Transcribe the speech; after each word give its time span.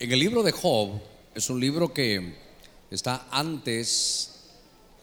En 0.00 0.10
el 0.10 0.18
libro 0.18 0.42
de 0.42 0.50
Job 0.50 1.00
es 1.36 1.48
un 1.50 1.60
libro 1.60 1.94
que 1.94 2.34
está 2.90 3.28
antes 3.30 4.40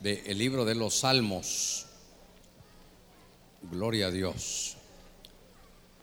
del 0.01 0.37
libro 0.37 0.65
de 0.65 0.75
los 0.75 0.99
Salmos. 0.99 1.85
Gloria 3.71 4.07
a 4.07 4.11
Dios. 4.11 4.75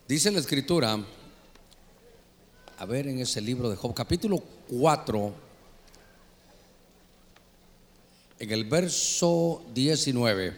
Dice 0.09 0.31
la 0.31 0.39
escritura, 0.39 0.99
a 2.79 2.85
ver 2.87 3.09
en 3.09 3.19
ese 3.19 3.43
libro 3.43 3.69
de 3.69 3.77
Job, 3.77 3.93
capítulo 3.93 4.43
4, 4.71 5.35
en 8.39 8.51
el 8.51 8.65
verso 8.65 9.67
19, 9.75 10.57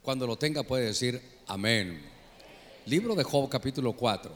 cuando 0.00 0.28
lo 0.28 0.36
tenga 0.36 0.62
puede 0.62 0.86
decir 0.86 1.20
amén. 1.48 2.00
Libro 2.86 3.16
de 3.16 3.24
Job, 3.24 3.48
capítulo 3.48 3.94
4. 3.94 4.30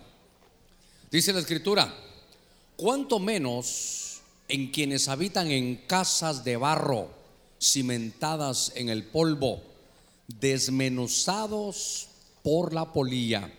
Dice 1.08 1.32
la 1.32 1.38
escritura, 1.38 2.07
cuanto 2.78 3.18
menos 3.18 4.20
en 4.46 4.70
quienes 4.70 5.08
habitan 5.08 5.50
en 5.50 5.74
casas 5.88 6.44
de 6.44 6.56
barro, 6.56 7.10
cimentadas 7.60 8.70
en 8.76 8.88
el 8.88 9.02
polvo, 9.02 9.60
desmenuzados 10.28 12.06
por 12.44 12.72
la 12.72 12.92
polilla, 12.92 13.52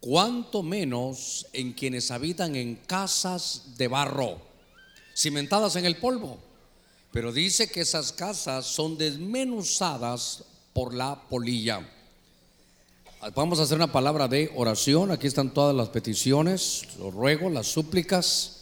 cuanto 0.00 0.62
menos 0.62 1.46
en 1.52 1.74
quienes 1.74 2.10
habitan 2.10 2.56
en 2.56 2.76
casas 2.76 3.76
de 3.76 3.86
barro, 3.86 4.40
cimentadas 5.14 5.76
en 5.76 5.84
el 5.84 5.98
polvo. 5.98 6.38
Pero 7.12 7.32
dice 7.32 7.70
que 7.70 7.82
esas 7.82 8.12
casas 8.12 8.64
son 8.64 8.96
desmenuzadas 8.96 10.42
por 10.72 10.94
la 10.94 11.20
polilla. 11.28 11.86
Vamos 13.34 13.58
a 13.58 13.64
hacer 13.64 13.76
una 13.76 13.90
palabra 13.90 14.28
de 14.28 14.52
oración. 14.54 15.10
Aquí 15.10 15.26
están 15.26 15.52
todas 15.52 15.74
las 15.74 15.88
peticiones, 15.88 16.86
los 17.00 17.12
ruegos, 17.12 17.50
las 17.50 17.66
súplicas. 17.66 18.60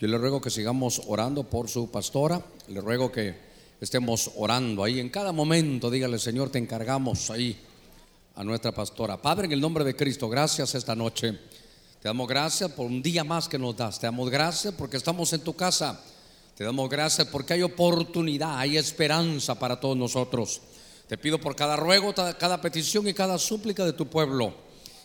Yo 0.00 0.08
le 0.08 0.18
ruego 0.18 0.40
que 0.40 0.50
sigamos 0.50 1.02
orando 1.06 1.44
por 1.44 1.68
su 1.68 1.90
pastora. 1.92 2.42
Le 2.68 2.80
ruego 2.80 3.12
que 3.12 3.36
estemos 3.80 4.32
orando 4.36 4.82
ahí 4.82 4.98
en 4.98 5.10
cada 5.10 5.30
momento. 5.30 5.90
Dígale, 5.90 6.18
Señor, 6.18 6.50
te 6.50 6.58
encargamos 6.58 7.30
ahí 7.30 7.56
a 8.34 8.42
nuestra 8.42 8.72
pastora. 8.72 9.20
Padre, 9.20 9.46
en 9.46 9.52
el 9.52 9.60
nombre 9.60 9.84
de 9.84 9.94
Cristo, 9.94 10.28
gracias 10.28 10.74
esta 10.74 10.96
noche. 10.96 11.38
Te 12.00 12.08
damos 12.08 12.26
gracias 12.26 12.72
por 12.72 12.86
un 12.86 13.00
día 13.02 13.22
más 13.22 13.48
que 13.48 13.58
nos 13.58 13.76
das. 13.76 14.00
Te 14.00 14.08
damos 14.08 14.28
gracias 14.28 14.74
porque 14.74 14.96
estamos 14.96 15.32
en 15.34 15.42
tu 15.42 15.54
casa. 15.54 16.00
Te 16.56 16.64
damos 16.64 16.90
gracias 16.90 17.28
porque 17.28 17.52
hay 17.52 17.62
oportunidad, 17.62 18.58
hay 18.58 18.76
esperanza 18.76 19.56
para 19.56 19.78
todos 19.78 19.96
nosotros. 19.96 20.62
Te 21.10 21.18
pido 21.18 21.40
por 21.40 21.56
cada 21.56 21.74
ruego, 21.74 22.14
cada 22.14 22.60
petición 22.60 23.08
y 23.08 23.14
cada 23.14 23.36
súplica 23.36 23.84
de 23.84 23.94
tu 23.94 24.06
pueblo. 24.06 24.54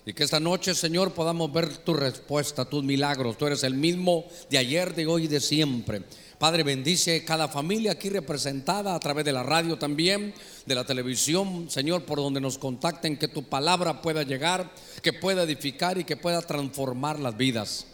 Y 0.05 0.13
que 0.13 0.23
esta 0.23 0.39
noche, 0.39 0.75
Señor, 0.75 1.15
podamos 1.15 1.51
ver 1.51 1.77
tu 1.77 1.95
respuesta, 1.95 2.65
tus 2.65 2.83
milagros. 2.83 3.39
Tú 3.39 3.47
eres 3.47 3.63
el 3.63 3.73
mismo 3.73 4.27
de 4.51 4.59
ayer, 4.59 4.93
de 4.93 5.07
hoy 5.07 5.23
y 5.23 5.27
de 5.27 5.41
siempre. 5.41 6.03
Padre, 6.37 6.61
bendice 6.61 7.25
cada 7.25 7.47
familia 7.47 7.93
aquí 7.93 8.09
representada 8.09 8.93
a 8.93 8.99
través 8.99 9.25
de 9.25 9.31
la 9.31 9.41
radio 9.41 9.79
también, 9.79 10.35
de 10.67 10.75
la 10.75 10.83
televisión, 10.83 11.71
Señor, 11.71 12.05
por 12.05 12.19
donde 12.19 12.39
nos 12.39 12.59
contacten, 12.59 13.17
que 13.17 13.27
tu 13.27 13.49
palabra 13.49 14.03
pueda 14.03 14.21
llegar, 14.21 14.71
que 15.01 15.11
pueda 15.11 15.41
edificar 15.41 15.97
y 15.97 16.03
que 16.03 16.17
pueda 16.17 16.43
transformar 16.43 17.17
las 17.17 17.35
vidas. 17.35 17.87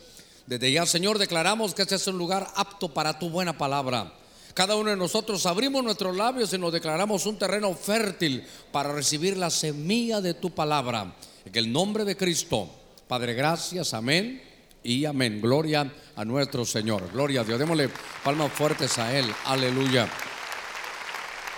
Desde 0.47 0.69
ya, 0.69 0.85
Señor, 0.85 1.17
declaramos 1.17 1.73
que 1.73 1.83
este 1.83 1.95
es 1.95 2.07
un 2.07 2.17
lugar 2.17 2.49
apto 2.57 2.93
para 2.93 3.17
tu 3.17 3.29
buena 3.29 3.57
palabra. 3.57 4.11
Cada 4.53 4.75
uno 4.75 4.89
de 4.89 4.97
nosotros 4.97 5.45
abrimos 5.45 5.83
nuestros 5.83 6.15
labios 6.15 6.53
y 6.53 6.57
nos 6.57 6.73
declaramos 6.73 7.25
un 7.25 7.37
terreno 7.37 7.73
fértil 7.73 8.43
para 8.71 8.91
recibir 8.91 9.37
la 9.37 9.49
semilla 9.49 10.19
de 10.19 10.33
tu 10.33 10.51
palabra. 10.51 11.15
En 11.45 11.55
el 11.55 11.71
nombre 11.71 12.03
de 12.03 12.17
Cristo, 12.17 12.69
Padre, 13.07 13.33
gracias, 13.33 13.93
amén 13.93 14.41
y 14.83 15.05
amén. 15.05 15.41
Gloria 15.41 15.91
a 16.15 16.25
nuestro 16.25 16.65
Señor. 16.65 17.11
Gloria 17.13 17.41
a 17.41 17.43
Dios. 17.43 17.59
Démosle 17.59 17.89
palmas 18.23 18.51
fuertes 18.51 18.97
a 18.97 19.17
Él. 19.17 19.25
Aleluya. 19.45 20.09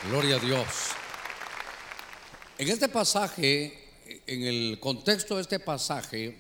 Gloria 0.10 0.36
a 0.36 0.40
Dios. 0.40 0.68
En 2.60 2.70
este 2.70 2.90
pasaje, 2.90 4.22
en 4.28 4.44
el 4.44 4.80
contexto 4.80 5.36
de 5.36 5.42
este 5.42 5.60
pasaje, 5.60 6.38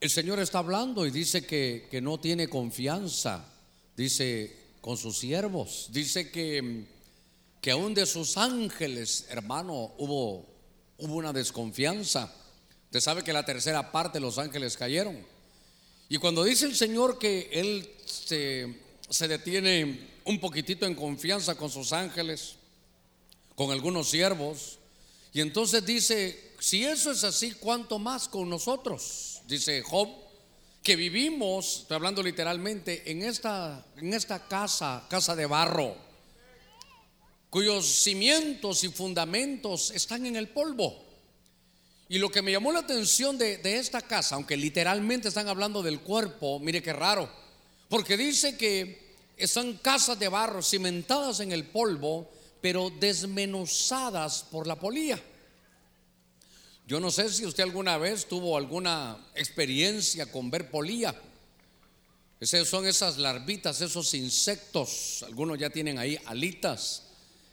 el 0.00 0.10
Señor 0.10 0.38
está 0.38 0.60
hablando 0.60 1.04
y 1.04 1.10
dice 1.10 1.44
que, 1.44 1.88
que 1.90 2.00
no 2.00 2.18
tiene 2.18 2.48
confianza. 2.48 3.44
Dice, 3.96 4.63
con 4.84 4.98
sus 4.98 5.16
siervos. 5.16 5.88
Dice 5.92 6.30
que, 6.30 6.84
que 7.62 7.70
aún 7.70 7.94
de 7.94 8.04
sus 8.04 8.36
ángeles, 8.36 9.24
hermano, 9.30 9.94
hubo, 9.96 10.44
hubo 10.98 11.14
una 11.14 11.32
desconfianza. 11.32 12.30
Usted 12.84 13.00
sabe 13.00 13.24
que 13.24 13.32
la 13.32 13.46
tercera 13.46 13.90
parte 13.90 14.18
de 14.18 14.26
los 14.26 14.36
ángeles 14.36 14.76
cayeron. 14.76 15.24
Y 16.10 16.18
cuando 16.18 16.44
dice 16.44 16.66
el 16.66 16.76
Señor 16.76 17.18
que 17.18 17.48
Él 17.50 17.90
se, 18.04 18.78
se 19.08 19.26
detiene 19.26 20.06
un 20.26 20.38
poquitito 20.38 20.84
en 20.84 20.94
confianza 20.94 21.54
con 21.54 21.70
sus 21.70 21.94
ángeles, 21.94 22.56
con 23.54 23.70
algunos 23.70 24.10
siervos, 24.10 24.78
y 25.32 25.40
entonces 25.40 25.86
dice, 25.86 26.52
si 26.58 26.84
eso 26.84 27.10
es 27.10 27.24
así, 27.24 27.54
¿cuánto 27.54 27.98
más 27.98 28.28
con 28.28 28.50
nosotros? 28.50 29.40
Dice 29.46 29.80
Job 29.80 30.10
que 30.84 30.96
vivimos, 30.96 31.80
estoy 31.80 31.94
hablando 31.94 32.22
literalmente, 32.22 33.10
en 33.10 33.22
esta, 33.22 33.86
en 33.96 34.12
esta 34.12 34.46
casa, 34.46 35.06
casa 35.08 35.34
de 35.34 35.46
barro, 35.46 35.96
cuyos 37.48 37.86
cimientos 37.86 38.84
y 38.84 38.90
fundamentos 38.90 39.90
están 39.92 40.26
en 40.26 40.36
el 40.36 40.48
polvo. 40.50 41.02
Y 42.10 42.18
lo 42.18 42.30
que 42.30 42.42
me 42.42 42.52
llamó 42.52 42.70
la 42.70 42.80
atención 42.80 43.38
de, 43.38 43.56
de 43.56 43.78
esta 43.78 44.02
casa, 44.02 44.34
aunque 44.34 44.58
literalmente 44.58 45.28
están 45.28 45.48
hablando 45.48 45.82
del 45.82 46.00
cuerpo, 46.00 46.60
mire 46.60 46.82
qué 46.82 46.92
raro, 46.92 47.30
porque 47.88 48.18
dice 48.18 48.58
que 48.58 49.14
son 49.46 49.78
casas 49.78 50.18
de 50.18 50.28
barro 50.28 50.62
cimentadas 50.62 51.40
en 51.40 51.52
el 51.52 51.64
polvo, 51.64 52.30
pero 52.60 52.90
desmenuzadas 52.90 54.44
por 54.50 54.66
la 54.66 54.78
polilla. 54.78 55.18
Yo 56.86 57.00
no 57.00 57.10
sé 57.10 57.30
si 57.30 57.46
usted 57.46 57.62
alguna 57.62 57.96
vez 57.96 58.26
tuvo 58.26 58.56
alguna 58.56 59.16
experiencia 59.34 60.30
con 60.30 60.50
ver 60.50 60.70
polilla. 60.70 61.14
Esas 62.40 62.68
son 62.68 62.86
esas 62.86 63.16
larvitas, 63.16 63.80
esos 63.80 64.12
insectos. 64.12 65.24
Algunos 65.26 65.58
ya 65.58 65.70
tienen 65.70 65.98
ahí 65.98 66.18
alitas 66.26 67.04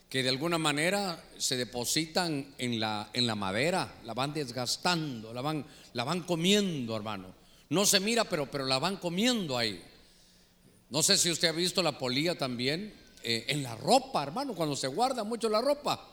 que 0.09 0.22
de 0.22 0.28
alguna 0.28 0.58
manera 0.58 1.24
se 1.38 1.56
depositan 1.56 2.53
en 2.58 2.81
la, 2.81 3.09
en 3.14 3.25
la 3.25 3.36
madera, 3.36 4.02
la 4.03 4.14
van 4.14 4.34
desgastando, 4.34 5.34
la 5.34 5.40
van, 5.40 5.66
la 5.94 6.03
van 6.03 6.24
comiendo, 6.24 6.97
hermano. 6.97 7.34
No 7.70 7.86
se 7.86 8.02
mira, 8.02 8.25
pero, 8.25 8.52
pero 8.52 8.66
la 8.66 8.80
van 8.80 8.97
comiendo 8.97 9.58
ahí. 9.58 9.81
No 10.90 11.02
sé 11.02 11.18
si 11.18 11.31
usted 11.31 11.47
ha 11.47 11.53
visto 11.53 11.81
la 11.81 11.97
polilla 11.97 12.38
también 12.38 12.94
eh, 13.24 13.46
en 13.47 13.64
la 13.64 13.78
ropa, 13.78 14.22
hermano, 14.24 14.53
cuando 14.53 14.75
se 14.75 14.88
guarda 14.88 15.24
mucho 15.24 15.47
la 15.47 15.62
ropa. 15.62 16.06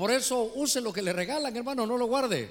Por 0.00 0.10
eso 0.10 0.50
use 0.54 0.80
lo 0.80 0.94
que 0.94 1.02
le 1.02 1.12
regalan, 1.12 1.54
hermano, 1.54 1.84
no 1.84 1.98
lo 1.98 2.06
guarde. 2.06 2.50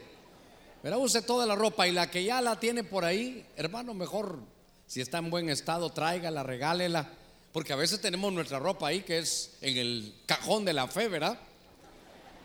Pero 0.84 1.00
use 1.00 1.24
toda 1.24 1.48
la 1.48 1.56
ropa 1.56 1.88
y 1.88 1.92
la 1.92 2.12
que 2.12 2.24
ya 2.24 2.42
la 2.42 2.60
tiene 2.60 2.84
por 2.84 3.04
ahí, 3.04 3.44
hermano, 3.56 3.96
mejor 3.96 4.38
si 4.86 5.02
está 5.02 5.18
en 5.18 5.32
buen 5.32 5.50
estado, 5.50 5.90
tráigala, 5.90 6.44
regálela. 6.44 7.10
Porque 7.52 7.74
a 7.74 7.76
veces 7.76 8.02
tenemos 8.02 8.32
nuestra 8.32 8.60
ropa 8.60 8.90
ahí 8.90 9.02
que 9.02 9.18
es 9.18 9.58
en 9.62 9.78
el 9.78 10.14
cajón 10.28 10.64
de 10.64 10.74
la 10.74 10.88
fe, 10.88 11.08
¿verdad? 11.08 11.40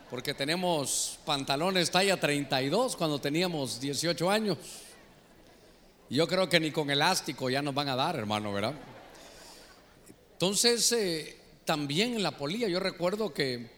Porque 0.09 0.33
tenemos 0.33 1.19
pantalones 1.27 1.91
talla 1.91 2.19
32 2.19 2.97
cuando 2.97 3.21
teníamos 3.21 3.79
18 3.81 4.31
años. 4.31 4.57
Yo 6.09 6.27
creo 6.27 6.49
que 6.49 6.61
ni 6.61 6.71
con 6.71 6.91
elástico 6.91 7.51
ya 7.51 7.61
nos 7.61 7.75
van 7.75 7.91
a 7.91 7.95
dar, 7.95 8.17
hermano, 8.17 8.55
¿verdad? 8.55 8.73
Entonces, 10.33 10.91
eh, 10.93 11.37
también 11.67 12.15
en 12.15 12.23
la 12.23 12.39
polilla, 12.39 12.69
yo 12.69 12.81
recuerdo 12.81 13.35
que 13.35 13.74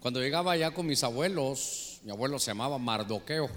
cuando 0.00 0.20
llegaba 0.20 0.52
allá 0.52 0.72
con 0.72 0.86
mis 0.86 1.02
abuelos, 1.02 2.00
mi 2.04 2.10
abuelo 2.10 2.38
se 2.38 2.50
llamaba 2.50 2.78
Mardoqueo. 2.78 3.48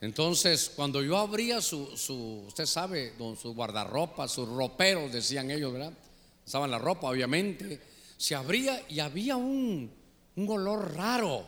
Entonces, 0.00 0.72
cuando 0.74 1.02
yo 1.02 1.18
abría 1.18 1.60
su, 1.60 1.96
su 1.96 2.44
usted 2.48 2.66
sabe, 2.66 3.12
su 3.40 3.54
guardarropa, 3.54 4.26
sus 4.28 4.48
roperos, 4.48 5.12
decían 5.12 5.50
ellos, 5.50 5.72
¿verdad? 5.72 5.92
Usaban 6.46 6.70
la 6.70 6.78
ropa, 6.78 7.08
obviamente. 7.08 7.80
Se 8.16 8.34
abría 8.34 8.82
y 8.88 9.00
había 9.00 9.36
un, 9.36 9.90
un 10.36 10.48
olor 10.48 10.96
raro. 10.96 11.44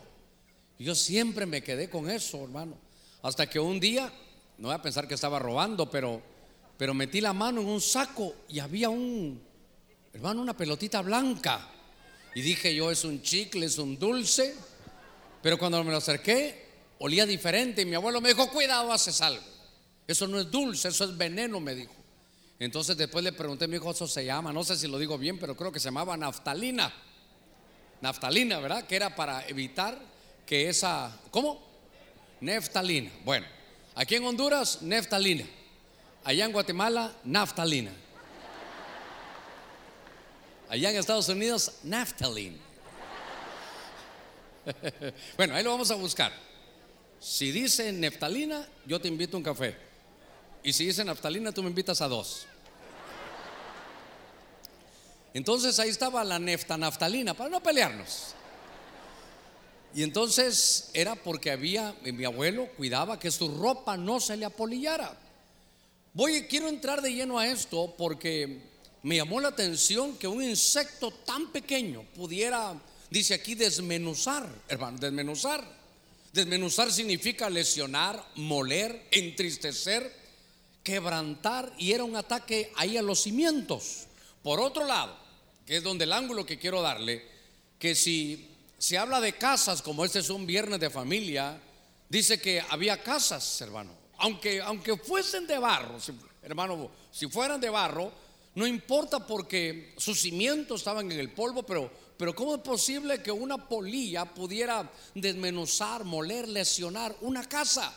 Yo 0.79 0.95
siempre 0.95 1.45
me 1.45 1.63
quedé 1.63 1.89
con 1.89 2.09
eso, 2.09 2.43
hermano. 2.43 2.77
Hasta 3.21 3.47
que 3.47 3.59
un 3.59 3.79
día, 3.79 4.11
no 4.57 4.67
voy 4.67 4.75
a 4.75 4.81
pensar 4.81 5.07
que 5.07 5.13
estaba 5.15 5.39
robando, 5.39 5.89
pero, 5.89 6.21
pero 6.77 6.93
metí 6.93 7.21
la 7.21 7.33
mano 7.33 7.61
en 7.61 7.67
un 7.67 7.81
saco 7.81 8.33
y 8.49 8.59
había 8.59 8.89
un, 8.89 9.41
hermano, 10.13 10.41
una 10.41 10.55
pelotita 10.55 11.01
blanca. 11.01 11.69
Y 12.35 12.41
dije 12.41 12.73
yo, 12.73 12.91
es 12.91 13.03
un 13.03 13.21
chicle, 13.21 13.65
es 13.65 13.77
un 13.77 13.97
dulce. 13.97 14.55
Pero 15.41 15.57
cuando 15.57 15.83
me 15.83 15.91
lo 15.91 15.97
acerqué, 15.97 16.65
olía 16.99 17.25
diferente. 17.25 17.81
Y 17.81 17.85
mi 17.85 17.95
abuelo 17.95 18.21
me 18.21 18.29
dijo, 18.29 18.49
cuidado, 18.49 18.91
haces 18.91 19.21
algo. 19.21 19.43
Eso 20.07 20.27
no 20.27 20.39
es 20.39 20.49
dulce, 20.49 20.89
eso 20.89 21.05
es 21.05 21.17
veneno, 21.17 21.59
me 21.59 21.75
dijo. 21.75 21.93
Entonces 22.59 22.95
después 22.95 23.23
le 23.23 23.33
pregunté, 23.33 23.67
mi 23.67 23.75
hijo, 23.77 23.91
eso 23.91 24.07
se 24.07 24.25
llama, 24.25 24.53
no 24.53 24.63
sé 24.63 24.77
si 24.77 24.87
lo 24.87 24.97
digo 24.97 25.17
bien, 25.17 25.37
pero 25.39 25.55
creo 25.55 25.71
que 25.71 25.79
se 25.79 25.85
llamaba 25.85 26.15
naftalina. 26.15 26.93
Naftalina, 28.01 28.59
¿verdad? 28.59 28.85
Que 28.85 28.95
era 28.95 29.15
para 29.15 29.47
evitar 29.47 29.97
que 30.45 30.69
esa, 30.69 31.17
¿cómo? 31.31 31.61
Neftalina. 32.41 33.11
Bueno, 33.23 33.45
aquí 33.95 34.15
en 34.15 34.25
Honduras, 34.25 34.81
neftalina. 34.81 35.45
Allá 36.23 36.45
en 36.45 36.51
Guatemala, 36.51 37.13
naftalina. 37.23 37.91
Allá 40.69 40.89
en 40.89 40.97
Estados 40.97 41.29
Unidos, 41.29 41.71
naftalina. 41.83 42.57
bueno, 45.37 45.55
ahí 45.55 45.63
lo 45.63 45.71
vamos 45.71 45.91
a 45.91 45.95
buscar. 45.95 46.33
Si 47.19 47.51
dice 47.51 47.91
naftalina, 47.91 48.67
yo 48.85 48.99
te 48.99 49.07
invito 49.07 49.37
a 49.37 49.39
un 49.39 49.43
café. 49.43 49.75
Y 50.63 50.73
si 50.73 50.85
dice 50.85 51.03
naftalina, 51.03 51.51
tú 51.51 51.61
me 51.63 51.69
invitas 51.69 52.01
a 52.01 52.07
dos. 52.07 52.47
Entonces 55.33 55.79
ahí 55.79 55.89
estaba 55.89 56.23
la 56.23 56.39
nefta 56.39 56.77
naftalina, 56.77 57.33
para 57.33 57.49
no 57.49 57.61
pelearnos. 57.61 58.35
Y 59.95 60.03
entonces 60.03 60.89
era 60.93 61.15
porque 61.15 61.51
había, 61.51 61.95
mi 62.03 62.25
abuelo 62.25 62.67
cuidaba 62.77 63.19
que 63.19 63.31
su 63.31 63.55
ropa 63.55 63.95
no 63.95 64.19
se 64.19 64.37
le 64.37 64.45
apolillara. 64.45 65.15
Voy, 66.13 66.43
quiero 66.47 66.67
entrar 66.67 67.01
de 67.01 67.13
lleno 67.13 67.39
a 67.39 67.47
esto 67.47 67.93
porque 67.97 68.72
me 69.03 69.17
llamó 69.17 69.41
la 69.41 69.49
atención 69.49 70.17
que 70.17 70.27
un 70.27 70.41
insecto 70.41 71.11
tan 71.11 71.51
pequeño 71.51 72.03
pudiera, 72.15 72.73
dice 73.09 73.33
aquí, 73.33 73.53
desmenuzar, 73.53 74.47
hermano, 74.67 74.97
desmenuzar. 74.97 75.83
Desmenuzar 76.31 76.91
significa 76.91 77.49
lesionar, 77.49 78.25
moler, 78.35 79.07
entristecer, 79.11 80.11
quebrantar 80.81 81.71
y 81.77 81.91
era 81.91 82.03
un 82.03 82.15
ataque 82.15 82.71
ahí 82.75 82.97
a 82.97 83.01
los 83.01 83.21
cimientos. 83.21 84.07
Por 84.41 84.59
otro 84.59 84.85
lado, 84.85 85.15
que 85.65 85.77
es 85.77 85.83
donde 85.83 86.05
el 86.05 86.13
ángulo 86.13 86.45
que 86.45 86.57
quiero 86.57 86.81
darle, 86.81 87.23
que 87.77 87.95
si 87.95 88.49
se 88.77 88.97
habla 88.97 89.19
de 89.19 89.33
casas, 89.33 89.81
como 89.81 90.05
este 90.05 90.19
es 90.19 90.29
un 90.29 90.47
viernes 90.47 90.79
de 90.79 90.89
familia, 90.89 91.61
dice 92.09 92.39
que 92.39 92.63
había 92.69 93.03
casas, 93.03 93.59
hermano. 93.61 93.91
Aunque, 94.17 94.61
aunque 94.61 94.97
fuesen 94.97 95.45
de 95.45 95.57
barro, 95.57 95.97
hermano, 96.41 96.89
si 97.11 97.27
fueran 97.27 97.59
de 97.59 97.69
barro, 97.69 98.22
no 98.55 98.67
importa 98.67 99.25
porque 99.25 99.93
sus 99.97 100.19
cimientos 100.19 100.81
estaban 100.81 101.11
en 101.11 101.19
el 101.19 101.31
polvo, 101.31 101.63
pero, 101.63 101.91
pero 102.17 102.35
¿cómo 102.35 102.55
es 102.55 102.61
posible 102.61 103.21
que 103.21 103.31
una 103.31 103.67
polilla 103.67 104.25
pudiera 104.25 104.89
desmenuzar, 105.15 106.03
moler, 106.03 106.47
lesionar 106.47 107.15
una 107.21 107.43
casa? 107.47 107.93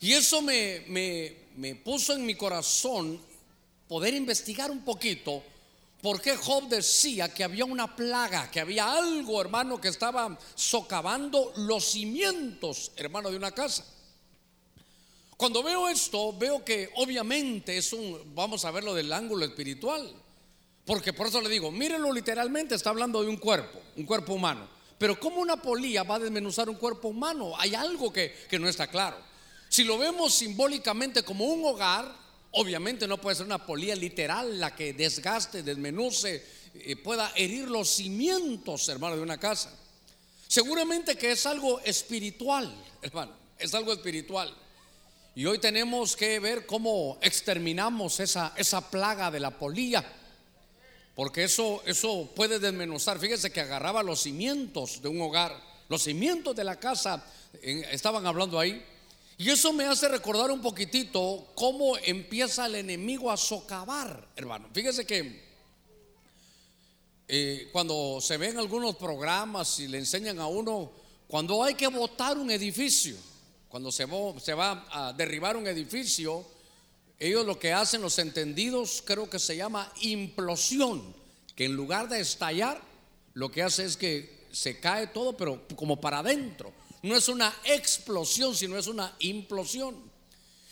Y 0.00 0.12
eso 0.12 0.42
me, 0.42 0.84
me, 0.88 1.36
me 1.56 1.74
puso 1.74 2.14
en 2.14 2.24
mi 2.24 2.34
corazón 2.34 3.20
poder 3.88 4.14
investigar 4.14 4.70
un 4.70 4.84
poquito 4.84 5.42
¿Por 6.00 6.20
qué 6.20 6.36
Job 6.36 6.68
decía 6.68 7.32
que 7.34 7.42
había 7.42 7.64
una 7.64 7.96
plaga, 7.96 8.48
que 8.50 8.60
había 8.60 8.92
algo, 8.92 9.40
hermano, 9.40 9.80
que 9.80 9.88
estaba 9.88 10.38
socavando 10.54 11.52
los 11.56 11.84
cimientos, 11.84 12.92
hermano, 12.94 13.30
de 13.30 13.36
una 13.36 13.50
casa? 13.50 13.84
Cuando 15.38 15.62
veo 15.62 15.88
esto, 15.88 16.36
veo 16.36 16.64
que 16.64 16.90
obviamente 16.96 17.78
es 17.78 17.92
un, 17.92 18.34
vamos 18.34 18.64
a 18.64 18.72
verlo 18.72 18.92
del 18.92 19.12
ángulo 19.12 19.44
espiritual. 19.44 20.12
Porque 20.84 21.12
por 21.12 21.28
eso 21.28 21.40
le 21.40 21.48
digo, 21.48 21.70
mírenlo 21.70 22.12
literalmente, 22.12 22.74
está 22.74 22.90
hablando 22.90 23.22
de 23.22 23.28
un 23.28 23.36
cuerpo, 23.36 23.80
un 23.96 24.04
cuerpo 24.04 24.34
humano. 24.34 24.68
Pero 24.98 25.20
¿cómo 25.20 25.40
una 25.40 25.62
polilla 25.62 26.02
va 26.02 26.16
a 26.16 26.18
desmenuzar 26.18 26.68
un 26.68 26.74
cuerpo 26.74 27.06
humano? 27.06 27.52
Hay 27.56 27.76
algo 27.76 28.12
que, 28.12 28.34
no 28.58 28.68
está 28.68 28.88
claro. 28.88 29.16
Si 29.68 29.84
lo 29.84 29.96
vemos 29.96 30.34
simbólicamente 30.34 31.22
como 31.22 31.46
un 31.46 31.64
hogar, 31.64 32.28
Obviamente 32.52 33.06
no 33.06 33.20
puede 33.20 33.36
ser 33.36 33.44
una 33.44 33.66
polía 33.66 33.94
literal 33.94 34.58
la 34.58 34.74
que 34.74 34.94
desgaste, 34.94 35.62
desmenuce, 35.62 36.42
eh, 36.74 36.96
pueda 36.96 37.30
herir 37.36 37.68
los 37.68 37.90
cimientos, 37.90 38.88
hermano, 38.88 39.16
de 39.16 39.22
una 39.22 39.38
casa. 39.38 39.70
Seguramente 40.46 41.16
que 41.16 41.32
es 41.32 41.44
algo 41.44 41.78
espiritual, 41.80 42.74
hermano, 43.02 43.32
es 43.58 43.74
algo 43.74 43.92
espiritual. 43.92 44.50
Y 45.38 45.46
hoy 45.46 45.60
tenemos 45.60 46.16
que 46.16 46.40
ver 46.40 46.66
cómo 46.66 47.16
exterminamos 47.20 48.18
esa, 48.18 48.54
esa 48.56 48.90
plaga 48.90 49.30
de 49.30 49.38
la 49.38 49.56
polilla. 49.56 50.04
Porque 51.14 51.44
eso, 51.44 51.80
eso 51.86 52.28
puede 52.34 52.58
desmenuzar. 52.58 53.20
Fíjese 53.20 53.52
que 53.52 53.60
agarraba 53.60 54.02
los 54.02 54.22
cimientos 54.22 55.00
de 55.00 55.06
un 55.06 55.20
hogar, 55.20 55.54
los 55.88 56.02
cimientos 56.02 56.56
de 56.56 56.64
la 56.64 56.80
casa, 56.80 57.24
estaban 57.62 58.26
hablando 58.26 58.58
ahí. 58.58 58.84
Y 59.36 59.48
eso 59.48 59.72
me 59.72 59.84
hace 59.84 60.08
recordar 60.08 60.50
un 60.50 60.60
poquitito 60.60 61.52
cómo 61.54 61.96
empieza 61.98 62.66
el 62.66 62.74
enemigo 62.74 63.30
a 63.30 63.36
socavar, 63.36 64.30
hermano. 64.34 64.68
Fíjese 64.74 65.06
que 65.06 65.40
eh, 67.28 67.68
cuando 67.70 68.20
se 68.20 68.38
ven 68.38 68.58
algunos 68.58 68.96
programas 68.96 69.78
y 69.78 69.86
le 69.86 69.98
enseñan 69.98 70.40
a 70.40 70.48
uno, 70.48 70.90
cuando 71.28 71.62
hay 71.62 71.74
que 71.74 71.86
botar 71.86 72.36
un 72.36 72.50
edificio, 72.50 73.14
cuando 73.68 73.92
se, 73.92 74.04
va 74.06 74.86
a 74.90 75.12
derribar 75.12 75.56
un 75.56 75.66
edificio, 75.66 76.44
ellos 77.18 77.44
lo 77.44 77.58
que 77.58 77.72
hacen, 77.72 78.00
los 78.00 78.18
entendidos, 78.18 79.02
creo 79.04 79.28
que 79.28 79.38
se 79.38 79.56
llama 79.56 79.92
implosión, 80.00 81.14
que 81.54 81.66
en 81.66 81.74
lugar 81.74 82.08
de 82.08 82.20
estallar, 82.20 82.80
lo 83.34 83.50
que 83.50 83.62
hace 83.62 83.84
es 83.84 83.96
que 83.96 84.46
se 84.52 84.80
cae 84.80 85.08
todo, 85.08 85.36
pero 85.36 85.66
como 85.76 86.00
para 86.00 86.20
adentro 86.20 86.72
no 87.02 87.16
es 87.16 87.28
una 87.28 87.54
explosión, 87.64 88.54
sino 88.54 88.76
es 88.76 88.86
una 88.86 89.14
implosión. 89.20 89.96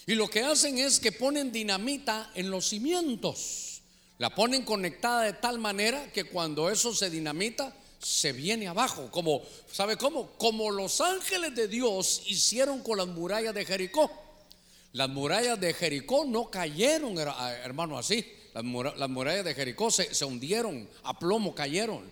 Y 0.07 0.15
lo 0.15 0.29
que 0.29 0.43
hacen 0.43 0.79
es 0.79 1.01
que 1.01 1.13
ponen 1.13 1.53
dinamita 1.53 2.31
en 2.35 2.51
los 2.51 2.69
cimientos. 2.69 3.83
La 4.19 4.35
ponen 4.35 4.65
conectada 4.65 5.23
de 5.23 5.35
tal 5.35 5.59
manera 5.59 6.11
que 6.13 6.25
cuando 6.25 6.71
eso 6.71 6.95
se 6.95 7.11
dinamita, 7.11 7.75
se 8.07 8.33
viene 8.33 8.69
abajo. 8.69 9.11
Como, 9.11 9.43
¿sabe 9.73 9.97
cómo? 9.97 10.31
Como 10.39 10.71
los 10.71 11.01
ángeles 11.01 11.55
de 11.57 11.67
Dios 11.67 12.23
hicieron 12.27 12.81
con 12.83 12.99
las 12.99 13.09
murallas 13.09 13.53
de 13.53 13.65
Jericó. 13.65 14.11
Las 14.93 15.09
murallas 15.09 15.61
de 15.61 15.75
Jericó 15.75 16.25
no 16.25 16.49
cayeron, 16.49 17.19
hermano, 17.19 17.99
así. 17.99 18.25
Las, 18.55 18.65
murallas 19.11 19.45
de 19.45 19.55
Jericó 19.55 19.91
se, 19.91 20.15
se 20.15 20.25
hundieron, 20.25 20.89
a 21.03 21.19
plomo 21.19 21.53
cayeron. 21.55 22.09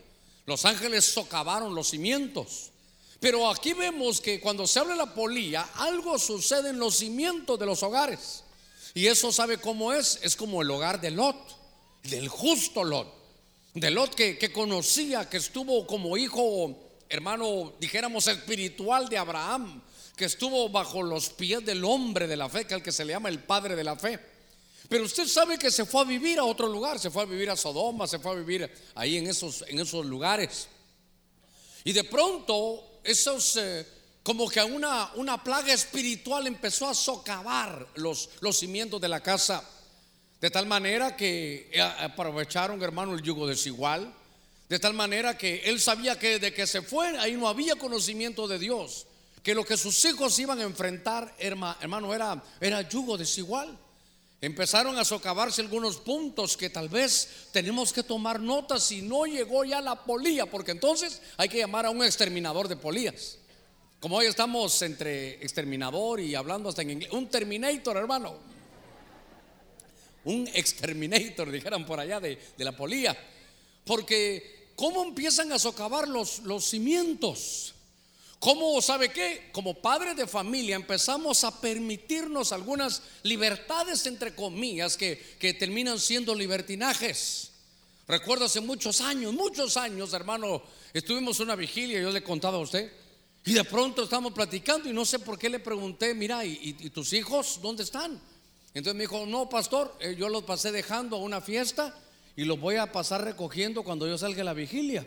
Los 0.46 0.64
ángeles 0.64 1.04
socavaron 1.04 1.74
los 1.74 1.88
cimientos. 1.88 2.72
Pero 3.20 3.48
aquí 3.48 3.72
vemos 3.72 4.20
que 4.20 4.40
cuando 4.40 4.66
se 4.66 4.80
abre 4.80 4.96
la 4.96 5.14
polilla, 5.14 5.68
algo 5.76 6.18
sucede 6.18 6.70
en 6.70 6.78
los 6.78 6.96
cimientos 6.96 7.58
de 7.58 7.66
los 7.66 7.82
hogares. 7.84 8.42
Y 8.94 9.06
eso 9.06 9.32
sabe 9.32 9.58
cómo 9.58 9.92
es. 9.92 10.18
Es 10.22 10.34
como 10.34 10.60
el 10.60 10.70
hogar 10.70 11.00
de 11.00 11.12
Lot, 11.12 11.36
del 12.02 12.28
justo 12.28 12.82
Lot. 12.82 13.23
De 13.74 13.90
Lot 13.90 14.14
que, 14.14 14.38
que 14.38 14.52
conocía, 14.52 15.28
que 15.28 15.38
estuvo 15.38 15.86
como 15.86 16.16
hijo, 16.16 16.78
hermano, 17.08 17.74
dijéramos 17.80 18.28
espiritual 18.28 19.08
de 19.08 19.18
Abraham, 19.18 19.82
que 20.16 20.26
estuvo 20.26 20.68
bajo 20.68 21.02
los 21.02 21.30
pies 21.30 21.64
del 21.64 21.84
hombre 21.84 22.28
de 22.28 22.36
la 22.36 22.48
fe, 22.48 22.66
que 22.66 22.74
es 22.74 22.78
el 22.78 22.82
que 22.82 22.92
se 22.92 23.04
le 23.04 23.12
llama 23.12 23.28
el 23.28 23.40
padre 23.40 23.74
de 23.74 23.84
la 23.84 23.96
fe. 23.96 24.20
Pero 24.88 25.04
usted 25.04 25.26
sabe 25.26 25.58
que 25.58 25.70
se 25.70 25.86
fue 25.86 26.02
a 26.02 26.04
vivir 26.04 26.38
a 26.38 26.44
otro 26.44 26.68
lugar, 26.68 26.98
se 26.98 27.10
fue 27.10 27.22
a 27.22 27.26
vivir 27.26 27.50
a 27.50 27.56
Sodoma, 27.56 28.06
se 28.06 28.18
fue 28.18 28.32
a 28.32 28.34
vivir 28.34 28.70
ahí 28.94 29.16
en 29.16 29.26
esos, 29.26 29.64
en 29.66 29.80
esos 29.80 30.04
lugares. 30.06 30.68
Y 31.84 31.92
de 31.92 32.04
pronto 32.04 33.00
esos, 33.02 33.56
eh, 33.56 33.86
como 34.22 34.48
que 34.48 34.62
una, 34.62 35.12
una 35.14 35.42
plaga 35.42 35.72
espiritual 35.72 36.46
empezó 36.46 36.88
a 36.88 36.94
socavar 36.94 37.88
los, 37.96 38.30
los 38.40 38.58
cimientos 38.58 39.00
de 39.00 39.08
la 39.08 39.20
casa. 39.20 39.68
De 40.44 40.50
tal 40.50 40.66
manera 40.66 41.16
que 41.16 41.70
eh, 41.72 41.80
aprovecharon, 41.80 42.82
hermano, 42.82 43.14
el 43.14 43.22
yugo 43.22 43.46
desigual. 43.46 44.12
De 44.68 44.78
tal 44.78 44.92
manera 44.92 45.38
que 45.38 45.62
él 45.64 45.80
sabía 45.80 46.18
que 46.18 46.38
de 46.38 46.52
que 46.52 46.66
se 46.66 46.82
fue, 46.82 47.18
ahí 47.18 47.32
no 47.32 47.48
había 47.48 47.76
conocimiento 47.76 48.46
de 48.46 48.58
Dios. 48.58 49.06
Que 49.42 49.54
lo 49.54 49.64
que 49.64 49.78
sus 49.78 50.04
hijos 50.04 50.38
iban 50.38 50.58
a 50.58 50.64
enfrentar, 50.64 51.34
hermano, 51.38 52.12
era, 52.12 52.44
era 52.60 52.86
yugo 52.86 53.16
desigual. 53.16 53.74
Empezaron 54.42 54.98
a 54.98 55.04
socavarse 55.06 55.62
algunos 55.62 55.96
puntos 55.96 56.58
que 56.58 56.68
tal 56.68 56.90
vez 56.90 57.48
tenemos 57.50 57.90
que 57.90 58.02
tomar 58.02 58.38
notas 58.38 58.82
si 58.82 59.00
no 59.00 59.24
llegó 59.24 59.64
ya 59.64 59.80
la 59.80 60.04
polía, 60.04 60.44
porque 60.44 60.72
entonces 60.72 61.22
hay 61.38 61.48
que 61.48 61.56
llamar 61.56 61.86
a 61.86 61.90
un 61.90 62.04
exterminador 62.04 62.68
de 62.68 62.76
polías. 62.76 63.38
Como 63.98 64.18
hoy 64.18 64.26
estamos 64.26 64.82
entre 64.82 65.42
exterminador 65.42 66.20
y 66.20 66.34
hablando 66.34 66.68
hasta 66.68 66.82
en 66.82 66.90
inglés, 66.90 67.12
un 67.12 67.30
terminator, 67.30 67.96
hermano. 67.96 68.53
Un 70.24 70.48
exterminator, 70.54 71.50
dijeran 71.50 71.84
por 71.84 72.00
allá 72.00 72.20
de, 72.20 72.38
de 72.56 72.64
la 72.64 72.76
polía. 72.76 73.16
Porque, 73.84 74.70
¿cómo 74.76 75.04
empiezan 75.04 75.52
a 75.52 75.58
socavar 75.58 76.08
los, 76.08 76.40
los 76.40 76.64
cimientos? 76.64 77.74
¿Cómo 78.44 78.80
sabe 78.82 79.10
qué? 79.10 79.48
Como 79.52 79.80
padres 79.80 80.16
de 80.16 80.26
familia 80.26 80.76
empezamos 80.76 81.44
a 81.44 81.60
permitirnos 81.60 82.52
algunas 82.52 83.02
libertades, 83.22 84.04
entre 84.06 84.34
comillas, 84.34 84.98
que, 84.98 85.36
que 85.38 85.54
terminan 85.54 85.98
siendo 85.98 86.34
libertinajes. 86.34 87.52
Recuerdo 88.06 88.44
hace 88.44 88.60
muchos 88.60 89.00
años, 89.00 89.32
muchos 89.32 89.78
años, 89.78 90.12
hermano, 90.12 90.62
estuvimos 90.92 91.40
una 91.40 91.56
vigilia, 91.56 92.02
yo 92.02 92.10
le 92.10 92.22
contaba 92.22 92.58
a 92.58 92.60
usted, 92.60 92.92
y 93.46 93.54
de 93.54 93.64
pronto 93.64 94.04
estamos 94.04 94.32
platicando 94.32 94.90
y 94.90 94.92
no 94.92 95.06
sé 95.06 95.20
por 95.20 95.38
qué 95.38 95.48
le 95.48 95.58
pregunté, 95.58 96.14
mira, 96.14 96.44
¿y, 96.44 96.74
tus 96.90 97.14
hijos 97.14 97.60
dónde 97.62 97.82
están? 97.82 98.20
Entonces 98.74 98.96
me 98.96 99.04
dijo, 99.04 99.24
no, 99.24 99.48
pastor, 99.48 99.96
eh, 100.00 100.16
yo 100.18 100.28
los 100.28 100.42
pasé 100.42 100.72
dejando 100.72 101.16
a 101.16 101.20
una 101.20 101.40
fiesta 101.40 101.96
y 102.34 102.44
los 102.44 102.60
voy 102.60 102.76
a 102.76 102.90
pasar 102.90 103.22
recogiendo 103.22 103.84
cuando 103.84 104.06
yo 104.06 104.18
salga 104.18 104.42
la 104.42 104.52
vigilia. 104.52 105.06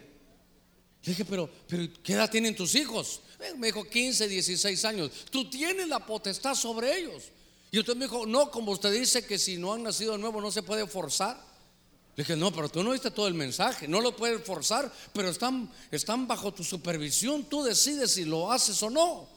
Le 1.04 1.12
dije, 1.12 1.26
pero, 1.26 1.50
pero 1.68 1.88
¿qué 2.02 2.14
edad 2.14 2.32
tienen 2.32 2.56
tus 2.56 2.76
hijos? 2.76 3.22
Me 3.58 3.68
dijo 3.68 3.84
15, 3.84 4.28
16 4.28 4.86
años. 4.86 5.12
Tú 5.30 5.50
tienes 5.50 5.88
la 5.90 6.06
potestad 6.06 6.56
sobre 6.56 6.98
ellos. 6.98 7.26
Y 7.70 7.80
usted 7.80 7.96
me 7.96 8.06
dijo, 8.06 8.26
no, 8.26 8.50
como 8.50 8.72
usted 8.72 8.92
dice 8.94 9.26
que 9.26 9.38
si 9.38 9.58
no 9.58 9.74
han 9.74 9.84
nacido 9.84 10.14
de 10.14 10.18
nuevo 10.18 10.42
no 10.42 10.50
se 10.50 10.64
puede 10.64 10.88
forzar. 10.88 11.38
Le 12.16 12.24
dije, 12.24 12.36
no, 12.36 12.52
pero 12.52 12.70
tú 12.70 12.84
no 12.84 12.92
viste 12.92 13.12
todo 13.12 13.28
el 13.28 13.36
mensaje, 13.36 13.88
no 13.88 14.02
lo 14.02 14.16
puedes 14.16 14.44
forzar, 14.44 14.92
pero 15.14 15.30
están, 15.30 15.70
están 15.92 16.28
bajo 16.28 16.52
tu 16.52 16.64
supervisión, 16.64 17.44
tú 17.44 17.62
decides 17.62 18.14
si 18.14 18.26
lo 18.26 18.52
haces 18.52 18.82
o 18.82 18.90
no. 18.90 19.30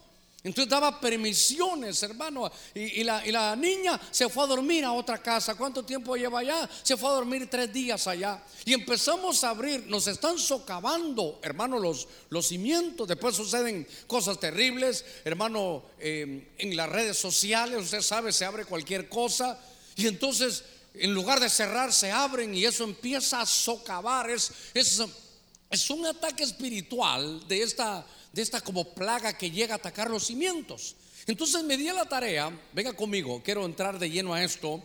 Entonces 0.43 0.71
daba 0.71 0.99
permisiones, 0.99 2.03
hermano. 2.03 2.51
Y, 2.75 3.05
la, 3.05 3.55
niña 3.57 4.01
se 4.11 4.29
fue 4.31 4.45
a 4.45 4.47
dormir 4.47 4.85
a 4.85 4.93
otra 4.93 5.19
casa. 5.19 5.55
¿Cuánto 5.55 5.85
tiempo 5.85 6.17
lleva 6.17 6.41
allá? 6.41 6.69
Se 6.83 6.97
fue 6.97 7.11
a 7.11 7.15
dormir 7.15 7.49
tres 7.51 7.71
días 7.71 8.07
allá. 8.07 8.43
Y 8.65 8.73
empezamos 8.73 9.45
a 9.45 9.51
abrir, 9.51 9.87
nos 9.87 10.07
están 10.07 10.39
socavando, 10.39 11.41
hermano, 11.43 11.79
los, 11.79 12.07
cimientos. 12.47 13.07
Después 13.07 13.37
suceden 13.37 13.87
cosas 14.07 14.41
terribles, 14.41 15.05
hermano, 15.25 15.85
eh, 15.99 16.55
en 16.57 16.77
las 16.77 16.89
redes 16.89 17.19
sociales, 17.19 17.79
usted 17.79 18.01
sabe, 18.01 18.33
se 18.33 18.47
abre 18.47 18.65
cualquier 18.65 19.11
cosa. 19.11 19.61
Y 19.95 20.07
entonces, 20.07 20.65
en 20.95 21.13
lugar 21.13 21.39
de 21.39 21.51
cerrar, 21.51 21.93
se 21.93 22.11
abren 22.11 22.55
y 22.55 22.65
eso 22.65 22.85
empieza 22.85 23.43
a 23.43 23.47
socavar. 23.47 24.31
Es 24.31 25.91
un 25.91 26.07
ataque 26.07 26.45
espiritual 26.45 27.47
de 27.47 27.63
esta 27.63 28.07
de 28.33 28.43
esta 28.43 28.61
como 28.61 28.95
plaga 28.95 29.37
que 29.37 29.51
llega 29.51 29.75
a 29.75 29.79
atacar 29.79 30.11
los 30.11 30.27
cimientos. 30.27 30.97
Entonces 31.27 31.63
me 31.65 31.77
di 31.77 31.89
a 31.89 31.95
la 31.95 32.07
tarea, 32.07 32.51
venga 32.73 32.93
conmigo, 32.93 33.43
quiero 33.45 33.65
entrar 33.65 33.99
de 33.99 34.11
lleno 34.11 34.35
a 34.35 34.43
esto, 34.43 34.83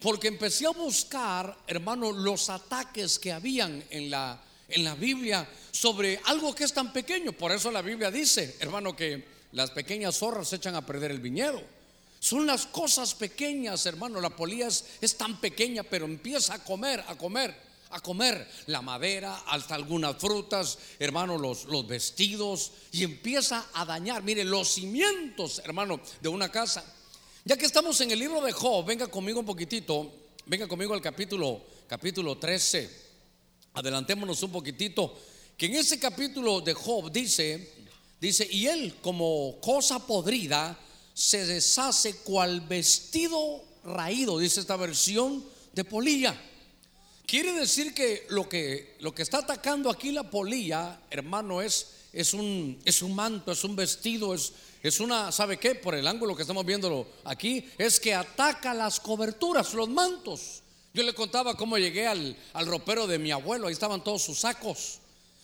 porque 0.00 0.28
empecé 0.28 0.66
a 0.66 0.70
buscar, 0.70 1.56
hermano, 1.66 2.12
los 2.12 2.50
ataques 2.50 3.18
que 3.18 3.32
habían 3.32 3.82
en 3.90 4.10
la, 4.10 4.40
en 4.68 4.84
la 4.84 4.94
Biblia 4.94 5.48
sobre 5.70 6.20
algo 6.24 6.54
que 6.54 6.64
es 6.64 6.72
tan 6.72 6.92
pequeño. 6.92 7.32
Por 7.32 7.52
eso 7.52 7.70
la 7.70 7.82
Biblia 7.82 8.10
dice, 8.10 8.56
hermano, 8.60 8.94
que 8.94 9.24
las 9.52 9.70
pequeñas 9.70 10.16
zorras 10.16 10.52
echan 10.52 10.74
a 10.74 10.86
perder 10.86 11.10
el 11.10 11.20
viñedo. 11.20 11.62
Son 12.20 12.46
las 12.46 12.66
cosas 12.66 13.14
pequeñas, 13.14 13.86
hermano. 13.86 14.20
La 14.20 14.30
polilla 14.30 14.68
es 14.68 15.16
tan 15.16 15.40
pequeña, 15.40 15.84
pero 15.84 16.04
empieza 16.04 16.54
a 16.54 16.64
comer, 16.64 17.04
a 17.06 17.16
comer 17.16 17.67
a 17.90 18.00
comer. 18.00 18.48
La 18.66 18.82
madera, 18.82 19.44
hasta 19.46 19.74
algunas 19.74 20.16
frutas, 20.16 20.78
hermano, 20.98 21.38
los, 21.38 21.64
los 21.64 21.86
vestidos, 21.86 22.72
y 22.92 23.04
empieza 23.04 23.68
a 23.74 23.84
dañar, 23.84 24.22
mire, 24.22 24.44
los 24.44 24.68
cimientos, 24.74 25.60
hermano, 25.64 26.00
de 26.20 26.28
una 26.28 26.50
casa. 26.50 26.84
Ya 27.44 27.56
que 27.56 27.66
estamos 27.66 28.00
en 28.00 28.10
el 28.10 28.18
libro 28.18 28.40
de 28.40 28.52
Job, 28.52 28.84
venga 28.84 29.06
conmigo 29.06 29.40
un 29.40 29.46
poquitito, 29.46 30.12
venga 30.46 30.66
conmigo 30.66 30.94
al 30.94 31.00
capítulo, 31.00 31.62
capítulo 31.86 32.36
13, 32.36 32.90
adelantémonos 33.74 34.42
un 34.42 34.52
poquitito, 34.52 35.16
que 35.56 35.66
en 35.66 35.76
ese 35.76 35.98
capítulo 35.98 36.60
de 36.60 36.74
Job 36.74 37.10
dice, 37.10 37.72
dice, 38.20 38.46
y 38.50 38.66
él 38.66 38.96
como 39.00 39.58
cosa 39.60 40.06
podrida 40.06 40.78
se 41.14 41.46
deshace 41.46 42.18
cual 42.18 42.60
vestido 42.60 43.64
raído, 43.84 44.38
dice 44.38 44.60
esta 44.60 44.76
versión 44.76 45.44
de 45.72 45.84
polilla. 45.84 46.38
Quiere 47.28 47.52
decir 47.52 47.92
que 47.92 48.24
lo 48.30 48.48
que, 48.48 48.96
lo 49.00 49.14
que 49.14 49.20
está 49.20 49.40
atacando 49.40 49.90
aquí 49.90 50.12
la 50.12 50.30
polilla, 50.30 50.98
hermano, 51.10 51.60
es, 51.60 51.88
es, 52.10 52.32
un, 52.32 52.80
es 52.86 53.02
un 53.02 53.14
manto, 53.14 53.52
es 53.52 53.62
un 53.64 53.76
vestido, 53.76 54.32
es, 54.32 54.54
es 54.82 54.98
una, 54.98 55.30
¿sabe 55.30 55.58
qué? 55.58 55.74
Por 55.74 55.94
el 55.94 56.06
ángulo 56.06 56.34
que 56.34 56.40
estamos 56.40 56.64
viéndolo 56.64 57.06
aquí, 57.24 57.68
es 57.76 58.00
que 58.00 58.14
ataca 58.14 58.72
las 58.72 58.98
coberturas, 58.98 59.74
los 59.74 59.90
mantos. 59.90 60.62
Yo 60.94 61.02
le 61.02 61.12
contaba 61.12 61.54
cómo 61.54 61.76
llegué 61.76 62.06
al, 62.06 62.34
al 62.54 62.66
ropero 62.66 63.06
de 63.06 63.18
mi 63.18 63.30
abuelo, 63.30 63.66
ahí 63.66 63.74
estaban 63.74 64.02
todos 64.02 64.22
sus 64.22 64.38
sacos. 64.40 65.00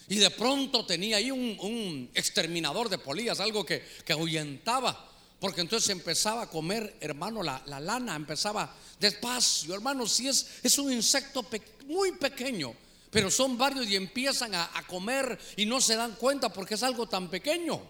Y 0.08 0.14
de 0.16 0.30
pronto 0.30 0.86
tenía 0.86 1.18
ahí 1.18 1.30
un, 1.30 2.10
exterminador 2.14 2.88
de 2.88 2.96
polillas, 2.96 3.40
algo 3.40 3.62
que, 3.66 3.84
que 4.06 4.14
ahuyentaba. 4.14 5.10
Porque 5.38 5.60
entonces 5.60 5.90
empezaba 5.90 6.44
a 6.44 6.48
comer, 6.48 6.96
hermano, 7.02 7.42
la, 7.42 7.62
la 7.66 7.78
lana, 7.78 8.16
empezaba 8.16 8.74
despacio, 8.98 9.74
hermano, 9.74 10.06
si 10.06 10.28
es, 10.28 10.46
es 10.62 10.78
un 10.78 10.90
insecto 10.90 11.42
muy 11.86 12.12
pequeño, 12.12 12.74
pero 13.10 13.30
son 13.30 13.56
varios 13.56 13.88
y 13.88 13.96
empiezan 13.96 14.54
a, 14.54 14.68
comer 14.86 15.38
y 15.56 15.66
no 15.66 15.80
se 15.80 15.96
dan 15.96 16.16
cuenta 16.16 16.52
porque 16.52 16.74
es 16.74 16.82
algo 16.82 17.06
tan 17.06 17.28
pequeño. 17.28 17.80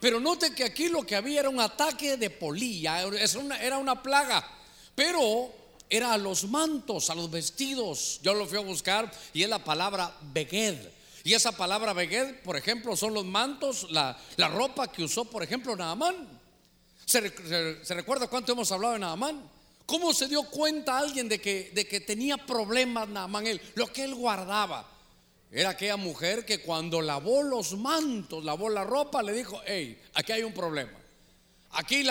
Pero 0.00 0.20
note 0.20 0.54
que 0.54 0.64
aquí 0.64 0.88
lo 0.88 1.04
que 1.04 1.16
había 1.16 1.40
era 1.40 1.48
un 1.48 1.60
ataque 1.60 2.16
de 2.16 2.30
polilla, 2.30 3.02
era 3.60 3.78
una 3.78 4.02
plaga, 4.02 4.46
pero 4.94 5.52
era 5.88 6.12
a 6.12 6.18
los 6.18 6.44
mantos, 6.44 7.10
a 7.10 7.14
los 7.14 7.30
vestidos. 7.30 8.20
Yo 8.22 8.34
lo 8.34 8.46
fui 8.46 8.58
a 8.58 8.62
buscar 8.62 9.10
y 9.32 9.42
es 9.42 9.48
la 9.48 9.62
palabra 9.62 10.16
beged. 10.32 10.88
Y 11.22 11.32
esa 11.32 11.52
palabra 11.52 11.92
beged, 11.92 12.42
por 12.42 12.56
ejemplo, 12.56 12.96
son 12.96 13.14
los 13.14 13.24
mantos, 13.24 13.86
la, 13.90 14.18
ropa 14.48 14.90
que 14.90 15.04
usó, 15.04 15.24
por 15.24 15.42
ejemplo, 15.42 15.74
Naamán. 15.74 16.40
¿Se, 17.06 17.32
se 17.84 17.94
recuerda 17.94 18.28
cuánto 18.28 18.52
hemos 18.52 18.70
hablado 18.72 18.94
de 18.94 19.00
Naamán? 19.00 19.53
¿Cómo 19.86 20.14
se 20.14 20.28
dio 20.28 20.44
cuenta 20.44 20.98
alguien 20.98 21.28
de 21.28 21.40
que, 21.40 21.70
de 21.74 21.86
que 21.86 22.00
tenía 22.00 22.38
problemas 22.38 23.08
Naamán 23.08 23.46
él? 23.46 23.60
Lo 23.74 23.86
que 23.92 24.04
él 24.04 24.14
guardaba. 24.14 24.90
Era 25.50 25.70
aquella 25.70 25.96
mujer 25.96 26.44
que 26.44 26.62
cuando 26.62 27.00
lavó 27.00 27.42
los 27.42 27.76
mantos, 27.76 28.44
lavó 28.44 28.68
la 28.68 28.82
ropa, 28.82 29.22
le 29.22 29.32
dijo, 29.32 29.60
hey, 29.66 30.00
aquí 30.14 30.32
hay 30.32 30.42
un 30.42 30.52
problema. 30.52 30.98
Aquí 31.72 32.04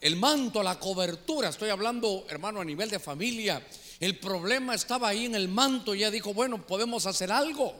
el 0.00 0.16
manto, 0.16 0.62
la 0.62 0.78
cobertura, 0.78 1.48
estoy 1.48 1.70
hablando, 1.70 2.26
hermano, 2.28 2.60
a 2.60 2.64
nivel 2.64 2.90
de 2.90 2.98
familia, 2.98 3.66
el 3.98 4.18
problema 4.18 4.74
estaba 4.74 5.08
ahí 5.08 5.24
en 5.24 5.34
el 5.34 5.48
manto. 5.48 5.94
Y 5.94 5.98
ella 5.98 6.10
dijo, 6.10 6.34
bueno, 6.34 6.64
podemos 6.66 7.06
hacer 7.06 7.32
algo. 7.32 7.74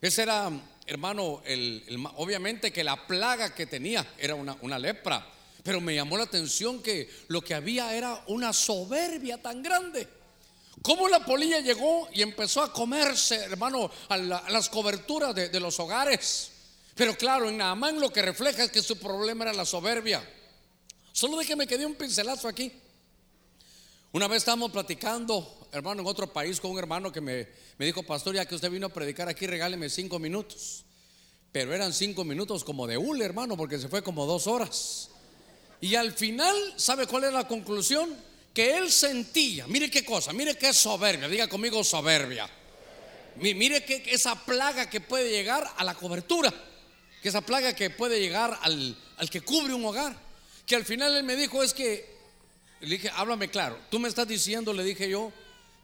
Ese 0.00 0.22
era, 0.22 0.50
hermano, 0.86 1.42
el, 1.44 1.84
obviamente 2.16 2.72
que 2.72 2.84
la 2.84 3.06
plaga 3.06 3.54
que 3.54 3.66
tenía 3.66 4.06
era 4.18 4.34
una, 4.34 4.56
una 4.60 4.78
lepra. 4.78 5.24
Pero 5.66 5.80
me 5.80 5.96
llamó 5.96 6.16
la 6.16 6.22
atención 6.22 6.80
que 6.80 7.10
lo 7.26 7.42
que 7.42 7.52
había 7.52 7.92
era 7.92 8.22
una 8.28 8.52
soberbia 8.52 9.42
tan 9.42 9.64
grande. 9.64 10.06
¿Cómo 10.80 11.08
la 11.08 11.24
polilla 11.24 11.58
llegó 11.58 12.08
y 12.12 12.22
empezó 12.22 12.62
a 12.62 12.72
comerse, 12.72 13.34
hermano, 13.34 13.90
a, 14.08 14.16
las 14.16 14.68
coberturas 14.68 15.34
de, 15.34 15.58
los 15.58 15.80
hogares? 15.80 16.52
Pero 16.94 17.16
claro, 17.16 17.48
en 17.48 17.56
Naamán 17.56 17.98
lo 17.98 18.12
que 18.12 18.22
refleja 18.22 18.62
es 18.62 18.70
que 18.70 18.80
su 18.80 18.96
problema 18.96 19.42
era 19.42 19.52
la 19.54 19.64
soberbia. 19.64 20.24
Solo 21.10 21.36
de 21.36 21.44
que 21.44 21.66
quedé 21.66 21.84
un 21.84 21.96
pincelazo 21.96 22.46
aquí. 22.46 22.72
Una 24.12 24.28
vez 24.28 24.38
estábamos 24.38 24.70
platicando, 24.70 25.66
hermano, 25.72 26.02
en 26.02 26.06
otro 26.06 26.32
país 26.32 26.60
con 26.60 26.70
un 26.70 26.78
hermano 26.78 27.10
que 27.10 27.20
me, 27.20 27.48
me 27.76 27.86
dijo, 27.86 28.04
pastor, 28.04 28.36
ya 28.36 28.46
que 28.46 28.54
usted 28.54 28.70
vino 28.70 28.86
a 28.86 28.90
predicar 28.90 29.28
aquí, 29.28 29.48
regáleme 29.48 29.90
cinco 29.90 30.20
minutos. 30.20 30.84
Pero 31.50 31.74
eran 31.74 31.92
cinco 31.92 32.22
minutos 32.22 32.62
como 32.62 32.86
de 32.86 32.96
hule, 32.96 33.24
hermano, 33.24 33.56
porque 33.56 33.80
se 33.80 33.88
fue 33.88 34.04
como 34.04 34.26
dos 34.26 34.46
horas. 34.46 35.10
Y 35.80 35.94
al 35.94 36.12
final, 36.12 36.54
¿sabe 36.76 37.06
cuál 37.06 37.24
es 37.24 37.32
la 37.32 37.46
conclusión? 37.46 38.14
Que 38.54 38.76
él 38.76 38.90
sentía, 38.90 39.66
mire 39.66 39.90
qué 39.90 40.04
cosa, 40.04 40.32
mire 40.32 40.56
qué 40.56 40.72
soberbia, 40.72 41.28
diga 41.28 41.48
conmigo 41.48 41.84
soberbia. 41.84 42.48
Mire 43.36 43.84
que 43.84 44.02
esa 44.06 44.34
plaga 44.46 44.88
que 44.88 45.00
puede 45.02 45.30
llegar 45.30 45.70
a 45.76 45.84
la 45.84 45.94
cobertura, 45.94 46.52
que 47.22 47.28
esa 47.28 47.42
plaga 47.42 47.74
que 47.74 47.90
puede 47.90 48.18
llegar 48.18 48.58
al, 48.62 48.96
al 49.18 49.28
que 49.28 49.42
cubre 49.42 49.74
un 49.74 49.84
hogar. 49.84 50.16
Que 50.64 50.74
al 50.74 50.86
final 50.86 51.14
él 51.14 51.24
me 51.24 51.36
dijo 51.36 51.62
es 51.62 51.74
que, 51.74 52.16
le 52.80 52.88
dije, 52.88 53.10
háblame 53.14 53.48
claro, 53.48 53.78
tú 53.90 53.98
me 53.98 54.08
estás 54.08 54.26
diciendo, 54.26 54.72
le 54.72 54.84
dije 54.84 55.08
yo, 55.08 55.30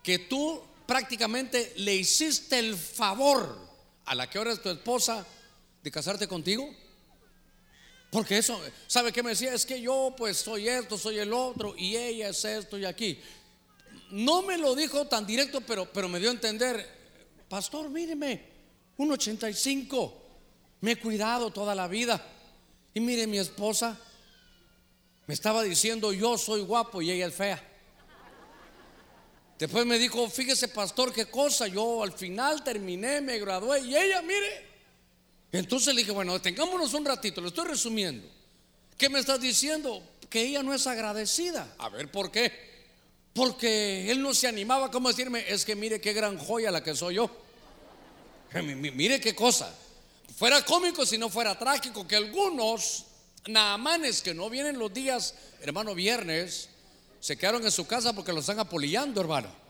que 0.03 0.19
tú 0.19 0.63
prácticamente 0.87 1.73
le 1.77 1.95
hiciste 1.95 2.59
el 2.59 2.77
favor 2.77 3.59
a 4.07 4.15
la 4.15 4.29
que 4.29 4.39
ahora 4.39 4.53
es 4.53 4.63
tu 4.63 4.71
esposa 4.71 5.27
de 5.83 5.91
casarte 5.91 6.27
contigo. 6.27 6.69
Porque 8.13 8.37
eso, 8.37 8.61
¿sabe 8.87 9.11
qué 9.11 9.23
me 9.23 9.31
decía? 9.31 9.55
Es 9.55 9.65
que 9.65 9.81
yo 9.81 10.15
pues 10.15 10.37
soy 10.37 10.69
esto, 10.69 10.99
soy 10.99 11.19
el 11.19 11.33
otro 11.33 11.75
y 11.79 11.97
ella 11.97 12.29
es 12.29 12.45
esto 12.45 12.77
y 12.77 12.85
aquí. 12.85 13.19
No 14.11 14.43
me 14.43 14.59
lo 14.59 14.75
dijo 14.75 15.07
tan 15.07 15.27
directo, 15.27 15.63
pero, 15.63 15.91
pero 15.91 16.11
me 16.11 16.21
dio 16.21 16.29
a 16.29 16.35
entender, 16.35 16.87
pastor, 17.49 17.89
míreme, 17.89 18.45
un 18.99 19.13
85, 19.13 20.23
me 20.83 20.91
he 20.93 20.97
cuidado 20.97 21.51
toda 21.51 21.75
la 21.75 21.89
vida. 21.89 22.23
Y 22.93 23.01
mire, 23.01 23.27
mi 23.27 23.39
esposa 23.39 23.99
me 25.27 25.33
estaba 25.33 25.63
diciendo, 25.63 26.13
yo 26.13 26.37
soy 26.37 26.61
guapo 26.61 27.01
y 27.01 27.13
ella 27.13 27.29
es 27.29 27.35
fea. 27.35 27.67
Después 29.59 29.87
me 29.87 29.99
dijo, 29.99 30.29
fíjese 30.29 30.69
pastor, 30.69 31.15
qué 31.15 31.25
cosa, 31.31 31.67
yo 31.67 32.03
al 32.03 32.13
final 32.13 32.63
terminé, 32.63 33.23
me 33.23 33.39
gradué 33.39 33.81
y 33.81 33.97
ella, 33.97 34.21
mire, 34.21 34.72
entonces 35.53 35.95
le 35.95 36.01
dije, 36.01 36.13
bueno, 36.13 36.41
tengámonos 36.41 36.95
un 36.95 37.05
ratito, 37.05 37.41
lo 37.41 37.49
estoy 37.49 37.69
resumiendo. 37.69 38.27
¿Qué 38.97 39.11
me 39.11 39.19
estás 39.19 39.41
diciendo? 39.41 40.03
Que 40.31 40.43
ella 40.43 40.63
no 40.63 40.73
es 40.73 40.87
agradecida. 40.87 41.75
A 41.79 41.91
ver, 41.91 42.11
¿por 42.11 42.31
qué? 42.31 42.73
Porque 43.35 44.11
él 44.11 44.23
no 44.23 44.33
se 44.33 44.49
animaba 44.49 44.91
como 44.91 45.09
decirme, 45.09 45.45
es 45.47 45.65
que 45.65 45.77
mire 45.77 46.01
qué 46.01 46.13
gran 46.13 46.39
joya 46.39 46.71
la 46.71 46.83
que 46.83 46.95
soy 46.95 47.17
yo. 47.17 47.31
Mire 48.63 49.21
qué 49.21 49.35
cosa. 49.35 49.75
Fuera 50.37 50.63
cómico 50.65 51.07
si 51.07 51.17
no 51.17 51.31
fuera 51.31 51.59
trágico 51.59 52.07
que 52.07 52.17
algunos 52.17 53.07
naamanes 53.47 54.23
que 54.23 54.35
no 54.35 54.51
vienen 54.51 54.79
los 54.79 54.93
días, 54.93 55.35
hermano, 55.61 55.95
viernes, 55.95 56.69
se 57.21 57.37
quedaron 57.37 57.65
en 57.65 57.71
su 57.71 57.87
casa 57.87 58.13
porque 58.13 58.33
lo 58.33 58.41
están 58.41 58.59
apolillando, 58.59 59.21
hermano. 59.21 59.62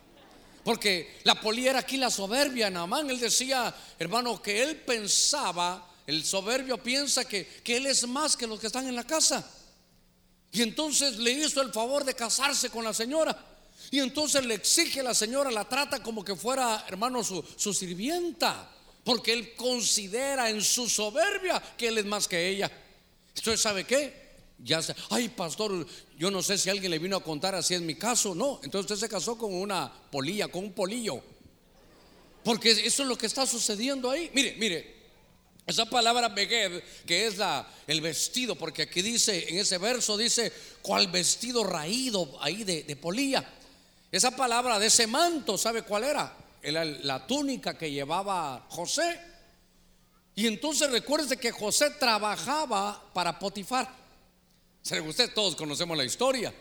Porque 0.64 1.18
la 1.24 1.40
polía 1.40 1.70
era 1.70 1.80
aquí 1.80 1.96
la 1.96 2.10
soberbia, 2.10 2.70
Naamán. 2.70 3.10
Él 3.10 3.18
decía, 3.18 3.74
hermano, 3.98 4.40
que 4.40 4.62
él 4.62 4.76
pensaba, 4.76 5.90
el 6.06 6.24
soberbio 6.24 6.78
piensa 6.78 7.24
que, 7.24 7.46
que 7.64 7.76
él 7.76 7.86
es 7.86 8.06
más 8.06 8.36
que 8.36 8.46
los 8.46 8.60
que 8.60 8.68
están 8.68 8.86
en 8.86 8.94
la 8.94 9.04
casa. 9.04 9.48
Y 10.52 10.62
entonces 10.62 11.16
le 11.18 11.32
hizo 11.32 11.62
el 11.62 11.72
favor 11.72 12.04
de 12.04 12.14
casarse 12.14 12.70
con 12.70 12.84
la 12.84 12.94
señora. 12.94 13.36
Y 13.90 13.98
entonces 13.98 14.44
le 14.44 14.54
exige 14.54 15.00
a 15.00 15.04
la 15.04 15.14
señora, 15.14 15.50
la 15.50 15.68
trata 15.68 16.02
como 16.02 16.24
que 16.24 16.36
fuera, 16.36 16.84
hermano, 16.88 17.24
su, 17.24 17.44
su 17.56 17.74
sirvienta. 17.74 18.70
Porque 19.02 19.32
él 19.32 19.54
considera 19.56 20.48
en 20.48 20.62
su 20.62 20.88
soberbia 20.88 21.60
que 21.76 21.88
él 21.88 21.98
es 21.98 22.04
más 22.04 22.28
que 22.28 22.48
ella. 22.48 22.70
Entonces, 23.34 23.60
¿sabe 23.60 23.84
qué? 23.84 24.21
Ya 24.64 24.80
se, 24.80 24.94
ay, 25.10 25.28
pastor, 25.28 25.86
yo 26.16 26.30
no 26.30 26.42
sé 26.42 26.56
si 26.56 26.70
alguien 26.70 26.90
le 26.90 26.98
vino 26.98 27.16
a 27.16 27.24
contar 27.24 27.54
así 27.54 27.74
en 27.74 27.84
mi 27.84 27.96
caso. 27.96 28.34
No, 28.34 28.60
entonces 28.62 28.92
usted 28.92 29.06
se 29.06 29.12
casó 29.12 29.36
con 29.36 29.52
una 29.52 29.92
polilla, 30.10 30.48
con 30.48 30.64
un 30.64 30.72
polillo. 30.72 31.20
Porque 32.44 32.70
eso 32.70 33.02
es 33.02 33.08
lo 33.08 33.16
que 33.18 33.26
está 33.26 33.46
sucediendo 33.46 34.10
ahí. 34.10 34.30
Mire, 34.34 34.56
mire, 34.58 35.02
esa 35.66 35.86
palabra 35.86 36.28
beged, 36.28 36.82
que 37.06 37.26
es 37.26 37.38
la, 37.38 37.68
el 37.86 38.00
vestido, 38.00 38.56
porque 38.56 38.82
aquí 38.82 39.02
dice, 39.02 39.48
en 39.48 39.58
ese 39.58 39.78
verso 39.78 40.16
dice, 40.16 40.52
cual 40.80 41.08
vestido 41.08 41.64
raído 41.64 42.36
ahí 42.40 42.64
de, 42.64 42.82
de 42.82 42.96
polilla. 42.96 43.48
Esa 44.10 44.34
palabra 44.36 44.78
de 44.78 44.86
ese 44.86 45.06
manto, 45.06 45.56
¿sabe 45.56 45.82
cuál 45.82 46.04
era? 46.04 46.36
Era 46.62 46.84
la 46.84 47.26
túnica 47.26 47.76
que 47.76 47.90
llevaba 47.90 48.66
José. 48.68 49.20
Y 50.34 50.46
entonces 50.46 50.90
recuerde 50.90 51.36
que 51.36 51.50
José 51.50 51.90
trabajaba 51.90 53.10
para 53.12 53.38
Potifar. 53.38 54.01
Usted 54.82 55.32
todos 55.32 55.56
conocemos 55.56 55.96
la 55.96 56.04
historia. 56.04 56.52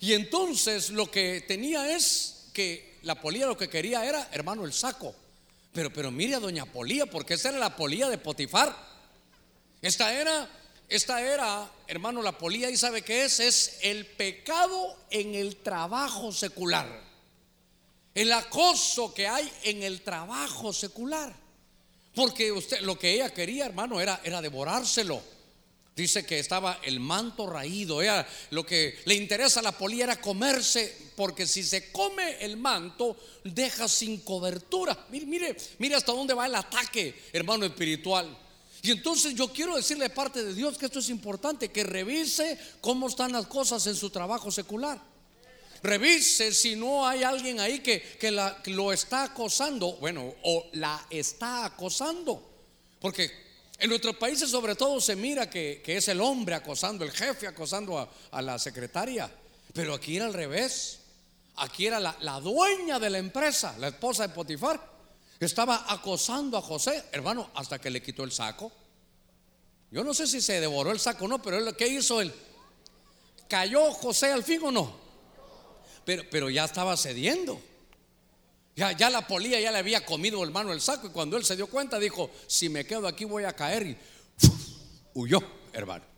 Y 0.00 0.14
entonces 0.14 0.90
lo 0.90 1.10
que 1.10 1.42
tenía 1.46 1.94
es 1.94 2.46
que 2.52 2.98
la 3.02 3.20
polía 3.20 3.46
lo 3.46 3.56
que 3.56 3.68
quería 3.68 4.04
era, 4.04 4.28
hermano, 4.32 4.64
el 4.64 4.72
saco. 4.72 5.14
Pero, 5.72 5.92
pero 5.92 6.10
mire 6.10 6.34
a 6.34 6.40
doña 6.40 6.66
Polía, 6.66 7.06
porque 7.06 7.34
esa 7.34 7.50
era 7.50 7.58
la 7.58 7.76
polía 7.76 8.08
de 8.08 8.18
Potifar. 8.18 8.74
Esta 9.82 10.12
era, 10.12 10.48
esta 10.88 11.22
era, 11.22 11.70
hermano, 11.86 12.22
la 12.22 12.36
polía, 12.36 12.68
y 12.70 12.76
sabe 12.76 13.02
qué 13.02 13.24
es, 13.24 13.40
es 13.40 13.78
el 13.82 14.06
pecado 14.06 14.96
en 15.10 15.34
el 15.34 15.56
trabajo 15.56 16.32
secular. 16.32 17.08
El 18.14 18.32
acoso 18.32 19.14
que 19.14 19.28
hay 19.28 19.50
en 19.62 19.82
el 19.82 20.02
trabajo 20.02 20.72
secular. 20.72 21.32
Porque 22.14 22.50
usted, 22.50 22.80
lo 22.80 22.98
que 22.98 23.12
ella 23.12 23.32
quería, 23.32 23.66
hermano, 23.66 24.00
era, 24.00 24.20
era 24.24 24.42
devorárselo. 24.42 25.22
Dice 25.94 26.24
que 26.24 26.38
estaba 26.38 26.80
el 26.82 27.00
manto 27.00 27.46
raído. 27.46 28.00
Era 28.00 28.26
lo 28.50 28.64
que 28.64 28.98
le 29.04 29.14
interesa 29.14 29.60
a 29.60 29.62
la 29.62 29.76
polía 29.76 30.04
era 30.04 30.20
comerse, 30.20 30.96
porque 31.16 31.46
si 31.46 31.62
se 31.62 31.90
come 31.90 32.36
el 32.40 32.56
manto, 32.56 33.16
deja 33.44 33.88
sin 33.88 34.20
cobertura. 34.20 35.06
Mire, 35.10 35.26
mire, 35.26 35.56
mire 35.78 35.94
hasta 35.96 36.12
dónde 36.12 36.34
va 36.34 36.46
el 36.46 36.54
ataque, 36.54 37.22
hermano 37.32 37.66
espiritual. 37.66 38.36
Y 38.82 38.90
entonces 38.90 39.34
yo 39.34 39.52
quiero 39.52 39.76
decirle 39.76 40.04
de 40.04 40.10
parte 40.10 40.42
de 40.42 40.54
Dios 40.54 40.78
que 40.78 40.86
esto 40.86 41.00
es 41.00 41.10
importante, 41.10 41.70
que 41.70 41.84
revise 41.84 42.58
cómo 42.80 43.08
están 43.08 43.32
las 43.32 43.46
cosas 43.46 43.86
en 43.86 43.96
su 43.96 44.08
trabajo 44.10 44.50
secular. 44.50 44.98
Revise 45.82 46.52
si 46.52 46.76
no 46.76 47.06
hay 47.06 47.22
alguien 47.22 47.60
ahí 47.60 47.80
que, 47.80 48.00
que, 48.18 48.30
la, 48.30 48.62
que 48.62 48.70
lo 48.70 48.92
está 48.92 49.24
acosando, 49.24 49.92
bueno, 49.94 50.34
o 50.44 50.66
la 50.72 51.06
está 51.10 51.66
acosando. 51.66 52.46
Porque 53.00 53.49
en 53.80 53.88
nuestros 53.88 54.16
países 54.16 54.50
sobre 54.50 54.74
todo 54.74 55.00
se 55.00 55.16
mira 55.16 55.48
que, 55.48 55.82
es 55.84 56.08
el 56.08 56.20
hombre 56.20 56.54
acosando, 56.54 57.04
el 57.04 57.12
jefe 57.12 57.46
acosando 57.46 57.98
a, 58.30 58.42
la 58.42 58.58
secretaria. 58.58 59.30
Pero 59.72 59.94
aquí 59.94 60.16
era 60.16 60.26
al 60.26 60.34
revés. 60.34 60.98
Aquí 61.56 61.86
era 61.86 61.98
la, 61.98 62.16
la, 62.20 62.40
dueña 62.40 62.98
de 62.98 63.10
la 63.10 63.18
empresa, 63.18 63.74
la 63.78 63.88
esposa 63.88 64.26
de 64.26 64.34
Potifar. 64.34 64.80
Estaba 65.38 65.86
acosando 65.88 66.58
a 66.58 66.62
José, 66.62 67.04
hermano, 67.12 67.50
hasta 67.54 67.78
que 67.78 67.90
le 67.90 68.02
quitó 68.02 68.24
el 68.24 68.32
saco. 68.32 68.70
Yo 69.90 70.04
no 70.04 70.12
sé 70.14 70.26
si 70.26 70.40
se 70.40 70.60
devoró 70.60 70.92
el 70.92 71.00
saco 71.00 71.24
o 71.24 71.28
no, 71.28 71.42
pero 71.42 71.74
¿qué 71.76 71.88
hizo 71.88 72.20
él? 72.20 72.32
¿Cayó 73.48 73.90
José 73.92 74.30
al 74.30 74.44
fin 74.44 74.60
o 74.62 74.70
no? 74.70 74.94
Pero, 76.04 76.24
pero 76.30 76.50
ya 76.50 76.64
estaba 76.64 76.96
cediendo. 76.96 77.60
Ya, 78.76 79.10
la 79.10 79.26
polía 79.26 79.60
ya 79.60 79.72
le 79.72 79.78
había 79.78 80.04
comido 80.06 80.42
hermano 80.42 80.72
el 80.72 80.80
saco 80.80 81.08
y 81.08 81.10
cuando 81.10 81.36
él 81.36 81.44
se 81.44 81.56
dio 81.56 81.66
cuenta 81.66 81.98
dijo, 81.98 82.30
si 82.46 82.68
me 82.68 82.86
quedo 82.86 83.06
aquí 83.06 83.24
voy 83.24 83.44
a 83.44 83.52
caer 83.52 83.86
y 83.86 83.96
huyó, 85.14 85.42
hermano. 85.72 86.10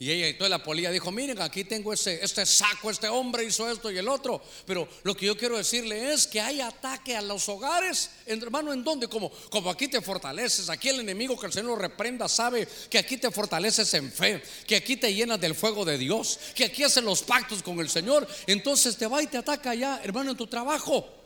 Y 0.00 0.12
ella, 0.12 0.28
entonces 0.28 0.50
la 0.50 0.62
polilla 0.62 0.92
dijo, 0.92 1.10
miren, 1.10 1.42
aquí 1.42 1.64
tengo 1.64 1.92
ese, 1.92 2.22
este 2.22 2.46
saco, 2.46 2.88
este 2.88 3.08
hombre 3.08 3.42
hizo 3.42 3.68
esto 3.68 3.90
y 3.90 3.98
el 3.98 4.08
otro. 4.08 4.40
Pero 4.64 4.88
lo 5.02 5.16
que 5.16 5.26
yo 5.26 5.36
quiero 5.36 5.56
decirle 5.56 6.12
es 6.12 6.28
que 6.28 6.40
hay 6.40 6.60
ataque 6.60 7.16
a 7.16 7.20
los 7.20 7.48
hogares, 7.48 8.10
hermano, 8.24 8.72
¿en 8.72 8.84
donde 8.84 9.08
Como, 9.08 9.28
como 9.50 9.70
aquí 9.70 9.88
te 9.88 10.00
fortaleces, 10.00 10.70
aquí 10.70 10.88
el 10.88 11.00
enemigo 11.00 11.36
que 11.36 11.46
el 11.46 11.52
Señor 11.52 11.80
reprenda 11.80 12.28
sabe 12.28 12.68
que 12.88 12.98
aquí 12.98 13.16
te 13.16 13.32
fortaleces 13.32 13.92
en 13.94 14.12
fe, 14.12 14.40
que 14.68 14.76
aquí 14.76 14.96
te 14.96 15.12
llenas 15.12 15.40
del 15.40 15.56
fuego 15.56 15.84
de 15.84 15.98
Dios, 15.98 16.38
que 16.54 16.66
aquí 16.66 16.84
hacen 16.84 17.04
los 17.04 17.24
pactos 17.24 17.60
con 17.60 17.80
el 17.80 17.88
Señor. 17.88 18.26
Entonces 18.46 18.96
te 18.96 19.08
va 19.08 19.20
y 19.20 19.26
te 19.26 19.36
ataca 19.36 19.74
ya, 19.74 20.00
hermano, 20.04 20.30
en 20.30 20.36
tu 20.36 20.46
trabajo. 20.46 21.17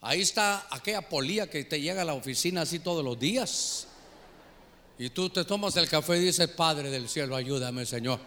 Ahí 0.00 0.20
está 0.20 0.66
aquella 0.70 1.08
polía 1.08 1.48
que 1.48 1.64
te 1.64 1.80
llega 1.80 2.02
a 2.02 2.04
la 2.04 2.14
oficina 2.14 2.62
así 2.62 2.78
todos 2.78 3.04
los 3.04 3.18
días. 3.18 3.86
Y 4.98 5.10
tú 5.10 5.28
te 5.30 5.44
tomas 5.44 5.76
el 5.76 5.88
café 5.88 6.16
y 6.16 6.24
dices, 6.24 6.48
Padre 6.48 6.90
del 6.90 7.08
cielo, 7.08 7.36
ayúdame, 7.36 7.84
Señor. 7.84 8.18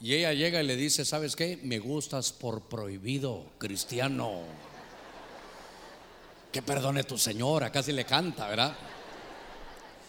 Y 0.00 0.14
ella 0.14 0.32
llega 0.32 0.62
y 0.62 0.66
le 0.66 0.76
dice, 0.76 1.04
¿sabes 1.04 1.36
qué? 1.36 1.58
Me 1.62 1.78
gustas 1.78 2.32
por 2.32 2.62
prohibido, 2.62 3.44
cristiano. 3.58 4.42
Que 6.52 6.62
perdone 6.62 7.04
tu 7.04 7.18
señora, 7.18 7.70
casi 7.70 7.92
le 7.92 8.04
canta, 8.04 8.48
¿verdad? 8.48 8.76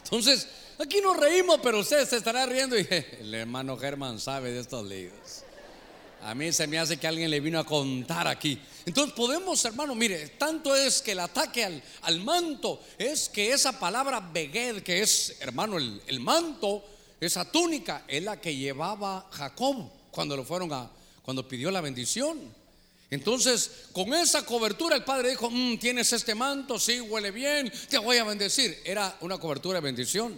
Entonces, 0.03 0.47
aquí 0.79 1.01
nos 1.01 1.17
reímos, 1.17 1.59
pero 1.61 1.79
usted 1.79 2.07
se 2.07 2.17
estará 2.17 2.45
riendo 2.45 2.77
y 2.77 2.87
el 3.19 3.33
hermano 3.33 3.77
Germán 3.77 4.19
sabe 4.19 4.51
de 4.51 4.61
estos 4.61 4.85
libros. 4.85 5.43
A 6.27 6.35
mí 6.35 6.51
se 6.51 6.67
me 6.67 6.77
hace 6.77 6.97
que 6.97 7.07
alguien 7.07 7.31
le 7.31 7.39
vino 7.39 7.57
a 7.57 7.63
contar 7.63 8.27
aquí. 8.27 8.59
Entonces 8.85 9.13
podemos, 9.13 9.63
hermano, 9.63 9.95
mire, 9.95 10.27
tanto 10.37 10.75
es 10.75 11.01
que 11.01 11.13
el 11.13 11.21
ataque 11.21 11.81
al, 12.01 12.19
manto 12.19 12.83
es 12.97 13.29
que 13.29 13.53
esa 13.53 13.79
palabra 13.79 14.19
beged, 14.19 14.83
que 14.83 15.01
es, 15.01 15.37
hermano, 15.39 15.77
el, 15.77 16.01
el, 16.05 16.19
manto, 16.19 16.83
esa 17.21 17.49
túnica, 17.49 18.03
es 18.09 18.21
la 18.21 18.41
que 18.41 18.53
llevaba 18.53 19.29
Jacob 19.31 19.89
cuando 20.11 20.35
lo 20.35 20.43
fueron 20.43 20.73
a, 20.73 20.91
cuando 21.21 21.47
pidió 21.47 21.71
la 21.71 21.79
bendición. 21.79 22.37
Entonces, 23.09 23.85
con 23.93 24.13
esa 24.13 24.45
cobertura 24.45 24.97
el 24.97 25.05
padre 25.05 25.29
dijo, 25.29 25.49
mm, 25.49 25.77
tienes 25.77 26.11
este 26.11 26.35
manto, 26.35 26.77
sí, 26.77 26.99
huele 26.99 27.31
bien, 27.31 27.71
te 27.89 27.99
voy 27.99 28.17
a 28.17 28.25
bendecir. 28.25 28.81
Era 28.83 29.17
una 29.21 29.37
cobertura 29.37 29.75
de 29.79 29.85
bendición. 29.85 30.37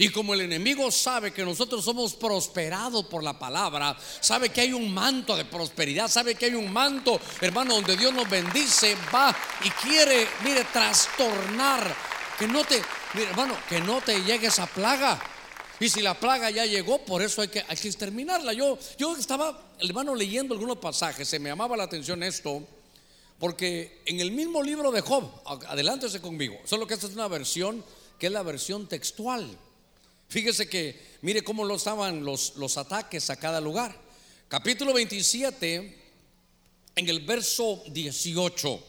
Y 0.00 0.08
como 0.08 0.32
el 0.32 0.40
enemigo 0.40 0.90
sabe 0.90 1.30
que 1.30 1.44
nosotros 1.44 1.84
somos 1.84 2.14
prosperados 2.14 3.04
por 3.04 3.22
la 3.22 3.38
palabra, 3.38 3.94
sabe 4.20 4.48
que 4.48 4.62
hay 4.62 4.72
un 4.72 4.94
manto 4.94 5.36
de 5.36 5.44
prosperidad, 5.44 6.08
sabe 6.08 6.36
que 6.36 6.46
hay 6.46 6.54
un 6.54 6.72
manto, 6.72 7.20
hermano, 7.42 7.74
donde 7.74 7.98
Dios 7.98 8.10
nos 8.14 8.26
bendice, 8.26 8.96
va 9.14 9.36
y 9.62 9.68
quiere, 9.68 10.26
mire, 10.42 10.64
trastornar, 10.72 11.94
que 12.38 12.48
no 12.48 12.64
te, 12.64 12.82
hermano, 13.14 13.54
que 13.68 13.78
no 13.82 14.00
te 14.00 14.24
llegue 14.24 14.46
esa 14.46 14.66
plaga. 14.66 15.20
Y 15.78 15.90
si 15.90 16.00
la 16.00 16.18
plaga 16.18 16.48
ya 16.48 16.64
llegó, 16.64 17.04
por 17.04 17.20
eso 17.20 17.42
hay 17.42 17.48
que, 17.48 17.62
hay 17.68 17.76
que 17.76 17.88
exterminarla. 17.88 18.54
Yo, 18.54 18.78
yo 18.96 19.14
estaba, 19.14 19.74
hermano, 19.80 20.14
leyendo 20.14 20.54
algunos 20.54 20.78
pasajes, 20.78 21.28
se 21.28 21.38
me 21.38 21.50
llamaba 21.50 21.76
la 21.76 21.84
atención 21.84 22.22
esto, 22.22 22.66
porque 23.38 24.00
en 24.06 24.20
el 24.20 24.30
mismo 24.30 24.62
libro 24.62 24.92
de 24.92 25.02
Job, 25.02 25.30
adelántese 25.68 26.22
conmigo, 26.22 26.58
solo 26.64 26.86
que 26.86 26.94
esta 26.94 27.06
es 27.06 27.12
una 27.12 27.28
versión 27.28 27.84
que 28.18 28.28
es 28.28 28.32
la 28.32 28.42
versión 28.42 28.86
textual. 28.86 29.58
Fíjese 30.30 30.68
que, 30.68 31.18
mire 31.22 31.42
cómo 31.42 31.64
lo 31.64 31.74
estaban 31.74 32.24
los, 32.24 32.54
los 32.54 32.78
ataques 32.78 33.30
a 33.30 33.36
cada 33.36 33.60
lugar. 33.60 34.00
Capítulo 34.46 34.94
27, 34.94 35.98
en 36.94 37.08
el 37.08 37.20
verso 37.26 37.82
18. 37.88 38.84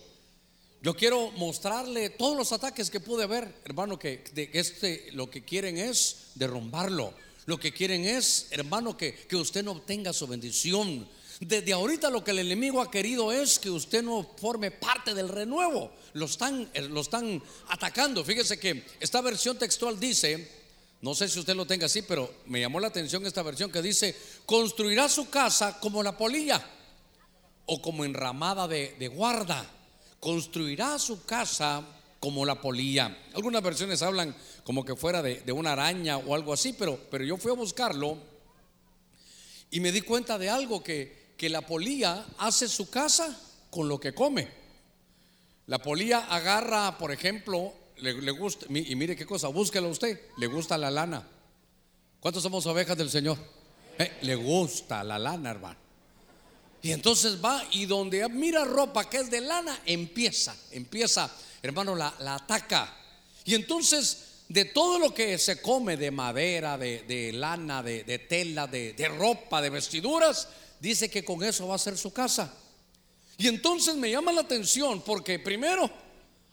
Yo 0.84 0.95
quiero 0.95 1.32
mostrarle 1.32 2.12
todos 2.12 2.38
los 2.38 2.51
ataques 2.51 2.91
que 2.91 2.99
pude 2.99 3.25
ver, 3.25 3.56
hermano, 3.65 3.97
que 3.97 4.23
este 4.54 5.10
lo 5.13 5.32
que 5.32 5.43
quieren 5.43 5.80
es 5.80 6.27
derrumbarlo. 6.36 7.12
Lo 7.47 7.60
que 7.60 7.73
quieren 7.73 8.06
es, 8.06 8.45
hermano, 8.51 8.95
que, 8.95 9.15
que 9.15 9.36
usted 9.36 9.63
no 9.63 9.71
obtenga 9.71 10.13
su 10.13 10.27
bendición. 10.27 11.10
Desde 11.39 11.73
ahorita 11.73 12.12
lo 12.12 12.23
que 12.23 12.32
el 12.32 12.39
enemigo 12.39 12.84
ha 12.84 12.91
querido 12.91 13.32
es 13.32 13.58
que 13.58 13.71
usted 13.71 14.04
no 14.04 14.30
forme 14.38 14.69
parte 14.69 15.15
del 15.15 15.27
renuevo. 15.27 15.91
Lo 16.13 16.25
están, 16.25 16.69
lo 16.91 17.01
están 17.01 17.41
atacando. 17.67 18.23
Fíjese 18.23 18.60
que 18.60 18.86
esta 18.99 19.21
versión 19.21 19.58
textual 19.58 19.99
dice, 19.99 20.61
no 21.02 21.16
sé 21.16 21.28
si 21.28 21.40
usted 21.40 21.56
lo 21.56 21.66
tenga 21.66 21.88
así, 21.88 22.04
pero 22.04 22.32
me 22.46 22.60
llamó 22.60 22.80
la 22.80 22.88
atención 22.88 23.26
esta 23.26 23.42
versión 23.42 23.72
que 23.72 23.82
dice, 23.82 24.16
construirá 24.46 25.10
su 25.10 25.30
casa 25.30 25.80
como 25.80 26.04
la 26.04 26.16
polilla 26.16 26.64
o 27.66 27.82
como 27.82 28.06
enramada 28.06 28.68
de, 28.68 29.08
guarda. 29.08 29.66
Construirá 30.20 31.00
su 31.00 31.26
casa 31.26 31.84
como 32.20 32.46
la 32.46 32.62
polilla. 32.62 33.18
Algunas 33.34 33.64
versiones 33.64 34.04
hablan 34.04 34.36
como 34.64 34.86
que 34.86 34.96
fuera 34.96 35.24
de, 35.24 35.52
una 35.52 35.72
araña 35.72 36.18
o 36.18 36.36
algo 36.36 36.54
así, 36.54 36.74
pero, 36.74 37.00
pero 37.10 37.24
yo 37.24 37.38
fui 37.38 37.52
a 37.52 37.56
buscarlo 37.56 38.18
y 39.72 39.80
me 39.80 39.92
di 39.92 40.02
cuenta 40.02 40.38
de 40.38 40.52
algo, 40.52 40.84
que, 40.84 41.34
que 41.36 41.50
la 41.50 41.62
polilla 41.62 42.28
hace 42.38 42.68
su 42.68 42.92
casa 42.92 43.42
con 43.72 43.90
lo 43.90 44.00
que 44.00 44.14
come. 44.14 44.48
La 45.66 45.80
polilla 45.80 46.28
agarra, 46.30 47.00
por 47.00 47.12
ejemplo, 47.12 47.74
le, 48.02 48.32
gusta, 48.32 48.66
y 48.70 48.96
mire 48.96 49.16
qué 49.16 49.26
cosa, 49.26 49.48
búsquelo 49.48 49.90
usted, 49.90 50.20
le 50.38 50.48
gusta 50.48 50.78
la 50.78 50.92
lana. 50.92 51.28
¿Cuántos 52.20 52.44
somos 52.44 52.66
ovejas 52.66 52.98
del 52.98 53.10
Señor? 53.10 53.38
Eh, 53.98 54.18
le 54.22 54.36
gusta 54.36 55.04
la 55.04 55.18
lana, 55.18 55.52
hermano. 55.52 55.80
Y 56.84 56.92
entonces 56.92 57.44
va 57.44 57.64
y 57.72 57.86
donde 57.86 58.28
mira 58.30 58.66
ropa 58.66 59.10
que 59.10 59.18
es 59.18 59.30
de 59.30 59.42
lana, 59.42 59.82
empieza, 59.86 60.56
empieza, 60.72 61.32
hermano, 61.62 61.96
la, 61.96 62.16
ataca. 62.20 62.98
Y 63.46 63.54
entonces 63.54 64.30
de 64.50 64.66
todo 64.66 65.00
lo 65.00 65.14
que 65.14 65.38
se 65.38 65.62
come 65.62 65.96
de 65.96 66.12
madera, 66.12 66.78
de, 66.78 67.32
lana, 67.34 67.84
de, 67.84 68.04
tela, 68.28 68.68
de, 68.68 68.94
de, 68.94 69.08
ropa, 69.08 69.62
de 69.62 69.70
vestiduras, 69.70 70.48
dice 70.80 71.10
que 71.10 71.24
con 71.24 71.44
eso 71.44 71.68
va 71.68 71.76
a 71.76 71.80
ser 71.80 71.98
su 71.98 72.12
casa. 72.12 72.54
Y 73.38 73.48
entonces 73.48 73.96
me 73.96 74.12
llama 74.12 74.32
la 74.32 74.42
atención 74.42 75.02
porque 75.02 75.40
primero, 75.40 75.90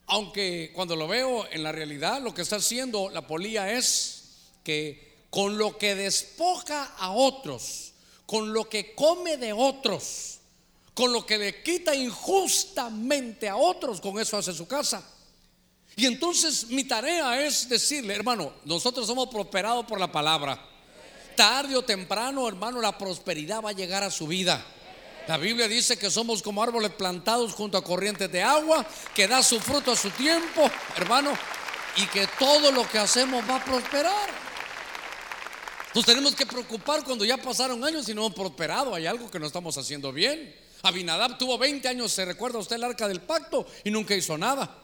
aunque 0.08 0.72
cuando 0.74 0.96
lo 0.96 1.06
veo 1.06 1.46
en 1.50 1.62
la 1.62 1.70
realidad, 1.70 2.20
lo 2.22 2.34
que 2.34 2.42
está 2.42 2.56
haciendo 2.56 3.10
la 3.10 3.26
polía 3.26 3.72
es 3.72 4.24
que 4.64 5.26
con 5.30 5.58
lo 5.58 5.76
que 5.76 5.94
despoja 5.94 6.94
a 6.98 7.10
otros, 7.10 7.92
con 8.24 8.52
lo 8.52 8.68
que 8.68 8.94
come 8.94 9.36
de 9.36 9.52
otros, 9.52 10.38
con 10.94 11.12
lo 11.12 11.24
que 11.24 11.36
le 11.38 11.62
quita 11.62 11.94
injustamente 11.94 13.48
a 13.48 13.56
otros, 13.56 14.00
con 14.00 14.18
eso 14.18 14.38
hace 14.38 14.54
su 14.54 14.66
casa. 14.66 15.06
Y 15.94 16.06
entonces 16.06 16.68
mi 16.68 16.84
tarea 16.84 17.44
es 17.44 17.68
decirle, 17.68 18.14
hermano, 18.14 18.52
nosotros 18.64 19.06
somos 19.06 19.28
prosperados 19.28 19.84
por 19.84 20.00
la 20.00 20.10
palabra. 20.10 20.58
Tarde 21.36 21.76
o 21.76 21.84
temprano, 21.84 22.48
hermano, 22.48 22.80
la 22.80 22.96
prosperidad 22.96 23.62
va 23.62 23.70
a 23.70 23.74
llegar 23.74 24.02
a 24.02 24.10
su 24.10 24.26
vida. 24.26 24.64
La 25.28 25.36
Biblia 25.36 25.68
dice 25.68 25.98
que 25.98 26.10
somos 26.10 26.42
como 26.42 26.62
árboles 26.62 26.90
plantados 26.92 27.52
junto 27.52 27.76
a 27.76 27.84
corrientes 27.84 28.32
de 28.32 28.42
agua, 28.42 28.86
que 29.14 29.28
da 29.28 29.42
su 29.42 29.60
fruto 29.60 29.92
a 29.92 29.96
su 29.96 30.08
tiempo, 30.08 30.70
hermano, 30.96 31.36
y 31.98 32.06
que 32.06 32.26
todo 32.38 32.72
lo 32.72 32.88
que 32.88 32.98
hacemos 32.98 33.44
va 33.46 33.56
a 33.56 33.64
prosperar. 33.64 34.30
Nos 35.94 36.06
tenemos 36.06 36.34
que 36.34 36.46
preocupar 36.46 37.04
cuando 37.04 37.26
ya 37.26 37.36
pasaron 37.36 37.84
años 37.84 38.08
y 38.08 38.14
no 38.14 38.22
hemos 38.22 38.34
prosperado. 38.34 38.94
Hay 38.94 39.04
algo 39.04 39.30
que 39.30 39.38
no 39.38 39.46
estamos 39.46 39.76
haciendo 39.76 40.12
bien. 40.12 40.56
Abinadab 40.82 41.36
tuvo 41.36 41.58
20 41.58 41.86
años, 41.88 42.10
se 42.10 42.24
recuerda 42.24 42.58
usted 42.58 42.76
el 42.76 42.84
arca 42.84 43.06
del 43.06 43.20
pacto 43.20 43.66
y 43.84 43.90
nunca 43.90 44.14
hizo 44.14 44.38
nada. 44.38 44.78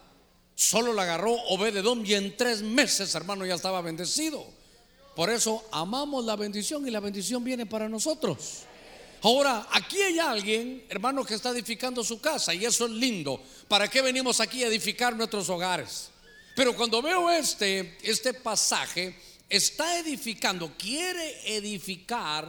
Solo 0.55 0.93
la 0.93 1.05
agarró 1.05 1.33
Obededón 1.33 2.05
y 2.05 2.13
en 2.13 2.37
tres 2.37 2.61
meses, 2.61 3.15
hermano, 3.15 3.47
ya 3.47 3.55
estaba 3.55 3.81
bendecido. 3.81 4.45
Por 5.17 5.31
eso 5.31 5.65
amamos 5.73 6.23
la 6.27 6.37
bendición 6.37 6.87
y 6.87 6.91
la 6.91 7.01
bendición 7.01 7.43
viene 7.43 7.65
para 7.65 7.89
nosotros. 7.89 8.65
Ahora, 9.25 9.67
aquí 9.71 10.03
hay 10.03 10.19
alguien, 10.19 10.85
hermano, 10.91 11.25
que 11.25 11.33
está 11.33 11.49
edificando 11.49 12.05
su 12.05 12.21
casa 12.21 12.53
y 12.53 12.67
eso 12.67 12.85
es 12.85 12.93
lindo. 12.93 13.43
¿Para 13.69 13.89
qué 13.89 14.03
venimos 14.03 14.39
aquí 14.39 14.63
a 14.63 14.67
edificar 14.67 15.17
nuestros 15.17 15.49
hogares? 15.49 16.11
Pero 16.55 16.77
cuando 16.77 17.01
veo 17.01 17.31
este, 17.31 17.97
este 18.03 18.35
pasaje, 18.35 19.17
está 19.49 19.99
edificando, 19.99 20.75
quiere 20.77 21.57
edificar, 21.57 22.47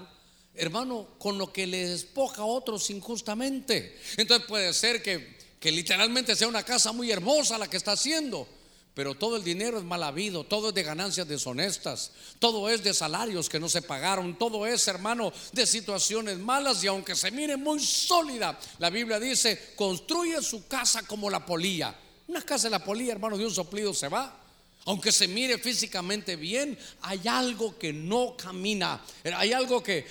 hermano, 0.53 1.11
con 1.17 1.38
lo 1.38 1.53
que 1.53 1.65
le 1.65 1.88
despoja 1.88 2.41
a 2.41 2.45
otros 2.45 2.89
injustamente. 2.89 3.97
Entonces 4.17 4.45
puede 4.45 4.73
ser 4.73 5.01
que, 5.01 5.38
que 5.61 5.71
literalmente 5.71 6.35
sea 6.35 6.49
una 6.49 6.63
casa 6.63 6.91
muy 6.91 7.09
hermosa 7.09 7.57
la 7.57 7.69
que 7.69 7.77
está 7.77 7.93
haciendo. 7.93 8.49
Pero 8.95 9.13
todo 9.13 9.36
el 9.36 9.43
dinero 9.43 9.77
es 9.77 9.84
mal 9.84 10.01
habido, 10.03 10.45
todo 10.45 10.69
es 10.69 10.73
de 10.73 10.81
ganancias 10.81 11.27
deshonestas, 11.27 12.12
todo 12.39 12.69
es 12.69 12.81
de 12.81 12.93
salarios 12.93 13.49
que 13.49 13.60
no 13.60 13.67
se 13.67 13.81
pagaron, 13.81 14.39
todo 14.39 14.65
es, 14.65 14.88
hermano, 14.88 15.34
de 15.51 15.67
situaciones 15.67 16.39
malas 16.39 16.81
y 16.81 16.88
aunque 16.88 17.13
se 17.13 17.29
mire 17.29 17.58
muy 17.58 17.81
sólida, 17.81 18.58
la 18.79 18.89
Biblia 18.89 19.19
dice, 19.19 19.73
construye 19.75 20.41
su 20.41 20.65
casa 20.67 21.03
como 21.03 21.29
la 21.29 21.45
polilla. 21.45 21.93
Una 22.27 22.41
casa 22.41 22.67
de 22.67 22.71
la 22.71 22.84
polilla, 22.84 23.12
hermano, 23.12 23.38
de 23.38 23.45
un 23.45 23.53
soplido 23.53 23.93
se 23.93 24.08
va. 24.08 24.41
Aunque 24.86 25.12
se 25.12 25.27
mire 25.27 25.58
físicamente 25.58 26.38
bien, 26.38 26.77
hay 27.01 27.27
algo 27.27 27.77
que 27.77 27.91
no 27.91 28.38
camina, 28.38 29.03
hay 29.36 29.51
algo 29.51 29.84
que, 29.84 30.05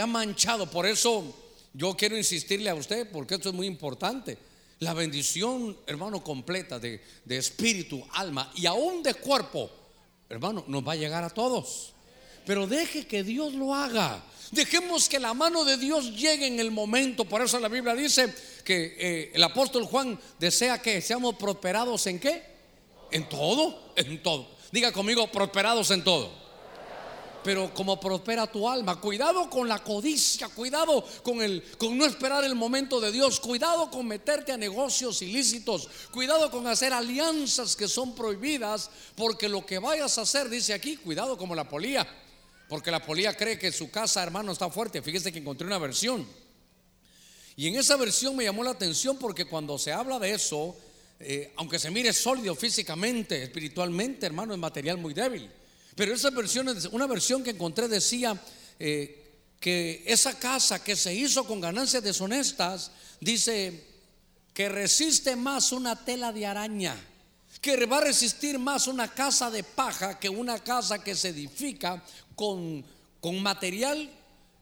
ha 0.00 0.06
manchado. 0.06 0.70
Por 0.70 0.86
eso 0.86 1.34
yo 1.72 1.96
quiero 1.96 2.16
insistirle 2.16 2.70
a 2.70 2.74
usted, 2.74 3.10
porque 3.10 3.34
esto 3.34 3.48
es 3.48 3.54
muy 3.54 3.66
importante. 3.66 4.38
La 4.80 4.94
bendición, 4.94 5.76
hermano, 5.86 6.22
completa 6.22 6.78
de, 6.78 7.00
de 7.24 7.36
espíritu, 7.36 8.04
alma 8.12 8.52
y 8.54 8.66
aún 8.66 9.02
de 9.02 9.14
cuerpo, 9.14 9.70
hermano, 10.28 10.64
nos 10.68 10.86
va 10.86 10.92
a 10.92 10.96
llegar 10.96 11.24
a 11.24 11.30
todos. 11.30 11.92
Pero 12.46 12.66
deje 12.66 13.06
que 13.06 13.22
Dios 13.24 13.54
lo 13.54 13.74
haga. 13.74 14.24
Dejemos 14.50 15.08
que 15.08 15.18
la 15.18 15.34
mano 15.34 15.64
de 15.64 15.76
Dios 15.76 16.16
llegue 16.16 16.46
en 16.46 16.60
el 16.60 16.70
momento. 16.70 17.24
Por 17.24 17.42
eso 17.42 17.58
la 17.58 17.68
Biblia 17.68 17.94
dice 17.94 18.32
que 18.64 18.96
eh, 18.98 19.32
el 19.34 19.42
apóstol 19.42 19.84
Juan 19.84 20.18
desea 20.38 20.80
que 20.80 21.02
seamos 21.02 21.34
prosperados 21.34 22.06
en 22.06 22.18
qué? 22.18 22.42
En 23.10 23.28
todo, 23.28 23.92
en 23.96 24.22
todo. 24.22 24.48
Diga 24.72 24.92
conmigo, 24.92 25.30
prosperados 25.30 25.90
en 25.90 26.04
todo. 26.04 26.47
Pero 27.48 27.72
como 27.72 27.98
prospera 27.98 28.46
tu 28.46 28.68
alma, 28.68 29.00
cuidado 29.00 29.48
con 29.48 29.66
la 29.66 29.82
codicia, 29.82 30.50
cuidado 30.50 31.02
con 31.22 31.40
el 31.40 31.62
con 31.78 31.96
no 31.96 32.04
esperar 32.04 32.44
el 32.44 32.54
momento 32.54 33.00
de 33.00 33.10
Dios, 33.10 33.40
cuidado 33.40 33.90
con 33.90 34.06
meterte 34.06 34.52
a 34.52 34.58
negocios 34.58 35.22
ilícitos, 35.22 35.88
cuidado 36.12 36.50
con 36.50 36.66
hacer 36.66 36.92
alianzas 36.92 37.74
que 37.74 37.88
son 37.88 38.14
prohibidas, 38.14 38.90
porque 39.16 39.48
lo 39.48 39.64
que 39.64 39.78
vayas 39.78 40.18
a 40.18 40.22
hacer 40.28 40.50
dice 40.50 40.74
aquí, 40.74 40.98
cuidado 40.98 41.38
como 41.38 41.54
la 41.54 41.66
polía, 41.66 42.06
porque 42.68 42.90
la 42.90 43.02
polía 43.02 43.34
cree 43.34 43.58
que 43.58 43.72
su 43.72 43.90
casa, 43.90 44.22
hermano, 44.22 44.52
está 44.52 44.68
fuerte. 44.68 45.00
Fíjese 45.00 45.32
que 45.32 45.38
encontré 45.38 45.66
una 45.66 45.78
versión. 45.78 46.28
Y 47.56 47.66
en 47.66 47.76
esa 47.76 47.96
versión 47.96 48.36
me 48.36 48.44
llamó 48.44 48.62
la 48.62 48.72
atención 48.72 49.16
porque 49.16 49.46
cuando 49.46 49.78
se 49.78 49.90
habla 49.90 50.18
de 50.18 50.32
eso, 50.32 50.76
eh, 51.18 51.50
aunque 51.56 51.78
se 51.78 51.90
mire 51.90 52.12
sólido 52.12 52.54
físicamente, 52.54 53.42
espiritualmente, 53.42 54.26
hermano, 54.26 54.52
es 54.52 54.60
material 54.60 54.98
muy 54.98 55.14
débil. 55.14 55.50
Pero 55.98 56.14
esa 56.14 56.30
versión, 56.30 56.68
una 56.92 57.08
versión 57.08 57.42
que 57.42 57.50
encontré 57.50 57.88
decía 57.88 58.40
eh, 58.78 59.34
que 59.58 60.04
esa 60.06 60.38
casa 60.38 60.84
que 60.84 60.94
se 60.94 61.12
hizo 61.12 61.44
con 61.44 61.60
ganancias 61.60 62.04
deshonestas, 62.04 62.92
dice 63.20 63.84
que 64.54 64.68
resiste 64.68 65.34
más 65.34 65.72
una 65.72 66.04
tela 66.04 66.32
de 66.32 66.46
araña, 66.46 66.94
que 67.60 67.84
va 67.86 67.98
a 67.98 68.02
resistir 68.02 68.60
más 68.60 68.86
una 68.86 69.12
casa 69.12 69.50
de 69.50 69.64
paja 69.64 70.20
que 70.20 70.28
una 70.28 70.60
casa 70.60 71.02
que 71.02 71.16
se 71.16 71.30
edifica 71.30 72.00
con, 72.36 72.84
con 73.20 73.42
material 73.42 74.08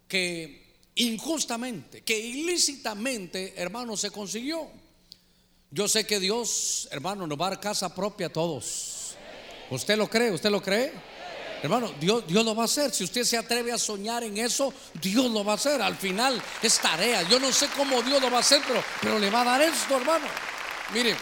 que 0.09 0.79
injustamente, 0.94 2.01
que 2.01 2.18
ilícitamente, 2.18 3.53
hermano, 3.59 3.94
se 3.99 4.11
consiguió. 4.11 4.70
Yo 5.70 5.87
sé 5.87 6.07
que 6.07 6.18
Dios, 6.18 6.88
hermano, 6.90 7.27
nos 7.27 7.38
va 7.38 7.49
a 7.49 7.51
dar 7.51 7.61
casa 7.61 7.94
propia 7.94 8.29
a 8.29 8.33
todos. 8.33 9.16
¿Usted 9.68 9.99
lo 9.99 10.09
cree? 10.09 10.31
¿Usted 10.31 10.49
lo 10.49 10.62
cree? 10.62 11.15
Hermano, 11.62 11.92
Dios, 11.99 12.27
Dios 12.27 12.45
lo 12.45 12.55
va 12.55 12.62
a 12.62 12.66
hacer. 12.66 12.92
Si 12.92 13.05
usted 13.05 13.25
se 13.25 13.37
atreve 13.37 13.73
a 13.73 13.79
soñar 13.79 14.23
en 14.23 14.37
eso, 14.38 14.73
Dios 15.01 15.31
lo 15.31 15.45
va 15.45 15.53
a 15.53 15.55
hacer. 15.57 15.81
Al 15.81 15.97
final 15.97 16.40
es 16.62 16.79
tarea. 16.79 17.23
Yo 17.29 17.40
no 17.40 17.53
sé 17.53 17.69
cómo 17.77 18.03
Dios 18.03 18.21
lo 18.21 18.31
va 18.31 18.38
a 18.38 18.40
hacer, 18.40 18.62
pero, 18.66 18.83
pero 19.01 19.19
le 19.19 19.31
va 19.31 19.42
a 19.42 19.45
dar 19.45 19.62
esto, 19.62 19.97
hermano. 19.97 20.27
Mire, 20.92 21.16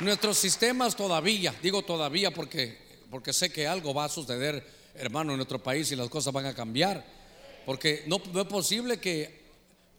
nuestros 0.00 0.36
sistemas 0.36 0.96
todavía, 0.96 1.54
digo 1.62 1.82
todavía 1.82 2.32
porque, 2.32 2.78
porque 3.10 3.32
sé 3.32 3.50
que 3.50 3.66
algo 3.66 3.94
va 3.94 4.06
a 4.06 4.08
suceder, 4.08 4.66
hermano, 4.96 5.32
en 5.32 5.38
nuestro 5.38 5.62
país 5.62 5.90
y 5.92 5.96
las 5.96 6.08
cosas 6.08 6.32
van 6.32 6.46
a 6.46 6.54
cambiar. 6.54 7.04
Porque 7.64 8.04
no, 8.06 8.20
no 8.32 8.40
es 8.40 8.46
posible 8.46 8.98
que 8.98 9.43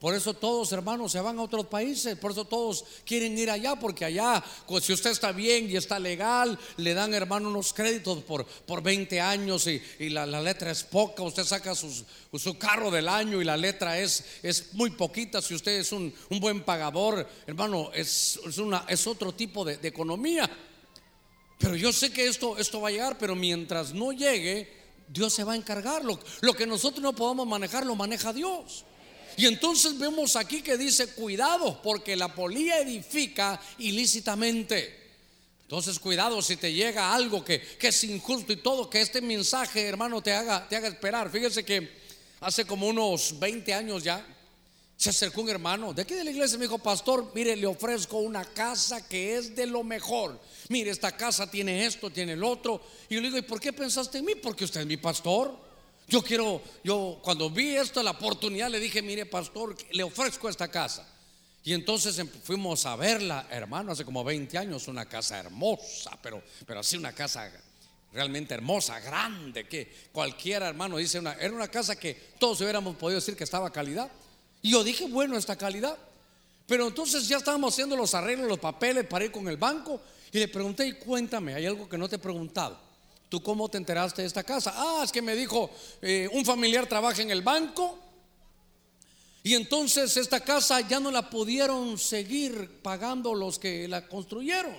por 0.05 0.13
eso 0.13 0.35
todos 0.35 0.71
hermanos 0.71 1.13
se 1.13 1.19
van 1.19 1.39
a 1.39 1.41
otros 1.41 1.65
países, 1.65 2.15
por 2.15 2.29
eso 2.29 2.45
todos 2.45 2.85
quieren 3.07 3.35
ir 3.39 3.49
allá, 3.49 3.75
porque 3.75 4.05
allá, 4.05 4.43
pues, 4.67 4.83
si 4.83 4.93
usted 4.93 5.09
está 5.09 5.31
bien 5.31 5.67
y 5.67 5.77
está 5.77 5.97
legal, 5.97 6.59
le 6.77 6.93
dan 6.93 7.11
hermano 7.15 7.49
unos 7.49 7.73
créditos 7.73 8.21
por, 8.21 8.45
por 8.45 8.83
20 8.83 9.19
años 9.19 9.65
y, 9.65 9.81
la, 10.09 10.27
letra 10.27 10.69
es 10.69 10.83
poca, 10.83 11.23
usted 11.23 11.43
saca 11.43 11.73
su 11.73 12.57
carro 12.59 12.91
del 12.91 13.09
año 13.09 13.41
y 13.41 13.45
la 13.45 13.57
letra 13.57 13.97
es, 13.99 14.23
es 14.43 14.75
muy 14.75 14.91
poquita, 14.91 15.41
si 15.41 15.55
usted 15.55 15.71
es 15.71 15.91
un, 15.91 16.13
buen 16.39 16.63
pagador, 16.63 17.27
hermano, 17.47 17.89
es, 17.91 18.39
una, 18.59 18.85
es 18.87 19.07
otro 19.07 19.33
tipo 19.33 19.65
de, 19.65 19.79
economía. 19.81 20.47
Pero 21.57 21.75
yo 21.75 21.91
sé 21.91 22.13
que 22.13 22.27
esto, 22.27 22.59
esto 22.59 22.79
va 22.79 22.89
a 22.89 22.91
llegar, 22.91 23.17
pero 23.17 23.35
mientras 23.35 23.91
no 23.91 24.11
llegue, 24.11 24.71
Dios 25.07 25.33
se 25.33 25.43
va 25.43 25.53
a 25.53 25.55
encargar. 25.55 26.03
lo 26.05 26.53
que 26.53 26.67
nosotros 26.67 27.01
no 27.01 27.13
podamos 27.13 27.47
manejar, 27.47 27.87
lo 27.87 27.95
maneja 27.95 28.31
Dios. 28.31 28.85
Y 29.37 29.45
entonces 29.45 29.97
vemos 29.97 30.35
aquí 30.35 30.61
que 30.61 30.77
dice, 30.77 31.07
cuidado, 31.07 31.81
porque 31.81 32.15
la 32.15 32.33
polía 32.33 32.79
edifica 32.79 33.59
ilícitamente. 33.77 35.03
Entonces, 35.63 35.99
cuidado 35.99 36.41
si 36.41 36.57
te 36.57 36.71
llega 36.71 37.13
algo 37.13 37.43
que, 37.43 37.61
es 37.79 38.03
injusto 38.03 38.53
y 38.53 38.57
todo, 38.57 38.89
que 38.89 39.01
este 39.01 39.19
mensaje, 39.19 39.81
hermano, 39.81 40.21
te 40.21 40.31
haga, 40.31 40.67
te 40.67 40.75
haga 40.75 40.87
esperar. 40.87 41.31
Fíjese 41.31 41.65
que 41.65 41.89
hace 42.39 42.65
como 42.65 42.87
unos 42.87 43.39
20 43.39 43.73
años 43.73 44.03
ya, 44.03 44.23
se 44.97 45.09
acercó 45.09 45.41
un 45.41 45.49
hermano 45.49 45.93
de 45.93 46.03
aquí 46.03 46.13
de 46.13 46.23
la 46.23 46.31
iglesia, 46.31 46.57
me 46.57 46.65
dijo, 46.65 46.77
pastor, 46.77 47.31
mire, 47.35 47.55
le 47.55 47.67
ofrezco 47.67 48.19
una 48.19 48.45
casa 48.45 49.05
que 49.07 49.35
es 49.35 49.55
de 49.55 49.65
lo 49.65 49.83
mejor. 49.83 50.39
Mire, 50.69 50.91
esta 50.91 51.17
casa 51.17 51.49
tiene 51.49 51.85
esto, 51.85 52.09
tiene 52.09 52.33
el 52.33 52.43
otro. 52.43 52.81
Y 53.09 53.15
yo 53.15 53.21
le 53.21 53.27
digo, 53.27 53.39
¿y 53.39 53.41
por 53.41 53.59
qué 53.59 53.73
pensaste 53.73 54.19
en 54.19 54.25
mí? 54.25 54.35
Porque 54.35 54.63
usted 54.63 54.81
es 54.81 54.87
mi 54.87 54.97
pastor. 54.97 55.64
Yo 56.07 56.21
quiero, 56.21 56.61
yo 56.83 57.19
cuando 57.23 57.49
vi 57.49 57.75
esto, 57.75 58.03
la 58.03 58.11
oportunidad, 58.11 58.69
le 58.69 58.79
dije, 58.79 59.01
mire, 59.01 59.25
pastor, 59.25 59.75
le 59.91 60.03
ofrezco 60.03 60.49
esta 60.49 60.67
casa. 60.67 61.07
Y 61.63 61.73
entonces 61.73 62.17
em, 62.19 62.27
fuimos 62.27 62.85
a 62.85 62.95
verla, 62.95 63.47
hermano, 63.49 63.91
hace 63.91 64.05
como 64.05 64.23
20 64.23 64.55
años, 64.57 64.87
una 64.87 65.07
casa 65.07 65.39
hermosa, 65.39 66.17
pero, 66.21 66.43
pero 66.65 66.81
así 66.81 66.95
una 66.95 67.11
casa 67.11 67.51
realmente 68.13 68.53
hermosa, 68.53 68.99
grande, 68.99 69.67
que 69.67 69.91
cualquiera 70.11 70.69
hermano 70.69 70.97
dice 70.97 71.19
una, 71.19 71.33
era 71.33 71.53
una 71.53 71.67
casa 71.67 71.95
que 71.97 72.13
todos 72.39 72.61
hubiéramos 72.61 72.95
podido 72.95 73.19
decir 73.19 73.35
que 73.35 73.43
estaba 73.43 73.71
calidad. 73.71 74.11
Y 74.61 74.71
yo 74.71 74.83
dije, 74.83 75.07
bueno, 75.07 75.37
esta 75.37 75.55
calidad. 75.55 75.97
Pero 76.67 76.87
entonces 76.87 77.27
ya 77.27 77.37
estábamos 77.37 77.73
haciendo 77.73 77.95
los 77.95 78.13
arreglos, 78.13 78.47
los 78.47 78.59
papeles 78.59 79.05
para 79.05 79.25
ir 79.25 79.31
con 79.31 79.47
el 79.47 79.57
banco. 79.57 80.01
Y 80.31 80.39
le 80.39 80.47
pregunté, 80.47 80.87
y 80.87 80.93
cuéntame, 80.93 81.55
hay 81.55 81.65
algo 81.65 81.89
que 81.89 81.97
no 81.97 82.07
te 82.07 82.15
he 82.17 82.19
preguntado. 82.19 82.84
¿Tú 83.35 83.43
cómo 83.43 83.67
te 83.67 83.77
enteraste 83.77 84.21
de 84.21 84.29
esta 84.29 84.45
casa? 84.45 84.71
Ah, 84.73 85.01
es 85.03 85.11
que 85.11 85.21
me 85.21 85.35
dijo, 85.35 85.69
eh, 86.01 86.29
un 86.31 86.45
familiar 86.45 86.87
trabaja 86.87 87.21
en 87.21 87.31
el 87.31 87.41
banco. 87.41 87.99
Y 89.43 89.55
entonces 89.55 90.15
esta 90.15 90.39
casa 90.39 90.79
ya 90.79 91.01
no 91.01 91.11
la 91.11 91.29
pudieron 91.29 91.97
seguir 91.97 92.79
pagando 92.81 93.33
los 93.33 93.59
que 93.59 93.89
la 93.89 94.07
construyeron. 94.07 94.77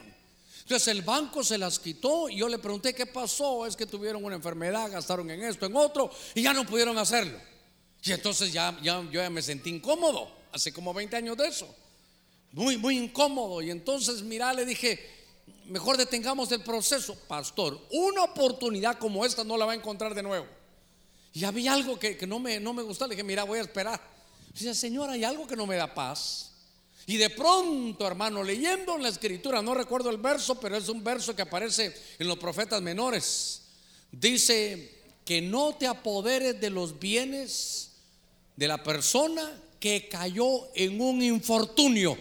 Entonces 0.62 0.88
el 0.88 1.02
banco 1.02 1.44
se 1.44 1.58
las 1.58 1.78
quitó 1.78 2.30
y 2.30 2.36
yo 2.36 2.48
le 2.48 2.58
pregunté 2.58 2.94
qué 2.94 3.04
pasó. 3.04 3.66
Es 3.66 3.76
que 3.76 3.84
tuvieron 3.84 4.24
una 4.24 4.36
enfermedad, 4.36 4.90
gastaron 4.90 5.30
en 5.30 5.44
esto, 5.44 5.66
en 5.66 5.76
otro 5.76 6.10
y 6.34 6.40
ya 6.40 6.54
no 6.54 6.64
pudieron 6.64 6.96
hacerlo. 6.96 7.38
Y 8.02 8.10
entonces 8.10 8.54
ya, 8.54 8.74
ya 8.82 9.02
yo 9.02 9.20
ya 9.20 9.28
me 9.28 9.42
sentí 9.42 9.68
incómodo, 9.68 10.30
hace 10.50 10.72
como 10.72 10.94
20 10.94 11.14
años 11.14 11.36
de 11.36 11.48
eso. 11.48 11.68
Muy, 12.52 12.78
muy 12.78 12.96
incómodo. 12.96 13.60
Y 13.60 13.70
entonces, 13.70 14.22
mira, 14.22 14.54
le 14.54 14.64
dije, 14.64 15.15
mejor 15.66 15.96
detengamos 15.96 16.50
el 16.52 16.62
proceso. 16.62 17.16
Pastor, 17.28 17.80
una 17.90 18.22
oportunidad 18.24 18.98
como 18.98 19.24
esta 19.24 19.44
no 19.44 19.56
la 19.56 19.66
va 19.66 19.72
a 19.72 19.76
encontrar 19.76 20.14
de 20.14 20.22
nuevo. 20.22 20.46
Y 21.32 21.44
había 21.44 21.74
algo 21.74 21.98
que, 21.98 22.18
no, 22.26 22.38
me, 22.38 22.58
no 22.60 22.72
me. 22.72 22.82
Le 22.82 23.08
dije, 23.10 23.24
mira, 23.24 23.44
voy 23.44 23.58
a 23.58 23.62
esperar. 23.62 24.00
Dice, 24.52 24.74
Señor, 24.74 25.10
hay 25.10 25.22
algo 25.22 25.46
que 25.46 25.56
no 25.56 25.66
me 25.66 25.76
da 25.76 25.92
paz. 25.92 26.52
Y 27.06 27.18
de 27.18 27.30
pronto, 27.30 28.06
hermano, 28.06 28.42
leyendo 28.42 28.96
en 28.96 29.02
la 29.02 29.10
escritura, 29.10 29.62
no 29.62 29.74
recuerdo 29.74 30.10
el 30.10 30.16
verso, 30.16 30.58
pero 30.58 30.76
es 30.76 30.88
un 30.88 31.04
verso 31.04 31.36
que 31.36 31.42
aparece 31.42 31.94
en 32.18 32.26
los 32.26 32.38
profetas 32.38 32.82
menores. 32.82 33.62
Dice 34.10 35.02
que 35.24 35.42
no 35.42 35.74
te 35.74 35.86
apoderes 35.86 36.60
de 36.60 36.70
los 36.70 36.98
bienes 36.98 37.90
de 38.56 38.66
la 38.66 38.82
persona 38.82 39.62
que 39.78 40.08
cayó 40.08 40.74
en 40.74 41.00
un 41.00 41.22
infortunio. 41.22 42.16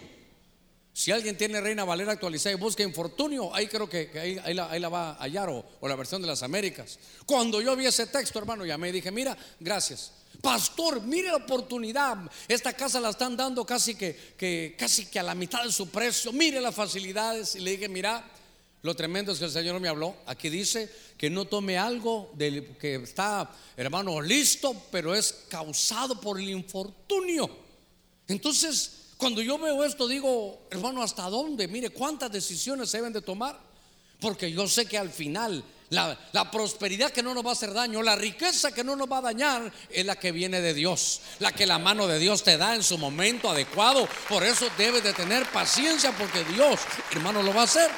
Si 0.96 1.12
alguien 1.12 1.36
tiene 1.36 1.60
Reina 1.60 1.84
Valera 1.84 2.12
actualizada 2.12 2.56
y 2.56 2.58
busca 2.58 2.82
infortunio, 2.82 3.54
ahí 3.54 3.66
creo 3.66 3.86
que, 3.86 4.10
ahí, 4.42 4.54
la, 4.54 4.88
va 4.88 5.10
a 5.10 5.24
hallar 5.24 5.50
o, 5.50 5.62
la 5.82 5.94
versión 5.94 6.22
de 6.22 6.26
las 6.26 6.42
Américas. 6.42 6.98
Cuando 7.26 7.60
yo 7.60 7.76
vi 7.76 7.84
ese 7.84 8.06
texto, 8.06 8.38
hermano, 8.38 8.64
ya 8.64 8.78
me 8.78 8.90
dije, 8.90 9.10
mira, 9.10 9.36
gracias. 9.60 10.12
Pastor, 10.40 11.02
mire 11.02 11.28
la 11.28 11.36
oportunidad. 11.36 12.16
Esta 12.48 12.72
casa 12.72 12.98
la 12.98 13.10
están 13.10 13.36
dando 13.36 13.66
casi 13.66 13.94
que, 13.94 14.74
casi 14.78 15.04
que 15.04 15.18
a 15.18 15.22
la 15.22 15.34
mitad 15.34 15.64
de 15.64 15.70
su 15.70 15.90
precio. 15.90 16.32
Mire 16.32 16.62
las 16.62 16.74
facilidades. 16.74 17.56
Y 17.56 17.60
le 17.60 17.72
dije, 17.72 17.90
mira, 17.90 18.24
lo 18.80 18.94
tremendo 18.96 19.32
es 19.32 19.38
que 19.38 19.44
el 19.44 19.50
Señor 19.50 19.78
me 19.78 19.88
habló. 19.88 20.16
Aquí 20.24 20.48
dice 20.48 20.90
que 21.18 21.28
no 21.28 21.44
tome 21.44 21.76
algo 21.76 22.30
del 22.32 22.74
que 22.78 22.94
está, 22.94 23.54
hermano, 23.76 24.18
listo, 24.22 24.74
pero 24.90 25.14
es 25.14 25.44
causado 25.50 26.18
por 26.18 26.40
el 26.40 26.48
infortunio. 26.48 27.50
Entonces, 28.28 29.05
cuando 29.16 29.40
yo 29.40 29.58
veo 29.58 29.82
esto, 29.84 30.06
digo, 30.06 30.66
hermano, 30.70 31.02
¿hasta 31.02 31.22
dónde? 31.30 31.68
Mire, 31.68 31.90
¿cuántas 31.90 32.30
decisiones 32.30 32.90
se 32.90 32.98
deben 32.98 33.12
de 33.12 33.22
tomar? 33.22 33.58
Porque 34.20 34.50
yo 34.50 34.68
sé 34.68 34.86
que 34.86 34.98
al 34.98 35.10
final 35.10 35.64
la, 35.90 36.18
la, 36.32 36.50
prosperidad 36.50 37.10
que 37.12 37.22
no 37.22 37.32
nos 37.32 37.44
va 37.44 37.50
a 37.50 37.52
hacer 37.52 37.72
daño, 37.72 38.02
la 38.02 38.16
riqueza 38.16 38.72
que 38.72 38.84
no 38.84 38.96
nos 38.96 39.10
va 39.10 39.18
a 39.18 39.22
dañar, 39.22 39.72
es 39.90 40.04
la 40.04 40.16
que 40.16 40.32
viene 40.32 40.60
de 40.60 40.74
Dios, 40.74 41.20
la 41.38 41.52
que 41.52 41.64
la 41.64 41.78
mano 41.78 42.06
de 42.06 42.18
Dios 42.18 42.42
te 42.42 42.56
da 42.58 42.74
en 42.74 42.82
su 42.82 42.98
momento 42.98 43.48
adecuado. 43.48 44.06
Por 44.28 44.42
eso 44.42 44.66
debes 44.76 45.02
de 45.02 45.14
tener 45.14 45.46
paciencia 45.46 46.12
porque 46.12 46.44
Dios, 46.44 46.80
hermano, 47.12 47.42
lo 47.42 47.54
va 47.54 47.62
a 47.62 47.64
hacer. 47.64 47.90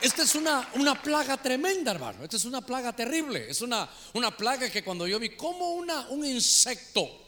Esta 0.00 0.22
es 0.22 0.34
una, 0.34 0.68
una 0.74 1.00
plaga 1.00 1.36
tremenda, 1.36 1.90
hermano. 1.92 2.24
Esta 2.24 2.36
es 2.36 2.44
una 2.44 2.60
plaga 2.60 2.94
terrible. 2.94 3.50
Es 3.50 3.60
una, 3.62 3.88
una 4.12 4.34
plaga 4.36 4.70
que 4.70 4.84
cuando 4.84 5.06
yo 5.06 5.18
vi 5.18 5.30
como 5.30 5.74
una, 5.74 6.08
un 6.08 6.24
insecto 6.24 7.23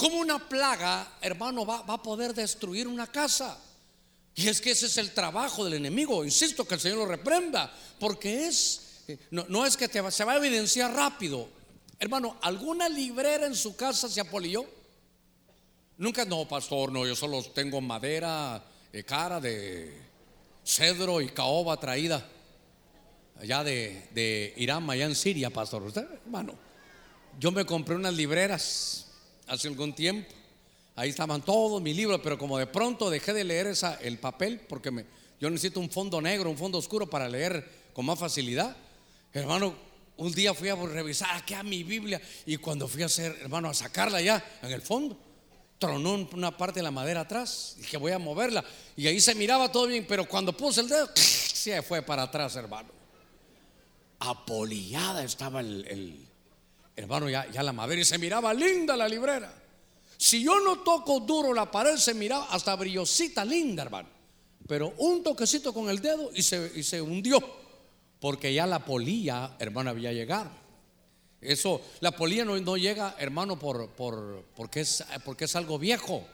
¿Cómo 0.00 0.16
una 0.16 0.38
plaga, 0.38 1.18
hermano, 1.20 1.66
va, 1.66 1.84
a 1.86 2.02
poder 2.02 2.32
destruir 2.32 2.88
una 2.88 3.06
casa? 3.06 3.58
Y 4.34 4.48
es 4.48 4.58
que 4.58 4.70
ese 4.70 4.86
es 4.86 4.96
el 4.96 5.10
trabajo 5.10 5.62
del 5.62 5.74
enemigo. 5.74 6.24
Insisto 6.24 6.66
que 6.66 6.76
el 6.76 6.80
Señor 6.80 7.00
lo 7.00 7.04
reprenda, 7.04 7.70
porque 7.98 8.46
es, 8.46 9.02
eh, 9.08 9.18
no, 9.30 9.66
es 9.66 9.76
que 9.76 9.88
se 9.88 10.24
va 10.24 10.32
a 10.32 10.36
evidenciar 10.38 10.94
rápido. 10.94 11.50
Hermano, 11.98 12.38
¿alguna 12.40 12.88
librera 12.88 13.44
en 13.44 13.54
su 13.54 13.76
casa 13.76 14.08
se 14.08 14.22
apolió? 14.22 14.64
Nunca, 15.98 16.24
no, 16.24 16.48
pastor, 16.48 16.90
no, 16.90 17.06
yo 17.06 17.14
solo 17.14 17.42
tengo 17.42 17.82
madera 17.82 18.64
eh, 18.94 19.04
cara 19.04 19.38
de 19.38 20.00
cedro 20.64 21.20
y 21.20 21.28
caoba 21.28 21.78
traída 21.78 22.26
allá 23.38 23.62
de, 23.64 24.08
de 24.14 24.54
Irán, 24.56 24.88
allá 24.88 25.04
en 25.04 25.14
Siria, 25.14 25.50
pastor. 25.50 25.82
Usted, 25.82 26.06
hermano, 26.24 26.54
yo 27.38 27.52
me 27.52 27.66
compré 27.66 27.96
unas 27.96 28.14
libreras 28.14 29.09
hace 29.50 29.68
algún 29.68 29.92
tiempo. 29.92 30.32
Ahí 30.96 31.10
estaban 31.10 31.42
todos 31.42 31.82
mis 31.82 31.96
libros, 31.96 32.20
pero 32.22 32.38
como 32.38 32.56
de 32.56 32.66
pronto 32.66 33.10
dejé 33.10 33.32
de 33.32 33.44
leer 33.44 33.72
el 34.00 34.18
papel, 34.18 34.60
porque 34.68 34.90
me, 34.90 35.04
yo 35.40 35.50
necesito 35.50 35.80
un 35.80 35.90
fondo 35.90 36.20
negro, 36.20 36.50
un 36.50 36.56
fondo 36.56 36.78
oscuro 36.78 37.08
para 37.08 37.28
leer 37.28 37.68
con 37.92 38.06
más 38.06 38.18
facilidad. 38.18 38.76
Hermano, 39.32 39.74
un 40.16 40.32
día 40.32 40.54
fui 40.54 40.68
a 40.68 40.76
revisar 40.76 41.36
aquí 41.36 41.54
a 41.54 41.62
mi 41.62 41.82
Biblia 41.82 42.20
y 42.46 42.56
cuando 42.58 42.86
fui 42.86 43.02
a 43.02 43.06
hacer, 43.06 43.36
hermano, 43.40 43.68
a 43.68 43.74
sacarla 43.74 44.20
ya 44.20 44.58
en 44.62 44.70
el 44.70 44.82
fondo, 44.82 45.16
tronó 45.78 46.28
una 46.32 46.56
parte 46.56 46.80
de 46.80 46.84
la 46.84 46.90
madera 46.90 47.22
atrás. 47.22 47.74
Dije, 47.78 47.96
voy 47.96 48.12
a 48.12 48.18
moverla. 48.18 48.62
Y 48.96 49.06
ahí 49.06 49.20
se 49.20 49.34
miraba 49.34 49.72
todo 49.72 49.86
bien, 49.86 50.04
pero 50.06 50.28
cuando 50.28 50.56
puse 50.56 50.80
el 50.80 50.88
dedo, 50.88 51.08
se 51.14 51.82
fue 51.82 52.02
para 52.02 52.24
atrás, 52.24 52.54
hermano. 52.56 52.88
Apoliada 54.18 55.24
estaba 55.24 55.60
el 55.60 56.29
Hermano, 57.00 57.30
ya, 57.30 57.50
ya 57.50 57.62
la 57.62 57.72
madera 57.72 58.02
y 58.02 58.04
se 58.04 58.18
miraba 58.18 58.52
linda 58.52 58.96
la 58.96 59.08
librera. 59.08 59.52
Si 60.18 60.42
yo 60.42 60.60
no 60.60 60.80
toco 60.80 61.20
duro 61.20 61.54
la 61.54 61.70
pared, 61.70 61.96
se 61.96 62.12
miraba 62.12 62.46
hasta 62.50 62.76
brillosita, 62.76 63.42
linda, 63.42 63.84
hermano. 63.84 64.08
Pero 64.68 64.92
un 64.98 65.22
toquecito 65.22 65.72
con 65.72 65.88
el 65.88 66.00
dedo 66.00 66.30
y 66.34 66.42
se, 66.42 66.70
y 66.74 66.82
se 66.82 67.00
hundió. 67.00 67.42
Porque 68.20 68.52
ya 68.52 68.66
la 68.66 68.84
polilla, 68.84 69.56
hermano, 69.58 69.88
había 69.90 70.12
llegado. 70.12 70.50
Eso, 71.40 71.80
la 72.00 72.10
polilla 72.12 72.44
no, 72.44 72.58
no 72.60 72.76
llega, 72.76 73.16
hermano, 73.18 73.58
por, 73.58 73.88
por, 73.92 74.44
porque, 74.54 74.80
es, 74.80 75.02
porque 75.24 75.46
es 75.46 75.56
algo 75.56 75.78
viejo. 75.78 76.26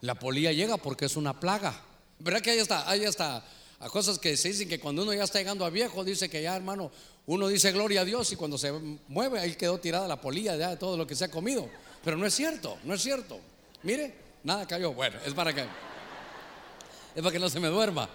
La 0.00 0.16
polilla 0.16 0.50
llega 0.50 0.76
porque 0.76 1.04
es 1.04 1.16
una 1.16 1.38
plaga. 1.38 1.80
¿Verdad 2.18 2.40
que 2.40 2.50
ahí 2.50 2.58
está? 2.58 2.90
Ahí 2.90 3.04
está. 3.04 3.44
A 3.80 3.88
cosas 3.88 4.18
que 4.18 4.36
se 4.36 4.48
dicen 4.48 4.68
que 4.68 4.78
cuando 4.78 5.02
uno 5.02 5.14
ya 5.14 5.24
está 5.24 5.38
llegando 5.38 5.64
a 5.64 5.70
viejo, 5.70 6.04
dice 6.04 6.28
que 6.28 6.42
ya, 6.42 6.54
hermano, 6.54 6.90
uno 7.26 7.48
dice 7.48 7.72
gloria 7.72 8.02
a 8.02 8.04
Dios 8.04 8.30
y 8.32 8.36
cuando 8.36 8.58
se 8.58 8.72
mueve 9.08 9.40
ahí 9.40 9.54
quedó 9.54 9.78
tirada 9.78 10.06
la 10.06 10.20
polilla 10.20 10.56
de 10.56 10.76
todo 10.76 10.96
lo 10.96 11.06
que 11.06 11.14
se 11.14 11.24
ha 11.24 11.30
comido. 11.30 11.68
Pero 12.04 12.16
no 12.16 12.26
es 12.26 12.34
cierto, 12.34 12.78
no 12.84 12.94
es 12.94 13.02
cierto. 13.02 13.40
Mire, 13.82 14.14
nada 14.44 14.66
cayó. 14.66 14.92
Bueno, 14.92 15.18
es 15.24 15.32
para 15.32 15.54
que 15.54 15.62
es 15.62 17.22
para 17.22 17.32
que 17.32 17.38
no 17.38 17.48
se 17.48 17.58
me 17.58 17.68
duerma. 17.68 18.08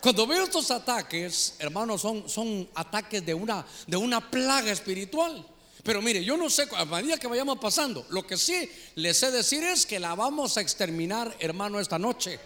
Cuando 0.00 0.26
veo 0.26 0.44
estos 0.44 0.70
ataques, 0.70 1.54
hermanos, 1.58 2.00
son, 2.00 2.28
son 2.28 2.68
ataques 2.74 3.24
de 3.24 3.34
una, 3.34 3.64
de 3.86 3.96
una 3.96 4.30
plaga 4.30 4.72
espiritual. 4.72 5.46
Pero 5.82 6.00
mire, 6.00 6.24
yo 6.24 6.36
no 6.36 6.48
sé, 6.48 6.66
a 6.76 6.84
medida 6.84 7.18
que 7.18 7.26
vayamos 7.26 7.58
pasando, 7.58 8.06
lo 8.10 8.26
que 8.26 8.36
sí 8.36 8.68
les 8.94 9.16
sé 9.16 9.30
decir 9.30 9.62
es 9.62 9.84
que 9.84 10.00
la 10.00 10.14
vamos 10.14 10.56
a 10.56 10.60
exterminar, 10.60 11.34
hermano, 11.38 11.78
esta 11.80 11.98
noche. 11.98 12.38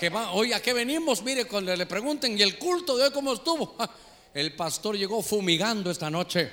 Que 0.00 0.10
hoy 0.32 0.54
a 0.54 0.62
qué 0.62 0.72
venimos, 0.72 1.22
mire, 1.22 1.44
cuando 1.44 1.76
le 1.76 1.84
pregunten, 1.84 2.38
¿y 2.38 2.40
el 2.40 2.56
culto 2.56 2.96
de 2.96 3.04
hoy 3.04 3.10
cómo 3.12 3.34
estuvo? 3.34 3.76
El 4.32 4.54
pastor 4.54 4.96
llegó 4.96 5.22
fumigando 5.22 5.90
esta 5.90 6.08
noche. 6.08 6.50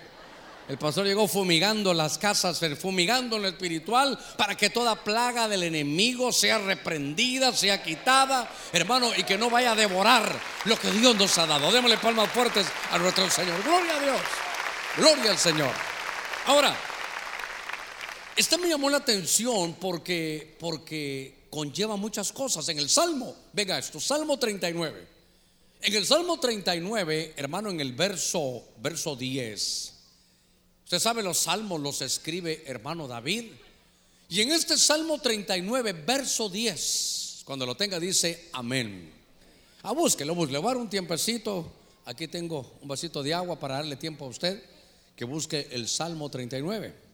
El 0.68 0.78
pastor 0.78 1.06
llegó 1.06 1.30
fumigando 1.30 1.94
las 1.94 2.18
casas, 2.18 2.60
fumigando 2.78 3.40
lo 3.40 3.48
espiritual, 3.48 4.20
para 4.36 4.56
que 4.56 4.70
toda 4.70 5.02
plaga 5.02 5.48
del 5.48 5.64
enemigo 5.64 6.34
sea 6.34 6.58
reprendida, 6.58 7.54
sea 7.54 7.82
quitada, 7.82 8.52
hermano, 8.74 9.12
y 9.16 9.24
que 9.24 9.38
no 9.38 9.50
vaya 9.50 9.72
a 9.72 9.76
devorar 9.76 10.38
lo 10.66 10.78
que 10.78 10.92
Dios 10.92 11.16
nos 11.16 11.38
ha 11.38 11.46
dado. 11.46 11.72
Démosle 11.72 11.98
palmas 12.00 12.30
fuertes 12.30 12.68
a 12.92 12.98
nuestro 12.98 13.30
Señor. 13.30 13.64
Gloria 13.64 13.96
a 13.96 14.00
Dios. 14.02 14.22
Gloria 14.98 15.32
al 15.32 15.38
Señor. 15.38 15.72
Ahora, 16.48 16.76
esta 18.36 18.58
me 18.58 18.68
llamó 18.68 18.90
la 18.90 18.98
atención 18.98 19.76
porque, 19.80 20.58
porque 20.60 21.37
conlleva 21.50 21.96
muchas 21.96 22.32
cosas. 22.32 22.68
En 22.70 22.80
el 22.80 22.90
Salmo, 22.90 23.36
venga 23.54 23.78
esto, 23.78 24.00
Salmo 24.00 24.38
39. 24.38 25.08
En 25.82 25.94
el 25.94 26.06
Salmo 26.06 26.40
39, 26.40 27.34
hermano, 27.38 27.70
en 27.70 27.80
el 27.80 27.94
verso, 27.94 28.64
verso 28.80 29.16
10, 29.16 29.94
usted 30.86 31.00
sabe 31.00 31.22
los 31.22 31.38
salmos 31.38 31.80
los 31.80 32.02
escribe 32.02 32.64
hermano 32.66 33.08
David. 33.08 33.52
Y 34.30 34.42
en 34.42 34.52
este 34.52 34.78
Salmo 34.78 35.20
39, 35.22 35.94
verso 35.94 36.50
10, 36.50 37.44
cuando 37.46 37.66
lo 37.66 37.76
tenga, 37.76 38.00
dice 38.00 38.50
amén. 38.54 39.14
A 39.84 39.90
ah, 39.90 39.94
búsquelo, 39.94 40.36
búsquelo. 40.36 40.62
Le 40.70 40.76
un 40.78 40.90
tiempecito. 40.90 41.72
Aquí 42.06 42.28
tengo 42.28 42.78
un 42.82 42.88
vasito 42.88 43.22
de 43.22 43.34
agua 43.34 43.60
para 43.60 43.76
darle 43.76 43.96
tiempo 43.96 44.26
a 44.26 44.30
usted 44.30 44.62
que 45.16 45.26
busque 45.26 45.68
el 45.72 45.88
Salmo 45.88 46.30
39. 46.30 47.07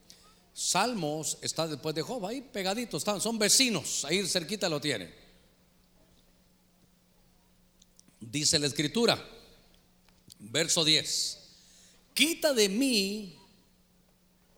Salmos 0.54 1.38
está 1.42 1.68
después 1.68 1.96
de 1.96 2.02
Job, 2.02 2.26
ahí 2.26 2.42
pegaditos 2.42 3.02
están, 3.02 3.20
son 3.20 3.40
vecinos, 3.40 4.06
ahí 4.06 4.26
cerquita 4.28 4.70
lo 4.70 4.80
tiene. 4.80 5.14
Dice 8.20 8.60
la 8.60 8.68
escritura, 8.68 9.22
Verso 10.50 10.84
10. 10.84 11.40
Quita 12.14 12.54
de 12.54 12.70
mí, 12.70 13.36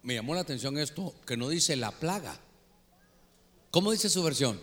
me 0.01 0.15
llamó 0.15 0.33
la 0.33 0.41
atención 0.41 0.77
esto, 0.77 1.15
que 1.25 1.37
no 1.37 1.49
dice 1.49 1.75
la 1.75 1.91
plaga. 1.91 2.39
¿Cómo 3.71 3.91
dice 3.91 4.09
su 4.09 4.23
versión? 4.23 4.59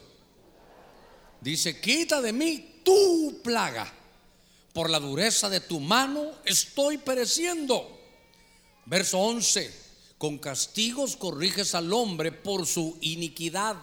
Dice, 1.40 1.80
quita 1.80 2.20
de 2.20 2.32
mí 2.32 2.80
tu 2.84 3.40
plaga. 3.42 3.92
Por 4.72 4.90
la 4.90 4.98
dureza 4.98 5.48
de 5.48 5.60
tu 5.60 5.80
mano 5.80 6.32
estoy 6.44 6.98
pereciendo. 6.98 8.00
Verso 8.86 9.18
11. 9.18 9.91
Con 10.22 10.38
castigos 10.38 11.16
corriges 11.16 11.74
al 11.74 11.92
hombre 11.92 12.30
por 12.30 12.64
su 12.64 12.96
iniquidad. 13.00 13.74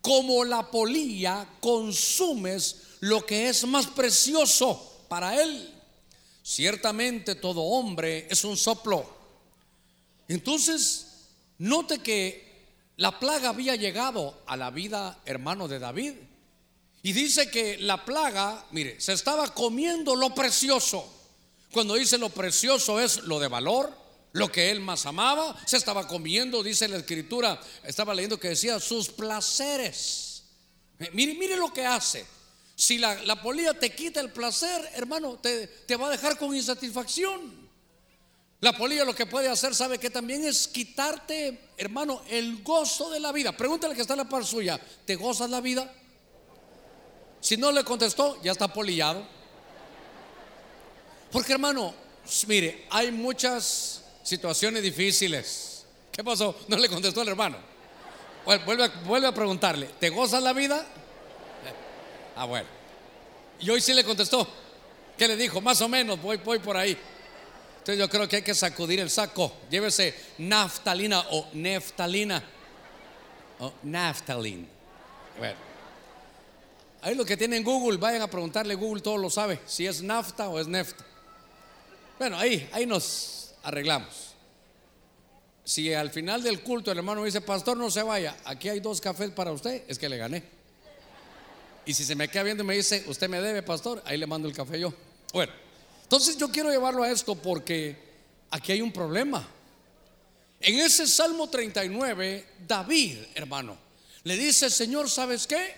Como 0.00 0.44
la 0.44 0.70
polilla 0.70 1.44
consumes 1.58 2.82
lo 3.00 3.26
que 3.26 3.48
es 3.48 3.66
más 3.66 3.88
precioso 3.88 5.02
para 5.08 5.42
él. 5.42 5.74
Ciertamente 6.40 7.34
todo 7.34 7.62
hombre 7.62 8.28
es 8.30 8.44
un 8.44 8.56
soplo. 8.56 9.12
Entonces, 10.28 11.24
note 11.58 11.98
que 11.98 12.68
la 12.96 13.18
plaga 13.18 13.48
había 13.48 13.74
llegado 13.74 14.40
a 14.46 14.56
la 14.56 14.70
vida, 14.70 15.20
hermano 15.24 15.66
de 15.66 15.80
David. 15.80 16.12
Y 17.02 17.12
dice 17.12 17.50
que 17.50 17.76
la 17.78 18.04
plaga, 18.04 18.64
mire, 18.70 19.00
se 19.00 19.14
estaba 19.14 19.52
comiendo 19.52 20.14
lo 20.14 20.32
precioso. 20.32 21.12
Cuando 21.72 21.94
dice 21.94 22.18
lo 22.18 22.28
precioso 22.28 23.00
es 23.00 23.24
lo 23.24 23.40
de 23.40 23.48
valor, 23.48 24.05
lo 24.36 24.52
que 24.52 24.70
él 24.70 24.80
más 24.80 25.06
amaba, 25.06 25.56
se 25.64 25.78
estaba 25.78 26.06
comiendo, 26.06 26.62
dice 26.62 26.86
la 26.88 26.98
escritura, 26.98 27.58
estaba 27.82 28.14
leyendo 28.14 28.38
que 28.38 28.50
decía 28.50 28.78
sus 28.78 29.08
placeres. 29.08 30.44
Mire, 31.12 31.34
mire 31.34 31.56
lo 31.56 31.72
que 31.72 31.86
hace. 31.86 32.26
Si 32.74 32.98
la, 32.98 33.14
la 33.24 33.40
polilla 33.40 33.72
te 33.72 33.94
quita 33.94 34.20
el 34.20 34.30
placer, 34.30 34.90
hermano, 34.94 35.38
te, 35.38 35.66
te 35.66 35.96
va 35.96 36.08
a 36.08 36.10
dejar 36.10 36.36
con 36.36 36.54
insatisfacción. 36.54 37.66
La 38.60 38.76
polilla 38.76 39.06
lo 39.06 39.14
que 39.14 39.24
puede 39.24 39.48
hacer, 39.48 39.74
sabe 39.74 39.98
que 39.98 40.10
también 40.10 40.44
es 40.44 40.68
quitarte, 40.68 41.70
hermano, 41.78 42.20
el 42.28 42.62
gozo 42.62 43.08
de 43.08 43.20
la 43.20 43.32
vida. 43.32 43.56
Pregúntale 43.56 43.94
que 43.94 44.02
está 44.02 44.12
en 44.12 44.18
la 44.18 44.28
par 44.28 44.44
suya, 44.44 44.78
¿te 45.06 45.16
gozas 45.16 45.48
la 45.48 45.62
vida? 45.62 45.90
Si 47.40 47.56
no 47.56 47.72
le 47.72 47.84
contestó, 47.84 48.38
ya 48.42 48.52
está 48.52 48.70
polillado. 48.70 49.26
Porque 51.32 51.54
hermano, 51.54 51.94
mire, 52.46 52.86
hay 52.90 53.10
muchas 53.12 54.02
situaciones 54.26 54.82
difíciles. 54.82 55.84
¿Qué 56.10 56.24
pasó? 56.24 56.56
No 56.66 56.76
le 56.76 56.88
contestó 56.88 57.22
el 57.22 57.28
hermano. 57.28 57.56
Vuelve, 58.44 58.88
vuelve 59.04 59.28
a 59.28 59.32
preguntarle, 59.32 59.86
¿te 60.00 60.10
gozas 60.10 60.42
la 60.42 60.52
vida? 60.52 60.84
Ah, 62.34 62.44
bueno. 62.44 62.68
Y 63.60 63.70
hoy 63.70 63.80
sí 63.80 63.94
le 63.94 64.04
contestó. 64.04 64.46
¿Qué 65.16 65.28
le 65.28 65.36
dijo? 65.36 65.60
Más 65.60 65.80
o 65.80 65.88
menos, 65.88 66.20
voy, 66.20 66.36
voy 66.38 66.58
por 66.58 66.76
ahí. 66.76 66.96
Entonces 67.78 67.98
yo 67.98 68.08
creo 68.08 68.28
que 68.28 68.36
hay 68.36 68.42
que 68.42 68.54
sacudir 68.54 69.00
el 69.00 69.10
saco. 69.10 69.52
Llévese 69.70 70.14
naftalina 70.38 71.20
o 71.30 71.48
neftalina. 71.52 72.42
O 73.60 73.72
naftalin. 73.84 74.68
Bueno. 75.38 75.56
Ahí 77.02 77.14
lo 77.14 77.24
que 77.24 77.36
tienen 77.36 77.62
Google, 77.62 77.98
vayan 77.98 78.22
a 78.22 78.26
preguntarle, 78.26 78.74
Google 78.74 79.00
todo 79.00 79.16
lo 79.16 79.30
sabe, 79.30 79.60
si 79.66 79.86
es 79.86 80.02
nafta 80.02 80.48
o 80.48 80.58
es 80.58 80.66
nefta. 80.66 81.04
Bueno, 82.18 82.36
ahí, 82.36 82.68
ahí 82.72 82.86
nos 82.86 83.45
arreglamos. 83.66 84.36
Si 85.64 85.92
al 85.92 86.10
final 86.10 86.40
del 86.40 86.60
culto 86.60 86.92
el 86.92 86.98
hermano 86.98 87.24
dice, 87.24 87.40
pastor, 87.40 87.76
no 87.76 87.90
se 87.90 88.02
vaya, 88.02 88.36
aquí 88.44 88.68
hay 88.68 88.78
dos 88.78 89.00
cafés 89.00 89.30
para 89.32 89.50
usted, 89.50 89.82
es 89.88 89.98
que 89.98 90.08
le 90.08 90.16
gané. 90.16 90.44
Y 91.84 91.92
si 91.92 92.04
se 92.04 92.14
me 92.14 92.28
queda 92.28 92.44
viendo 92.44 92.62
y 92.62 92.66
me 92.66 92.76
dice, 92.76 93.04
usted 93.08 93.28
me 93.28 93.40
debe, 93.40 93.62
pastor, 93.64 94.00
ahí 94.06 94.16
le 94.16 94.26
mando 94.26 94.46
el 94.46 94.54
café 94.54 94.78
yo. 94.78 94.94
Bueno, 95.32 95.52
entonces 96.04 96.36
yo 96.36 96.48
quiero 96.48 96.70
llevarlo 96.70 97.02
a 97.02 97.10
esto 97.10 97.34
porque 97.34 97.96
aquí 98.50 98.70
hay 98.70 98.80
un 98.80 98.92
problema. 98.92 99.46
En 100.60 100.78
ese 100.78 101.04
Salmo 101.08 101.50
39, 101.50 102.46
David, 102.68 103.18
hermano, 103.34 103.76
le 104.22 104.36
dice, 104.36 104.70
Señor, 104.70 105.10
¿sabes 105.10 105.44
qué? 105.48 105.74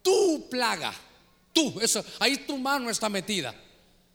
Tu 0.00 0.48
plaga, 0.48 0.94
tú, 1.52 1.80
eso, 1.80 2.04
ahí 2.20 2.36
tu 2.38 2.56
mano 2.56 2.88
está 2.88 3.08
metida. 3.08 3.52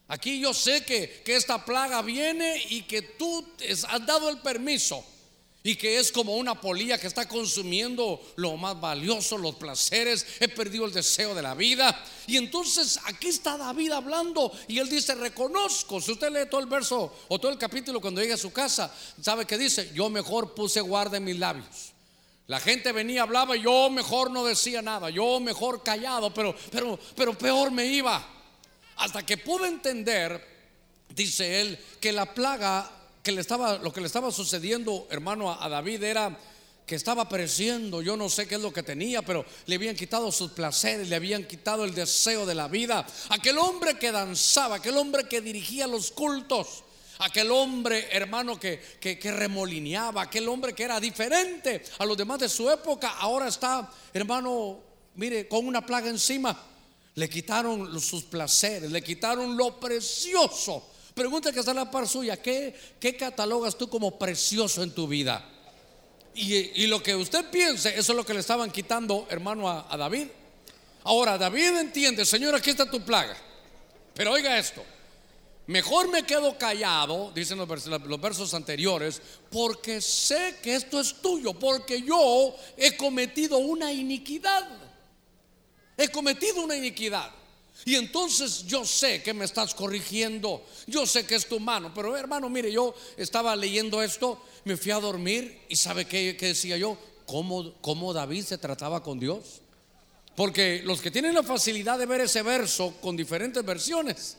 Aquí 0.07 0.39
yo 0.39 0.53
sé 0.53 0.83
que, 0.83 1.21
que 1.25 1.35
esta 1.35 1.65
plaga 1.65 2.01
viene 2.01 2.63
y 2.69 2.83
que 2.83 3.01
tú 3.01 3.45
has 3.89 4.05
dado 4.05 4.29
el 4.29 4.39
permiso 4.39 5.03
y 5.65 5.75
que 5.77 5.97
es 5.97 6.11
como 6.11 6.35
una 6.35 6.61
polilla 6.61 6.99
que 6.99 7.07
está 7.07 7.27
consumiendo 7.27 8.21
lo 8.35 8.55
más 8.55 8.79
valioso, 8.79 9.35
los 9.35 9.55
placeres, 9.55 10.23
he 10.39 10.47
perdido 10.47 10.85
el 10.85 10.93
deseo 10.93 11.33
de 11.33 11.41
la 11.41 11.55
vida. 11.55 12.05
Y 12.27 12.37
entonces 12.37 12.99
aquí 13.05 13.29
está 13.29 13.57
David 13.57 13.91
hablando 13.93 14.51
y 14.67 14.77
él 14.77 14.87
dice, 14.87 15.15
reconozco, 15.15 15.99
si 15.99 16.11
usted 16.11 16.31
lee 16.31 16.47
todo 16.51 16.61
el 16.61 16.67
verso 16.67 17.11
o 17.27 17.39
todo 17.39 17.51
el 17.51 17.57
capítulo 17.57 17.99
cuando 17.99 18.21
llegue 18.21 18.33
a 18.33 18.37
su 18.37 18.53
casa, 18.53 18.93
sabe 19.19 19.45
que 19.47 19.57
dice, 19.57 19.89
yo 19.95 20.07
mejor 20.07 20.53
puse 20.53 20.81
guarda 20.81 21.17
en 21.17 21.23
mis 21.23 21.39
labios. 21.39 21.93
La 22.45 22.59
gente 22.59 22.91
venía, 22.91 23.23
hablaba, 23.23 23.55
yo 23.55 23.89
mejor 23.89 24.29
no 24.29 24.45
decía 24.45 24.83
nada, 24.83 25.09
yo 25.09 25.39
mejor 25.39 25.81
callado, 25.81 26.31
pero, 26.31 26.55
pero, 26.69 26.99
pero 27.15 27.35
peor 27.35 27.71
me 27.71 27.87
iba. 27.87 28.34
Hasta 28.97 29.25
que 29.25 29.37
pude 29.37 29.67
entender, 29.67 30.45
dice 31.09 31.61
él, 31.61 31.79
que 31.99 32.11
la 32.11 32.33
plaga 32.33 32.89
que 33.25 33.31
le 33.31 33.41
estaba, 33.41 33.77
lo 33.79 33.91
que 33.91 34.01
le 34.01 34.07
estaba 34.07 34.31
sucediendo, 34.31 35.07
hermano, 35.09 35.51
a, 35.51 35.67
David 35.67 36.03
era 36.03 36.37
que 36.85 36.93
estaba 36.93 37.27
pereciendo, 37.27 38.03
yo 38.03 38.15
no 38.15 38.29
sé 38.29 38.47
qué 38.47 38.55
es 38.55 38.61
lo 38.61 38.71
que 38.71 38.83
tenía, 38.83 39.23
pero 39.23 39.43
le 39.65 39.75
habían 39.75 39.95
quitado 39.95 40.31
sus 40.31 40.51
placeres, 40.51 41.09
le 41.09 41.15
habían 41.15 41.43
quitado 41.45 41.83
el 41.83 41.95
deseo 41.95 42.45
de 42.45 42.53
la 42.53 42.67
vida. 42.67 43.05
Aquel 43.29 43.57
hombre 43.57 43.97
que 43.97 44.11
danzaba, 44.11 44.75
aquel 44.75 44.95
hombre 44.97 45.27
que 45.27 45.41
dirigía 45.41 45.87
los 45.87 46.11
cultos, 46.11 46.83
aquel 47.17 47.49
hombre, 47.49 48.09
hermano, 48.11 48.59
que, 48.59 48.79
que, 48.99 49.17
que, 49.17 49.31
remolineaba, 49.31 50.21
aquel 50.21 50.47
hombre 50.47 50.73
que 50.73 50.83
era 50.83 50.99
diferente 50.99 51.83
a 51.97 52.05
los 52.05 52.15
demás 52.15 52.37
de 52.37 52.49
su 52.49 52.69
época, 52.69 53.15
ahora 53.17 53.47
está, 53.47 53.91
hermano, 54.13 54.79
mire, 55.15 55.47
con 55.47 55.65
una 55.67 55.83
plaga 55.83 56.09
encima. 56.09 56.55
Le 57.15 57.29
quitaron 57.29 57.99
sus 57.99 58.23
placeres, 58.23 58.91
le 58.91 59.01
quitaron 59.01 59.55
lo 59.57 59.79
precioso 59.79 60.91
Pregunta 61.15 61.53
que 61.53 61.59
está 61.59 61.71
en 61.71 61.77
la 61.77 61.89
par 61.89 62.09
suya, 62.09 62.41
¿qué, 62.41 62.75
¿qué 62.99 63.15
catalogas 63.15 63.77
tú 63.77 63.87
como 63.87 64.19
precioso 64.19 64.83
en 64.83 64.91
tu 64.91 65.07
vida? 65.07 65.49
Y, 66.33 66.85
lo 66.87 67.01
que 67.01 67.15
usted 67.15 67.49
piense, 67.49 67.97
eso 67.97 68.11
es 68.11 68.17
lo 68.17 68.25
que 68.25 68.33
le 68.33 68.41
estaban 68.41 68.69
quitando, 68.69 69.25
hermano, 69.29 69.69
a, 69.69 69.95
David. 69.95 70.27
Ahora, 71.05 71.37
David 71.37 71.77
entiende, 71.77 72.25
Señor, 72.25 72.53
aquí 72.53 72.71
está 72.71 72.91
tu 72.91 73.01
plaga. 73.05 73.37
Pero 74.13 74.33
oiga 74.33 74.57
esto, 74.57 74.83
mejor 75.67 76.09
me 76.09 76.23
quedo 76.23 76.57
callado, 76.57 77.31
dicen 77.33 77.57
los 77.57 77.87
los 77.87 78.19
versos 78.19 78.53
anteriores, 78.53 79.21
porque 79.49 80.01
sé 80.01 80.57
que 80.61 80.75
esto 80.75 80.99
es 80.99 81.21
tuyo, 81.21 81.53
porque 81.53 82.01
yo 82.01 82.53
he 82.75 82.97
cometido 82.97 83.59
una 83.59 83.93
iniquidad. 83.93 84.67
He 85.97 86.09
cometido 86.09 86.63
una 86.63 86.75
iniquidad. 86.75 87.31
Y 87.83 87.95
entonces 87.95 88.65
yo 88.65 88.85
sé 88.85 89.21
que 89.21 89.33
me 89.33 89.45
estás 89.45 89.75
corrigiendo, 89.75 90.65
yo 90.87 91.05
sé 91.05 91.25
que 91.25 91.35
es 91.35 91.47
tu 91.47 91.59
mano, 91.59 91.93
pero 91.93 92.15
hermano, 92.17 92.49
mire, 92.49 92.71
yo 92.71 92.95
estaba 93.17 93.55
leyendo 93.55 94.01
esto, 94.01 94.41
me 94.63 94.77
fui 94.77 94.91
a 94.91 94.99
dormir 94.99 95.61
y 95.67 95.75
sabe 95.75 96.05
qué, 96.05 96.33
decía 96.33 96.77
yo, 96.77 96.97
¿Cómo, 97.25 97.73
cómo 97.81 98.13
David 98.13 98.43
se 98.43 98.59
trataba 98.59 99.01
con 99.01 99.19
Dios. 99.19 99.61
Porque 100.35 100.81
los 100.83 101.01
que 101.01 101.09
tienen 101.09 101.33
la 101.33 101.41
facilidad 101.41 101.97
de 101.97 102.05
ver 102.05 102.21
ese 102.21 102.43
verso 102.43 102.93
con 103.01 103.17
diferentes 103.17 103.65
versiones, 103.65 104.37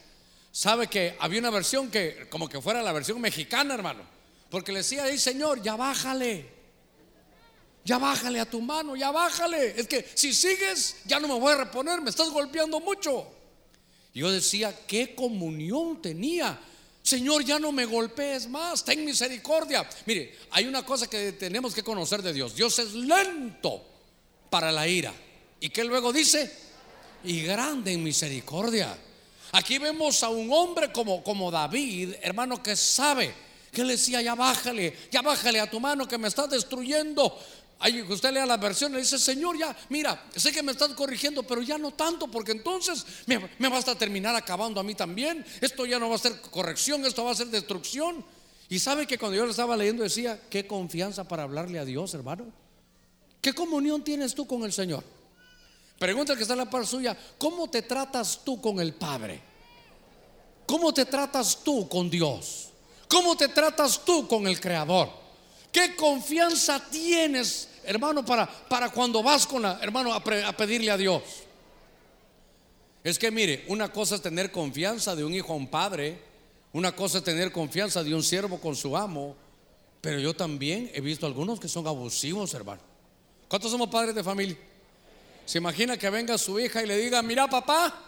sabe 0.53 0.87
que 0.87 1.17
había 1.19 1.41
una 1.41 1.51
versión 1.51 1.91
que 1.91 2.29
como 2.31 2.49
que 2.49 2.61
fuera 2.61 2.83
la 2.83 2.93
versión 2.93 3.21
mexicana, 3.21 3.75
hermano. 3.75 4.03
Porque 4.51 4.73
le 4.73 4.79
decía 4.79 5.05
ahí, 5.05 5.19
Señor, 5.19 5.63
ya 5.63 5.75
bájale. 5.75 6.56
Ya 7.87 7.99
bájale 7.99 8.41
a 8.41 8.51
tu 8.51 8.61
mano, 8.61 8.97
ya 8.97 9.13
bájale. 9.13 9.79
Es 9.79 9.87
que 9.87 10.05
si 10.13 10.35
sigues, 10.35 10.97
ya 11.05 11.21
no 11.21 11.29
me 11.29 11.39
voy 11.39 11.53
a 11.53 11.59
reponer, 11.59 12.01
me 12.01 12.11
estás 12.11 12.31
golpeando 12.31 12.81
mucho. 12.81 13.29
Yo 14.13 14.29
decía, 14.29 14.77
¿qué 14.89 15.15
comunión 15.15 16.03
tenía? 16.03 16.59
Señor, 17.01 17.45
ya 17.45 17.61
no 17.61 17.71
me 17.71 17.85
golpees 17.85 18.49
más, 18.49 18.85
ten 18.85 19.05
misericordia. 19.05 19.89
Mire, 20.05 20.35
hay 20.51 20.67
una 20.67 20.85
cosa 20.85 21.09
que 21.09 21.31
tenemos 21.35 21.73
que 21.73 21.85
conocer 21.85 22.23
de 22.23 22.33
Dios. 22.33 22.57
Dios 22.57 22.77
es 22.81 22.93
lento 22.93 23.85
para 24.51 24.73
la 24.73 24.89
ira. 24.89 25.15
¿Y 25.61 25.69
qué 25.69 25.85
luego 25.85 26.13
dice? 26.13 26.53
Y 27.23 27.43
grande 27.43 27.93
en 27.93 28.03
misericordia. 28.03 28.99
Aquí 29.53 29.79
vemos 29.79 30.25
a 30.25 30.29
un 30.29 30.53
hombre 30.53 30.91
como, 30.91 31.23
como 31.23 31.53
David, 31.53 32.15
hermano, 32.21 32.61
que 32.61 32.75
sabe 32.75 33.33
que 33.77 33.85
le 33.85 33.93
decía, 33.93 34.23
ya 34.23 34.35
bájale, 34.35 34.97
ya 35.11 35.21
bájale 35.21 35.61
a 35.61 35.71
tu 35.71 35.79
mano 35.79 36.09
que 36.09 36.17
me 36.17 36.29
estás 36.29 36.49
destruyendo. 36.49 37.39
Ahí 37.79 38.01
usted 38.03 38.33
lea 38.33 38.47
la 38.47 38.57
versión 38.57 38.95
y 38.95 38.99
dice, 38.99 39.19
Señor, 39.19 39.59
ya, 39.59 39.77
mira, 39.91 40.29
sé 40.35 40.51
que 40.51 40.63
me 40.63 40.73
estás 40.73 40.91
corrigiendo, 40.95 41.43
pero 41.43 41.61
ya 41.61 41.77
no 41.77 41.93
tanto, 41.93 42.27
porque 42.29 42.53
entonces 42.53 43.05
me, 43.27 43.51
me 43.59 43.69
a 43.69 43.95
terminar 43.95 44.35
acabando 44.35 44.81
a 44.81 44.83
mí 44.83 44.95
también. 44.95 45.45
Esto 45.61 45.85
ya 45.85 45.99
no 45.99 46.09
va 46.09 46.17
a 46.17 46.19
ser 46.19 46.41
corrección, 46.41 47.05
esto 47.05 47.25
va 47.25 47.33
a 47.33 47.35
ser 47.35 47.49
destrucción. 47.49 48.25
Y 48.69 48.79
sabe 48.79 49.07
que 49.07 49.19
cuando 49.19 49.37
yo 49.37 49.45
lo 49.45 49.51
estaba 49.51 49.77
leyendo 49.77 50.03
decía, 50.03 50.41
qué 50.49 50.67
confianza 50.67 51.25
para 51.29 51.43
hablarle 51.43 51.79
a 51.79 51.85
Dios, 51.85 52.15
hermano. 52.15 52.47
¿Qué 53.43 53.53
comunión 53.53 54.03
tienes 54.03 54.35
tú 54.35 54.47
con 54.47 54.65
el 54.65 54.73
Señor? 54.73 55.05
Pregunta 55.99 56.35
que 56.35 56.43
está 56.43 56.55
en 56.55 56.61
la 56.61 56.71
par 56.71 56.87
suya, 56.87 57.17
¿cómo 57.39 57.69
te 57.69 57.83
tratas 57.83 58.41
tú 58.43 58.61
con 58.61 58.81
el 58.81 58.95
Padre? 58.95 59.41
¿Cómo 60.67 60.93
te 60.93 61.05
tratas 61.05 61.63
tú 61.63 61.89
con 61.89 62.11
Dios? 62.11 62.71
¿Cómo 63.07 63.37
te 63.37 63.49
tratas 63.49 64.05
tú 64.05 64.27
con 64.27 64.47
el 64.47 64.61
Creador? 64.61 65.26
¿Qué 65.77 65.95
confianza 65.95 66.83
tienes, 66.91 67.69
hermano, 67.85 68.25
para, 68.25 68.47
para 68.47 68.89
cuando 68.89 69.23
vas 69.23 69.47
con 69.47 69.61
la, 69.61 69.79
hermano, 69.83 70.11
a, 70.11 70.17
a 70.17 70.57
pedirle 70.57 70.91
a 70.91 70.97
Dios? 70.97 71.23
Es 73.05 73.19
que 73.19 73.31
mire, 73.31 73.63
una 73.69 73.93
cosa 73.93 74.15
es 74.15 74.23
tener 74.23 74.51
confianza 74.51 75.15
de 75.15 75.23
un 75.23 75.35
hijo 75.35 75.53
a 75.53 75.57
un 75.57 75.67
padre, 75.69 76.19
una 76.73 76.97
cosa 76.97 77.19
es 77.19 77.25
tener 77.25 77.53
confianza 77.53 78.03
de 78.03 78.15
un 78.15 78.23
siervo 78.23 78.59
con 78.59 78.75
su 78.75 78.97
amo, 78.97 79.37
pero 80.01 80.19
yo 80.19 80.35
también 80.35 80.91
he 80.95 81.03
visto 81.03 81.27
algunos 81.27 81.61
que 81.61 81.69
son 81.69 81.87
abusivos, 81.87 82.55
hermano. 82.55 82.81
¿Cuántos 83.47 83.71
somos 83.71 83.91
padres 83.91 84.15
de 84.15 84.25
familia? 84.25 84.57
Se 85.45 85.59
imagina 85.59 85.99
que 85.99 86.09
venga 86.09 86.39
su 86.39 86.59
hija 86.59 86.83
y 86.83 86.87
le 86.87 86.97
diga, 86.97 87.21
mira 87.21 87.49
papá, 87.49 88.06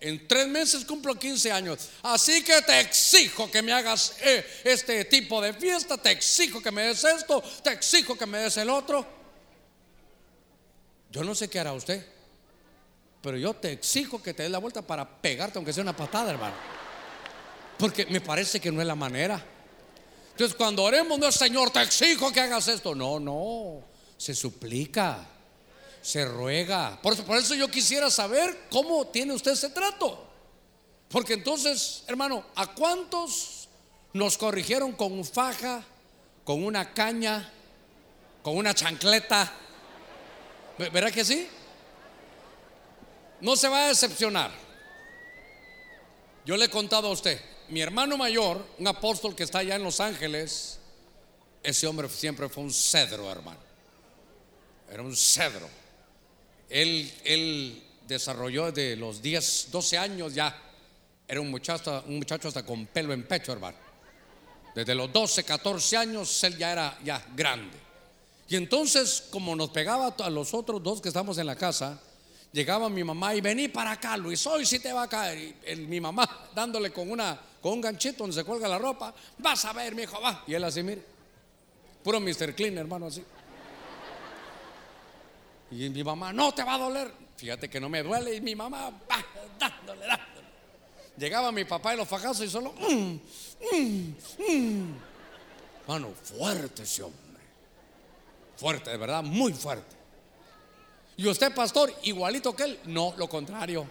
en 0.00 0.26
tres 0.26 0.48
meses 0.48 0.84
cumplo 0.84 1.14
15 1.14 1.52
años, 1.52 1.88
así 2.02 2.42
que 2.42 2.62
te 2.62 2.80
exijo 2.80 3.50
que 3.50 3.60
me 3.60 3.72
hagas 3.72 4.16
eh, 4.22 4.44
este 4.64 5.04
tipo 5.04 5.40
de 5.42 5.52
fiesta, 5.52 5.98
te 5.98 6.10
exijo 6.10 6.62
que 6.62 6.70
me 6.70 6.82
des 6.82 7.04
esto, 7.04 7.42
te 7.62 7.72
exijo 7.72 8.16
que 8.16 8.26
me 8.26 8.38
des 8.38 8.56
el 8.56 8.70
otro. 8.70 9.06
Yo 11.10 11.22
no 11.22 11.34
sé 11.34 11.48
qué 11.48 11.60
hará 11.60 11.72
usted, 11.72 12.06
pero 13.20 13.36
yo 13.36 13.52
te 13.54 13.72
exijo 13.72 14.22
que 14.22 14.32
te 14.32 14.44
des 14.44 14.52
la 14.52 14.58
vuelta 14.58 14.80
para 14.80 15.20
pegarte, 15.20 15.58
aunque 15.58 15.72
sea 15.72 15.82
una 15.82 15.96
patada, 15.96 16.30
hermano. 16.30 16.54
Porque 17.78 18.06
me 18.06 18.20
parece 18.20 18.60
que 18.60 18.70
no 18.70 18.80
es 18.80 18.86
la 18.86 18.94
manera. 18.94 19.44
Entonces, 20.30 20.56
cuando 20.56 20.84
oremos, 20.84 21.18
no 21.18 21.28
es 21.28 21.34
Señor, 21.34 21.70
te 21.70 21.82
exijo 21.82 22.32
que 22.32 22.40
hagas 22.40 22.68
esto. 22.68 22.94
No, 22.94 23.20
no, 23.20 23.82
se 24.16 24.34
suplica, 24.34 25.26
se 26.02 26.24
ruega. 26.24 26.98
Por 27.02 27.12
eso, 27.14 27.24
por 27.24 27.36
eso 27.36 27.54
yo 27.54 27.68
quisiera 27.68 28.10
saber 28.10 28.66
cómo 28.70 29.06
tiene 29.08 29.32
usted 29.34 29.52
ese 29.52 29.70
trato. 29.70 30.26
Porque 31.08 31.34
entonces, 31.34 32.04
hermano, 32.06 32.44
¿a 32.54 32.68
cuántos 32.74 33.68
nos 34.12 34.38
corrigieron 34.38 34.92
con 34.92 35.24
faja, 35.24 35.82
con 36.44 36.64
una 36.64 36.92
caña, 36.94 37.52
con 38.42 38.56
una 38.56 38.74
chancleta? 38.74 39.52
¿Ve- 40.78 40.88
¿Verá 40.90 41.10
que 41.10 41.24
sí? 41.24 41.48
No 43.40 43.56
se 43.56 43.68
va 43.68 43.84
a 43.84 43.88
decepcionar. 43.88 44.50
Yo 46.44 46.56
le 46.56 46.66
he 46.66 46.70
contado 46.70 47.08
a 47.08 47.12
usted, 47.12 47.40
mi 47.68 47.80
hermano 47.80 48.16
mayor, 48.16 48.64
un 48.78 48.86
apóstol 48.86 49.34
que 49.36 49.42
está 49.42 49.58
allá 49.58 49.76
en 49.76 49.82
Los 49.84 50.00
Ángeles, 50.00 50.78
ese 51.62 51.86
hombre 51.86 52.08
siempre 52.08 52.48
fue 52.48 52.62
un 52.64 52.72
cedro, 52.72 53.30
hermano. 53.30 53.60
Era 54.90 55.02
un 55.02 55.14
cedro. 55.14 55.68
Él, 56.70 57.12
él 57.24 57.82
desarrolló 58.06 58.72
de 58.72 58.96
los 58.96 59.20
10, 59.20 59.68
12 59.70 59.98
años 59.98 60.34
ya. 60.34 60.56
Era 61.28 61.40
un 61.40 61.50
muchacho, 61.50 62.02
un 62.06 62.16
muchacho 62.16 62.48
hasta 62.48 62.64
con 62.64 62.86
pelo 62.86 63.12
en 63.12 63.24
pecho, 63.26 63.52
hermano. 63.52 63.76
Desde 64.74 64.94
los 64.94 65.12
12, 65.12 65.44
14 65.44 65.96
años, 65.96 66.42
él 66.44 66.56
ya 66.56 66.72
era 66.72 66.98
ya 67.04 67.24
grande. 67.36 67.76
Y 68.48 68.56
entonces, 68.56 69.24
como 69.30 69.54
nos 69.54 69.70
pegaba 69.70 70.14
a 70.18 70.30
los 70.30 70.54
otros 70.54 70.82
dos 70.82 71.00
que 71.00 71.08
estamos 71.08 71.38
en 71.38 71.46
la 71.46 71.54
casa, 71.56 72.00
llegaba 72.52 72.88
mi 72.88 73.04
mamá 73.04 73.34
y 73.34 73.40
vení 73.40 73.68
para 73.68 73.92
acá, 73.92 74.16
Luis, 74.16 74.44
hoy 74.46 74.66
sí 74.66 74.78
te 74.80 74.92
va 74.92 75.04
a 75.04 75.08
caer. 75.08 75.38
Y 75.38 75.54
el- 75.64 75.86
mi 75.88 76.00
mamá 76.00 76.48
dándole 76.54 76.92
con, 76.92 77.10
una, 77.10 77.38
con 77.60 77.74
un 77.74 77.80
ganchito 77.80 78.18
donde 78.24 78.34
se 78.34 78.44
cuelga 78.44 78.66
la 78.68 78.78
ropa, 78.78 79.14
vas 79.38 79.64
a 79.64 79.72
ver, 79.72 79.94
mi 79.94 80.02
hijo, 80.02 80.20
va. 80.20 80.42
Y 80.48 80.54
él 80.54 80.64
así, 80.64 80.82
mire, 80.82 81.02
puro 82.02 82.18
Mr. 82.20 82.54
Clean, 82.54 82.76
hermano, 82.78 83.06
así. 83.06 83.22
Y 85.70 85.88
mi 85.88 86.02
mamá, 86.02 86.32
no 86.32 86.52
te 86.52 86.64
va 86.64 86.74
a 86.74 86.78
doler. 86.78 87.12
Fíjate 87.36 87.70
que 87.70 87.80
no 87.80 87.88
me 87.88 88.02
duele. 88.02 88.34
Y 88.34 88.40
mi 88.40 88.54
mamá, 88.54 88.90
va, 88.90 89.24
dándole, 89.58 90.06
dándole. 90.06 90.30
Llegaba 91.16 91.52
mi 91.52 91.64
papá 91.64 91.94
y 91.94 91.96
los 91.96 92.08
fajazos 92.08 92.46
y 92.46 92.50
solo, 92.50 92.72
mm, 92.72 93.18
mm, 93.72 94.14
mm. 94.48 94.94
Mano, 95.86 96.12
fuerte 96.22 96.82
ese 96.82 97.02
hombre. 97.02 97.20
Fuerte, 98.56 98.90
de 98.90 98.96
verdad, 98.96 99.22
muy 99.22 99.52
fuerte. 99.52 99.96
Y 101.16 101.26
usted, 101.28 101.54
pastor, 101.54 101.92
igualito 102.02 102.54
que 102.54 102.62
él. 102.64 102.80
No, 102.84 103.14
lo 103.16 103.28
contrario. 103.28 103.86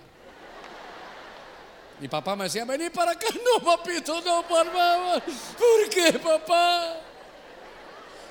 Mi 2.00 2.08
papá 2.08 2.36
me 2.36 2.46
decía, 2.46 2.66
vení 2.66 2.90
para 2.90 3.12
acá. 3.12 3.28
No, 3.34 3.64
papito, 3.64 4.22
no, 4.22 4.48
por 4.48 4.66
favor. 4.72 5.22
¿Por 5.24 5.90
qué, 5.90 6.14
papá? 6.20 6.99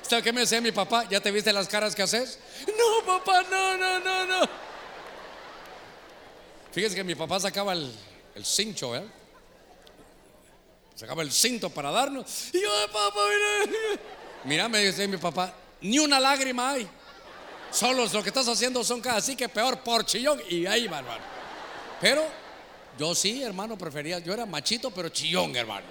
¿Sabe 0.09 0.23
qué 0.23 0.33
me 0.33 0.41
decía 0.41 0.59
mi 0.59 0.71
papá? 0.71 1.07
¿Ya 1.07 1.21
te 1.21 1.29
viste 1.29 1.53
las 1.53 1.67
caras 1.67 1.93
que 1.93 2.01
haces? 2.01 2.39
No, 2.65 3.05
papá, 3.05 3.43
no, 3.43 3.77
no, 3.77 3.99
no, 3.99 4.25
no. 4.25 4.49
Fíjese 6.71 6.95
que 6.95 7.03
mi 7.03 7.13
papá 7.13 7.39
sacaba 7.39 7.73
el, 7.73 7.93
cincho, 8.43 8.95
¿eh? 8.95 9.03
Sacaba 10.95 11.21
el 11.21 11.31
cinto 11.31 11.69
para 11.69 11.91
darnos. 11.91 12.49
Y 12.51 12.59
yo, 12.59 12.69
papá, 12.91 13.19
mira. 13.67 13.99
Mira, 14.45 14.67
me 14.67 14.83
dice 14.83 15.07
mi 15.07 15.17
papá, 15.17 15.53
ni 15.81 15.99
una 15.99 16.19
lágrima 16.19 16.71
hay. 16.71 16.89
Solo 17.69 18.07
lo 18.07 18.23
que 18.23 18.29
estás 18.29 18.47
haciendo 18.47 18.83
son 18.83 19.01
casi 19.01 19.17
así 19.17 19.35
que 19.35 19.47
peor 19.47 19.83
por 19.83 20.03
chillón. 20.07 20.41
Y 20.49 20.65
ahí 20.65 20.87
va, 20.87 20.99
hermano. 20.99 21.23
Pero 22.01 22.25
yo 22.97 23.13
sí, 23.13 23.43
hermano, 23.43 23.77
prefería. 23.77 24.17
Yo 24.17 24.33
era 24.33 24.47
machito, 24.47 24.89
pero 24.89 25.09
chillón, 25.09 25.55
hermano. 25.55 25.85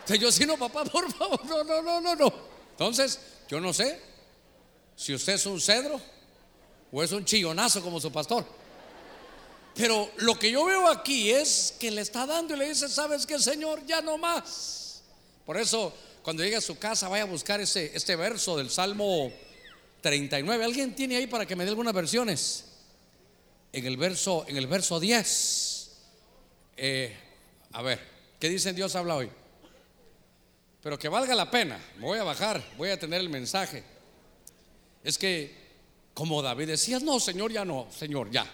Entonces 0.00 0.18
yo 0.18 0.32
sí, 0.32 0.44
no, 0.44 0.56
papá, 0.56 0.84
por 0.84 1.12
favor, 1.12 1.44
no, 1.44 1.62
no, 1.62 1.80
no, 1.80 2.00
no, 2.00 2.16
no. 2.16 2.53
Entonces, 2.74 3.20
yo 3.48 3.60
no 3.60 3.72
sé 3.72 4.00
si 4.96 5.14
usted 5.14 5.34
es 5.34 5.46
un 5.46 5.60
cedro 5.60 6.00
o 6.90 7.04
es 7.04 7.12
un 7.12 7.24
chillonazo 7.24 7.80
como 7.80 8.00
su 8.00 8.10
pastor. 8.10 8.44
Pero 9.76 10.10
lo 10.18 10.36
que 10.36 10.50
yo 10.50 10.64
veo 10.64 10.88
aquí 10.88 11.30
es 11.30 11.72
que 11.78 11.92
le 11.92 12.00
está 12.00 12.26
dando 12.26 12.56
y 12.56 12.58
le 12.58 12.68
dice, 12.68 12.88
¿sabes 12.88 13.26
qué, 13.26 13.38
Señor? 13.38 13.86
Ya 13.86 14.00
no 14.00 14.18
más. 14.18 15.02
Por 15.46 15.56
eso, 15.56 15.94
cuando 16.24 16.42
llegue 16.42 16.56
a 16.56 16.60
su 16.60 16.76
casa, 16.76 17.08
vaya 17.08 17.22
a 17.22 17.26
buscar 17.26 17.60
ese, 17.60 17.92
este 17.94 18.16
verso 18.16 18.56
del 18.56 18.70
Salmo 18.70 19.32
39. 20.00 20.64
¿Alguien 20.64 20.96
tiene 20.96 21.16
ahí 21.16 21.28
para 21.28 21.46
que 21.46 21.54
me 21.54 21.62
dé 21.62 21.70
algunas 21.70 21.94
versiones? 21.94 22.64
En 23.72 23.86
el 23.86 23.96
verso, 23.96 24.44
en 24.48 24.56
el 24.56 24.66
verso 24.66 24.98
10. 24.98 25.90
Eh, 26.76 27.16
a 27.70 27.82
ver, 27.82 28.00
¿qué 28.40 28.48
dicen 28.48 28.74
Dios 28.74 28.96
habla 28.96 29.14
hoy? 29.14 29.30
Pero 30.84 30.98
que 30.98 31.08
valga 31.08 31.34
la 31.34 31.50
pena. 31.50 31.80
Me 31.96 32.02
voy 32.02 32.18
a 32.18 32.24
bajar, 32.24 32.62
voy 32.76 32.90
a 32.90 32.98
tener 32.98 33.18
el 33.22 33.30
mensaje. 33.30 33.82
Es 35.02 35.16
que, 35.16 35.56
como 36.12 36.42
David 36.42 36.68
decía, 36.68 37.00
no, 37.00 37.18
Señor, 37.18 37.50
ya 37.50 37.64
no, 37.64 37.88
Señor, 37.90 38.30
ya. 38.30 38.46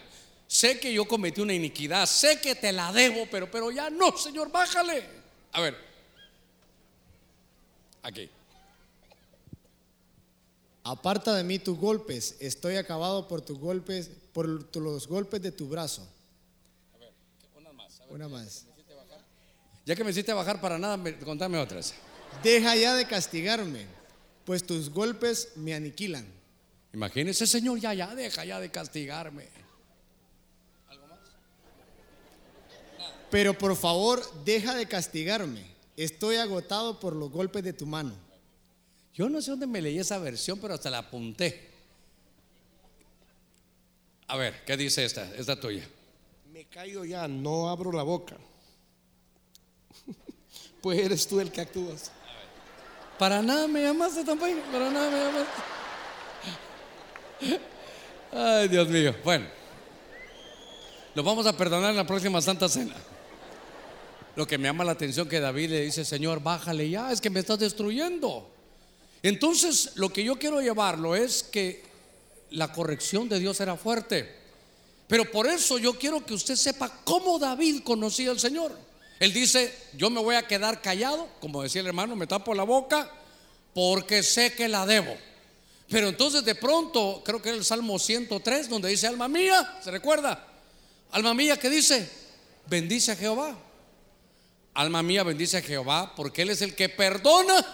Sé 0.46 0.78
que 0.78 0.92
yo 0.92 1.06
cometí 1.06 1.40
una 1.40 1.54
iniquidad, 1.54 2.06
sé 2.06 2.40
que 2.40 2.54
te 2.54 2.70
la 2.70 2.92
debo, 2.92 3.26
pero, 3.28 3.50
pero 3.50 3.72
ya 3.72 3.90
no, 3.90 4.16
Señor, 4.16 4.50
bájale. 4.52 5.04
A 5.50 5.60
ver, 5.60 5.76
aquí. 8.04 8.30
Aparta 10.84 11.34
de 11.34 11.42
mí 11.42 11.58
tus 11.58 11.76
golpes, 11.76 12.36
estoy 12.38 12.76
acabado 12.76 13.26
por 13.26 13.40
tus 13.42 13.58
golpes, 13.58 14.08
por 14.32 14.46
los 14.76 15.08
golpes 15.08 15.42
de 15.42 15.50
tu 15.50 15.68
brazo. 15.68 16.06
Una 18.08 18.28
más. 18.28 18.66
Ya 19.84 19.96
que 19.96 20.04
me 20.04 20.10
hiciste 20.10 20.32
bajar 20.32 20.60
para 20.60 20.78
nada, 20.78 20.96
me- 20.96 21.18
contame 21.18 21.58
otras. 21.58 21.92
Deja 22.42 22.74
ya 22.76 22.94
de 22.94 23.06
castigarme, 23.06 23.86
pues 24.44 24.64
tus 24.64 24.90
golpes 24.90 25.48
me 25.56 25.74
aniquilan. 25.74 26.26
Imagínese, 26.92 27.46
Señor, 27.46 27.78
ya, 27.78 27.94
ya, 27.94 28.14
deja 28.14 28.44
ya 28.44 28.58
de 28.58 28.70
castigarme. 28.70 29.48
Pero 33.30 33.56
por 33.56 33.76
favor, 33.76 34.22
deja 34.44 34.74
de 34.74 34.86
castigarme. 34.86 35.64
Estoy 35.96 36.36
agotado 36.36 36.98
por 36.98 37.14
los 37.14 37.30
golpes 37.30 37.62
de 37.62 37.72
tu 37.72 37.86
mano. 37.86 38.14
Yo 39.14 39.28
no 39.28 39.40
sé 39.40 39.50
dónde 39.52 39.66
me 39.66 39.80
leí 39.80 39.98
esa 39.98 40.18
versión, 40.18 40.58
pero 40.58 40.74
hasta 40.74 40.90
la 40.90 40.98
apunté. 40.98 41.68
A 44.26 44.36
ver, 44.36 44.64
¿qué 44.64 44.76
dice 44.76 45.04
esta? 45.04 45.32
Esta 45.34 45.58
tuya. 45.58 45.86
Me 46.52 46.64
callo 46.64 47.04
ya, 47.04 47.28
no 47.28 47.68
abro 47.68 47.92
la 47.92 48.02
boca. 48.02 48.36
Pues 50.80 50.98
eres 50.98 51.26
tú 51.26 51.40
el 51.40 51.52
que 51.52 51.60
actúas. 51.60 52.10
Para 53.20 53.42
nada 53.42 53.68
me 53.68 53.82
llamaste 53.82 54.24
tampoco, 54.24 54.50
para 54.72 54.90
nada 54.90 55.10
me 55.10 55.18
llamaste. 55.18 55.62
Ay, 58.32 58.68
Dios 58.68 58.88
mío. 58.88 59.14
Bueno, 59.22 59.46
lo 61.14 61.22
vamos 61.22 61.44
a 61.44 61.54
perdonar 61.54 61.90
en 61.90 61.96
la 61.96 62.06
próxima 62.06 62.40
Santa 62.40 62.66
Cena. 62.66 62.94
Lo 64.36 64.46
que 64.46 64.56
me 64.56 64.68
llama 64.68 64.84
la 64.84 64.92
atención 64.92 65.28
que 65.28 65.38
David 65.38 65.68
le 65.68 65.82
dice, 65.82 66.02
Señor, 66.02 66.42
bájale 66.42 66.88
ya, 66.88 67.12
es 67.12 67.20
que 67.20 67.28
me 67.28 67.40
estás 67.40 67.58
destruyendo. 67.58 68.50
Entonces, 69.22 69.92
lo 69.96 70.08
que 70.10 70.24
yo 70.24 70.36
quiero 70.36 70.62
llevarlo 70.62 71.14
es 71.14 71.42
que 71.42 71.84
la 72.52 72.72
corrección 72.72 73.28
de 73.28 73.38
Dios 73.38 73.60
era 73.60 73.76
fuerte. 73.76 74.34
Pero 75.08 75.30
por 75.30 75.46
eso 75.46 75.76
yo 75.76 75.92
quiero 75.92 76.24
que 76.24 76.32
usted 76.32 76.56
sepa 76.56 76.90
cómo 77.04 77.38
David 77.38 77.82
conocía 77.84 78.30
al 78.30 78.40
Señor. 78.40 78.89
Él 79.20 79.34
dice, 79.34 79.72
yo 79.92 80.08
me 80.08 80.20
voy 80.20 80.34
a 80.34 80.48
quedar 80.48 80.80
callado, 80.80 81.28
como 81.40 81.62
decía 81.62 81.82
el 81.82 81.86
hermano, 81.86 82.16
me 82.16 82.26
tapo 82.26 82.54
la 82.54 82.62
boca 82.62 83.08
porque 83.74 84.22
sé 84.22 84.54
que 84.54 84.66
la 84.66 84.86
debo. 84.86 85.14
Pero 85.90 86.08
entonces 86.08 86.42
de 86.42 86.54
pronto, 86.54 87.22
creo 87.22 87.42
que 87.42 87.50
era 87.50 87.58
el 87.58 87.64
Salmo 87.64 87.98
103, 87.98 88.70
donde 88.70 88.88
dice, 88.88 89.06
alma 89.06 89.28
mía, 89.28 89.78
¿se 89.84 89.90
recuerda? 89.90 90.48
Alma 91.10 91.34
mía 91.34 91.58
que 91.58 91.68
dice, 91.68 92.08
bendice 92.66 93.12
a 93.12 93.16
Jehová. 93.16 93.58
Alma 94.72 95.02
mía, 95.02 95.22
bendice 95.22 95.58
a 95.58 95.62
Jehová, 95.62 96.14
porque 96.16 96.40
Él 96.42 96.50
es 96.50 96.62
el 96.62 96.74
que 96.74 96.88
perdona 96.88 97.66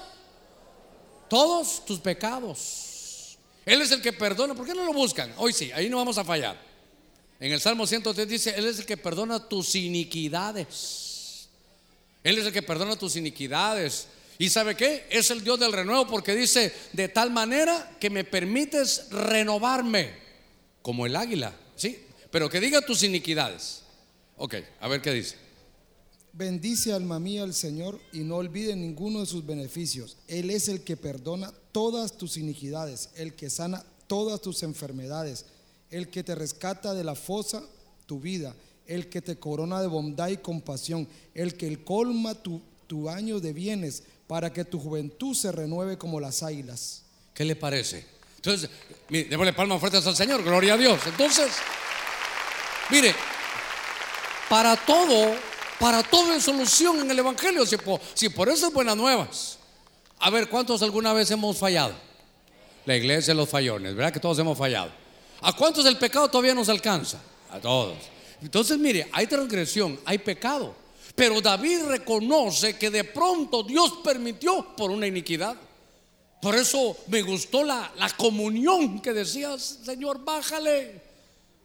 todos 1.28 1.84
tus 1.86 2.00
pecados. 2.00 3.38
Él 3.64 3.82
es 3.82 3.92
el 3.92 4.02
que 4.02 4.12
perdona. 4.12 4.54
¿Por 4.54 4.66
qué 4.66 4.74
no 4.74 4.84
lo 4.84 4.92
buscan? 4.92 5.32
Hoy 5.36 5.52
sí, 5.52 5.70
ahí 5.70 5.88
no 5.88 5.98
vamos 5.98 6.18
a 6.18 6.24
fallar. 6.24 6.60
En 7.38 7.52
el 7.52 7.60
Salmo 7.60 7.86
103 7.86 8.26
dice, 8.26 8.54
Él 8.56 8.66
es 8.66 8.80
el 8.80 8.86
que 8.86 8.96
perdona 8.96 9.48
tus 9.48 9.76
iniquidades. 9.76 11.05
Él 12.26 12.38
es 12.38 12.46
el 12.46 12.52
que 12.52 12.60
perdona 12.60 12.96
tus 12.96 13.14
iniquidades. 13.14 14.08
¿Y 14.36 14.50
sabe 14.50 14.74
qué? 14.74 15.06
Es 15.10 15.30
el 15.30 15.44
Dios 15.44 15.60
del 15.60 15.72
renuevo 15.72 16.08
porque 16.08 16.34
dice, 16.34 16.72
de 16.92 17.06
tal 17.06 17.30
manera 17.30 17.96
que 18.00 18.10
me 18.10 18.24
permites 18.24 19.08
renovarme 19.10 20.10
como 20.82 21.06
el 21.06 21.14
águila. 21.14 21.54
¿Sí? 21.76 22.04
Pero 22.32 22.50
que 22.50 22.58
diga 22.58 22.80
tus 22.80 23.04
iniquidades. 23.04 23.82
Ok, 24.38 24.56
a 24.80 24.88
ver 24.88 25.02
qué 25.02 25.12
dice. 25.12 25.36
Bendice 26.32 26.92
alma 26.92 27.20
mía 27.20 27.44
al 27.44 27.54
Señor 27.54 28.00
y 28.12 28.24
no 28.24 28.38
olvide 28.38 28.74
ninguno 28.74 29.20
de 29.20 29.26
sus 29.26 29.46
beneficios. 29.46 30.16
Él 30.26 30.50
es 30.50 30.66
el 30.66 30.82
que 30.82 30.96
perdona 30.96 31.52
todas 31.70 32.18
tus 32.18 32.38
iniquidades, 32.38 33.10
el 33.14 33.34
que 33.34 33.50
sana 33.50 33.84
todas 34.08 34.40
tus 34.40 34.64
enfermedades, 34.64 35.44
el 35.90 36.08
que 36.08 36.24
te 36.24 36.34
rescata 36.34 36.92
de 36.92 37.04
la 37.04 37.14
fosa 37.14 37.62
tu 38.04 38.18
vida, 38.18 38.52
el 38.86 39.08
que 39.08 39.22
te 39.22 39.38
corona 39.38 39.80
de 39.80 39.86
bondad 39.86 40.28
y 40.28 40.36
compasión, 40.36 41.08
el 41.34 41.56
que 41.56 41.82
colma 41.84 42.34
tu, 42.34 42.60
tu 42.86 43.08
año 43.08 43.40
de 43.40 43.52
bienes 43.52 44.02
para 44.26 44.52
que 44.52 44.64
tu 44.64 44.78
juventud 44.78 45.34
se 45.34 45.52
renueve 45.52 45.98
como 45.98 46.20
las 46.20 46.42
águilas. 46.42 47.02
¿Qué 47.34 47.44
le 47.44 47.56
parece? 47.56 48.06
Entonces, 48.36 48.70
démosle 49.08 49.52
palmas 49.52 49.80
fuertes 49.80 50.06
al 50.06 50.16
Señor, 50.16 50.42
gloria 50.42 50.74
a 50.74 50.76
Dios. 50.76 51.00
Entonces, 51.06 51.50
mire, 52.90 53.14
para 54.48 54.76
todo, 54.76 55.34
para 55.78 56.02
todo 56.02 56.32
hay 56.32 56.40
solución 56.40 57.00
en 57.00 57.10
el 57.10 57.18
Evangelio, 57.18 57.66
si 57.66 57.76
por, 57.76 58.00
si 58.14 58.28
por 58.28 58.48
eso 58.48 58.68
es 58.68 58.72
buenas 58.72 58.96
nuevas. 58.96 59.58
A 60.18 60.30
ver, 60.30 60.48
¿cuántos 60.48 60.82
alguna 60.82 61.12
vez 61.12 61.30
hemos 61.30 61.58
fallado? 61.58 61.94
La 62.84 62.96
iglesia 62.96 63.34
de 63.34 63.38
los 63.38 63.48
fallones, 63.48 63.94
¿verdad 63.94 64.12
que 64.12 64.20
todos 64.20 64.38
hemos 64.38 64.56
fallado? 64.56 64.90
¿A 65.42 65.52
cuántos 65.52 65.84
el 65.86 65.98
pecado 65.98 66.28
todavía 66.28 66.54
nos 66.54 66.68
alcanza? 66.68 67.20
A 67.50 67.58
todos. 67.58 67.96
Entonces, 68.42 68.78
mire, 68.78 69.08
hay 69.12 69.26
transgresión, 69.26 69.98
hay 70.04 70.18
pecado. 70.18 70.74
Pero 71.14 71.40
David 71.40 71.84
reconoce 71.86 72.76
que 72.76 72.90
de 72.90 73.04
pronto 73.04 73.62
Dios 73.62 74.00
permitió 74.04 74.76
por 74.76 74.90
una 74.90 75.06
iniquidad. 75.06 75.56
Por 76.42 76.54
eso 76.54 76.96
me 77.08 77.22
gustó 77.22 77.64
la, 77.64 77.92
la 77.96 78.10
comunión 78.10 79.00
que 79.00 79.12
decías, 79.14 79.80
Señor, 79.84 80.22
bájale, 80.22 81.00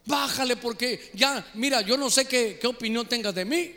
bájale, 0.05 0.55
porque 0.55 1.11
ya, 1.13 1.45
mira, 1.55 1.81
yo 1.81 1.97
no 1.97 2.09
sé 2.09 2.25
qué, 2.25 2.57
qué 2.59 2.67
opinión 2.67 3.07
tengas 3.07 3.35
de 3.35 3.43
mí, 3.43 3.75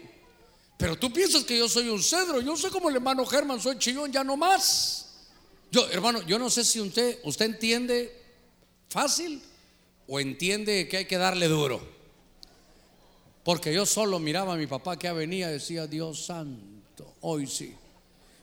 pero 0.78 0.96
tú 0.96 1.12
piensas 1.12 1.44
que 1.44 1.58
yo 1.58 1.68
soy 1.68 1.88
un 1.88 2.02
cedro, 2.02 2.40
yo 2.40 2.56
soy 2.56 2.70
como 2.70 2.88
el 2.88 2.96
hermano 2.96 3.26
Germán, 3.26 3.60
soy 3.60 3.78
chillón, 3.78 4.12
ya 4.12 4.22
no 4.22 4.36
más. 4.36 5.06
Yo, 5.70 5.88
hermano, 5.90 6.22
yo 6.22 6.38
no 6.38 6.48
sé 6.50 6.64
si 6.64 6.80
usted, 6.80 7.18
usted 7.24 7.46
entiende 7.46 8.16
fácil 8.88 9.42
o 10.06 10.20
entiende 10.20 10.86
que 10.88 10.98
hay 10.98 11.04
que 11.06 11.18
darle 11.18 11.48
duro. 11.48 11.93
Porque 13.44 13.72
yo 13.72 13.84
solo 13.84 14.18
miraba 14.18 14.54
a 14.54 14.56
mi 14.56 14.66
papá 14.66 14.98
que 14.98 15.12
venía 15.12 15.50
y 15.50 15.52
decía, 15.52 15.86
Dios 15.86 16.24
santo, 16.24 17.14
hoy 17.20 17.46
sí. 17.46 17.74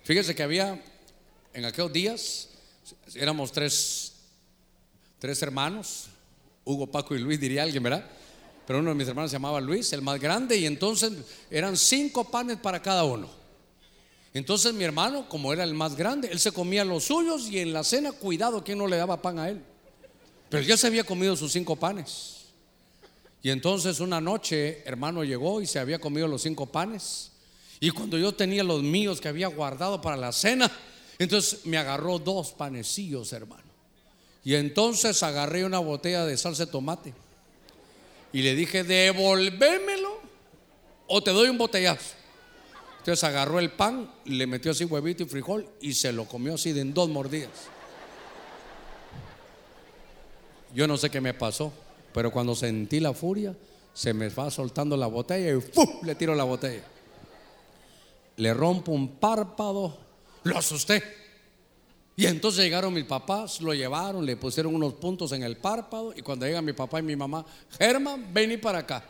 Fíjese 0.03 0.35
que 0.35 0.43
había 0.43 0.79
en 1.53 1.65
aquellos 1.65 1.91
días, 1.91 2.49
éramos 3.15 3.51
tres, 3.51 4.13
tres 5.17 5.41
hermanos, 5.41 6.05
Hugo, 6.63 6.87
Paco 6.87 7.15
y 7.15 7.19
Luis, 7.19 7.39
diría 7.39 7.63
alguien, 7.63 7.81
¿verdad? 7.81 8.05
Pero 8.67 8.79
uno 8.79 8.91
de 8.91 8.95
mis 8.95 9.07
hermanos 9.07 9.31
se 9.31 9.35
llamaba 9.35 9.59
Luis, 9.59 9.91
el 9.91 10.03
más 10.03 10.19
grande, 10.19 10.55
y 10.55 10.67
entonces 10.67 11.11
eran 11.49 11.75
cinco 11.75 12.29
panes 12.29 12.57
para 12.57 12.79
cada 12.79 13.03
uno. 13.03 13.27
Entonces 14.33 14.73
mi 14.73 14.83
hermano, 14.83 15.27
como 15.27 15.51
era 15.51 15.63
el 15.63 15.73
más 15.73 15.95
grande, 15.95 16.29
él 16.31 16.39
se 16.39 16.51
comía 16.51 16.85
los 16.85 17.05
suyos 17.05 17.49
y 17.49 17.59
en 17.59 17.73
la 17.73 17.83
cena, 17.83 18.11
cuidado 18.11 18.63
que 18.63 18.75
no 18.75 18.87
le 18.87 18.97
daba 18.97 19.21
pan 19.21 19.39
a 19.39 19.49
él. 19.49 19.61
Pero 20.49 20.63
ya 20.63 20.77
se 20.77 20.87
había 20.87 21.03
comido 21.03 21.35
sus 21.35 21.51
cinco 21.51 21.75
panes. 21.75 22.40
Y 23.43 23.49
entonces 23.49 23.99
una 23.99 24.21
noche, 24.21 24.83
hermano 24.85 25.23
llegó 25.23 25.61
y 25.61 25.67
se 25.67 25.79
había 25.79 25.99
comido 25.99 26.27
los 26.27 26.43
cinco 26.43 26.67
panes. 26.67 27.31
Y 27.79 27.89
cuando 27.89 28.17
yo 28.17 28.31
tenía 28.33 28.63
los 28.63 28.83
míos 28.83 29.19
que 29.19 29.27
había 29.27 29.47
guardado 29.47 29.99
para 30.01 30.15
la 30.15 30.31
cena, 30.31 30.71
entonces 31.17 31.65
me 31.65 31.77
agarró 31.77 32.19
dos 32.19 32.51
panecillos, 32.51 33.33
hermano. 33.33 33.63
Y 34.43 34.55
entonces 34.55 35.21
agarré 35.23 35.65
una 35.65 35.79
botella 35.79 36.25
de 36.25 36.37
salsa 36.37 36.65
de 36.65 36.71
tomate. 36.71 37.13
Y 38.33 38.43
le 38.43 38.55
dije, 38.55 38.83
devolvémelo 38.83 40.19
o 41.07 41.21
te 41.21 41.31
doy 41.31 41.49
un 41.49 41.57
botellazo. 41.57 42.15
Entonces 42.99 43.23
agarró 43.23 43.59
el 43.59 43.71
pan, 43.71 44.11
le 44.25 44.45
metió 44.45 44.71
así 44.71 44.85
huevito 44.85 45.23
y 45.23 45.25
frijol 45.25 45.67
y 45.81 45.93
se 45.93 46.13
lo 46.13 46.25
comió 46.25 46.53
así 46.53 46.71
de 46.71 46.81
en 46.81 46.93
dos 46.93 47.09
mordidas. 47.09 47.49
Yo 50.73 50.87
no 50.87 50.97
sé 50.97 51.09
qué 51.09 51.19
me 51.19 51.33
pasó. 51.33 51.73
Pero 52.13 52.31
cuando 52.31 52.55
sentí 52.55 52.99
la 52.99 53.13
furia, 53.13 53.55
se 53.93 54.13
me 54.13 54.29
va 54.29 54.49
soltando 54.49 54.95
la 54.97 55.07
botella 55.07 55.51
y 55.51 55.61
¡fum! 55.61 55.87
le 56.03 56.15
tiro 56.15 56.35
la 56.35 56.43
botella. 56.43 56.83
Le 58.37 58.53
rompo 58.53 58.91
un 58.91 59.15
párpado, 59.15 59.97
lo 60.43 60.57
asusté. 60.57 61.03
Y 62.15 62.25
entonces 62.25 62.63
llegaron 62.63 62.93
mis 62.93 63.05
papás, 63.05 63.61
lo 63.61 63.73
llevaron, 63.73 64.25
le 64.25 64.35
pusieron 64.35 64.75
unos 64.75 64.93
puntos 64.93 65.31
en 65.31 65.43
el 65.43 65.57
párpado. 65.57 66.13
Y 66.15 66.21
cuando 66.21 66.45
llega 66.45 66.61
mi 66.61 66.73
papá 66.73 66.99
y 66.99 67.03
mi 67.03 67.15
mamá, 67.15 67.45
Germán, 67.77 68.33
vení 68.33 68.57
para 68.57 68.79
acá. 68.79 69.03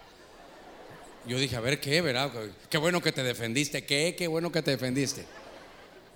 Yo 1.28 1.38
dije, 1.38 1.56
a 1.56 1.60
ver 1.60 1.80
qué, 1.80 2.02
¿verdad? 2.02 2.32
Qué 2.70 2.78
bueno 2.78 3.02
que 3.02 3.12
te 3.12 3.24
defendiste, 3.24 3.86
qué, 3.86 4.16
qué 4.18 4.28
bueno 4.28 4.52
que 4.52 4.62
te 4.62 4.72
defendiste. 4.72 5.26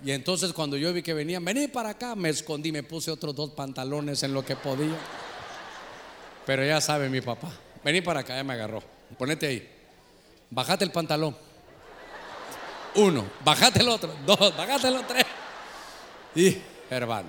Y 0.04 0.10
entonces 0.10 0.52
cuando 0.52 0.76
yo 0.76 0.92
vi 0.92 1.02
que 1.02 1.14
venían, 1.14 1.44
vení 1.44 1.68
para 1.68 1.90
acá, 1.90 2.14
me 2.14 2.28
escondí, 2.28 2.72
me 2.72 2.82
puse 2.82 3.10
otros 3.10 3.34
dos 3.34 3.50
pantalones 3.50 4.22
en 4.22 4.34
lo 4.34 4.44
que 4.44 4.56
podía. 4.56 4.96
Pero 6.46 6.64
ya 6.64 6.80
sabe 6.80 7.08
mi 7.08 7.20
papá. 7.20 7.50
Vení 7.84 8.00
para 8.00 8.20
acá, 8.20 8.36
ya 8.36 8.44
me 8.44 8.54
agarró. 8.54 8.82
Ponete 9.18 9.46
ahí. 9.46 9.68
Bajate 10.48 10.84
el 10.84 10.92
pantalón. 10.92 11.36
Uno. 12.94 13.26
Bajate 13.44 13.80
el 13.80 13.88
otro. 13.88 14.14
Dos. 14.24 14.56
Bajate 14.56 14.88
el 14.88 14.96
otro. 14.96 15.16
Y, 16.34 16.56
hermano. 16.88 17.28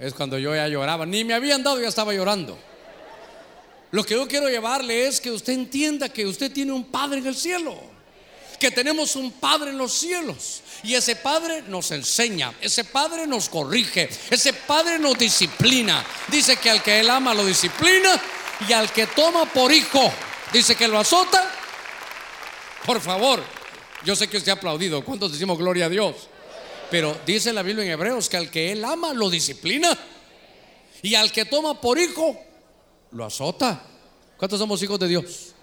Es 0.00 0.14
cuando 0.14 0.38
yo 0.38 0.54
ya 0.54 0.66
lloraba. 0.66 1.04
Ni 1.04 1.24
me 1.24 1.34
habían 1.34 1.62
dado, 1.62 1.80
ya 1.80 1.88
estaba 1.88 2.14
llorando. 2.14 2.58
Lo 3.90 4.02
que 4.04 4.14
yo 4.14 4.26
quiero 4.26 4.48
llevarle 4.48 5.06
es 5.06 5.20
que 5.20 5.30
usted 5.30 5.52
entienda 5.52 6.08
que 6.08 6.26
usted 6.26 6.52
tiene 6.52 6.72
un 6.72 6.84
Padre 6.84 7.18
en 7.18 7.26
el 7.26 7.34
cielo 7.34 7.97
que 8.58 8.70
tenemos 8.70 9.16
un 9.16 9.32
Padre 9.32 9.70
en 9.70 9.78
los 9.78 9.92
cielos. 9.92 10.62
Y 10.82 10.94
ese 10.94 11.16
Padre 11.16 11.62
nos 11.66 11.90
enseña, 11.90 12.54
ese 12.60 12.84
Padre 12.84 13.26
nos 13.26 13.48
corrige, 13.48 14.08
ese 14.30 14.52
Padre 14.52 14.98
nos 14.98 15.18
disciplina. 15.18 16.04
Dice 16.28 16.56
que 16.56 16.70
al 16.70 16.82
que 16.82 17.00
Él 17.00 17.10
ama 17.10 17.34
lo 17.34 17.44
disciplina 17.44 18.20
y 18.68 18.72
al 18.72 18.92
que 18.92 19.06
toma 19.06 19.44
por 19.46 19.72
hijo, 19.72 20.12
dice 20.52 20.76
que 20.76 20.86
lo 20.86 20.98
azota. 20.98 21.52
Por 22.86 23.00
favor, 23.00 23.42
yo 24.04 24.14
sé 24.14 24.28
que 24.28 24.36
usted 24.36 24.50
ha 24.50 24.54
aplaudido. 24.54 25.04
¿Cuántos 25.04 25.32
decimos 25.32 25.58
gloria 25.58 25.86
a 25.86 25.88
Dios? 25.88 26.28
Pero 26.90 27.18
dice 27.26 27.52
la 27.52 27.62
Biblia 27.62 27.84
en 27.84 27.90
Hebreos 27.90 28.28
que 28.28 28.36
al 28.36 28.50
que 28.50 28.72
Él 28.72 28.84
ama 28.84 29.12
lo 29.12 29.28
disciplina 29.28 29.96
y 31.02 31.14
al 31.14 31.32
que 31.32 31.44
toma 31.44 31.80
por 31.80 31.98
hijo 31.98 32.38
lo 33.10 33.24
azota. 33.24 33.82
¿Cuántos 34.36 34.58
somos 34.58 34.82
hijos 34.82 34.98
de 34.98 35.08
Dios? 35.08 35.54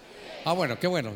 Ah, 0.44 0.54
bueno, 0.54 0.78
qué 0.80 0.88
bueno. 0.88 1.14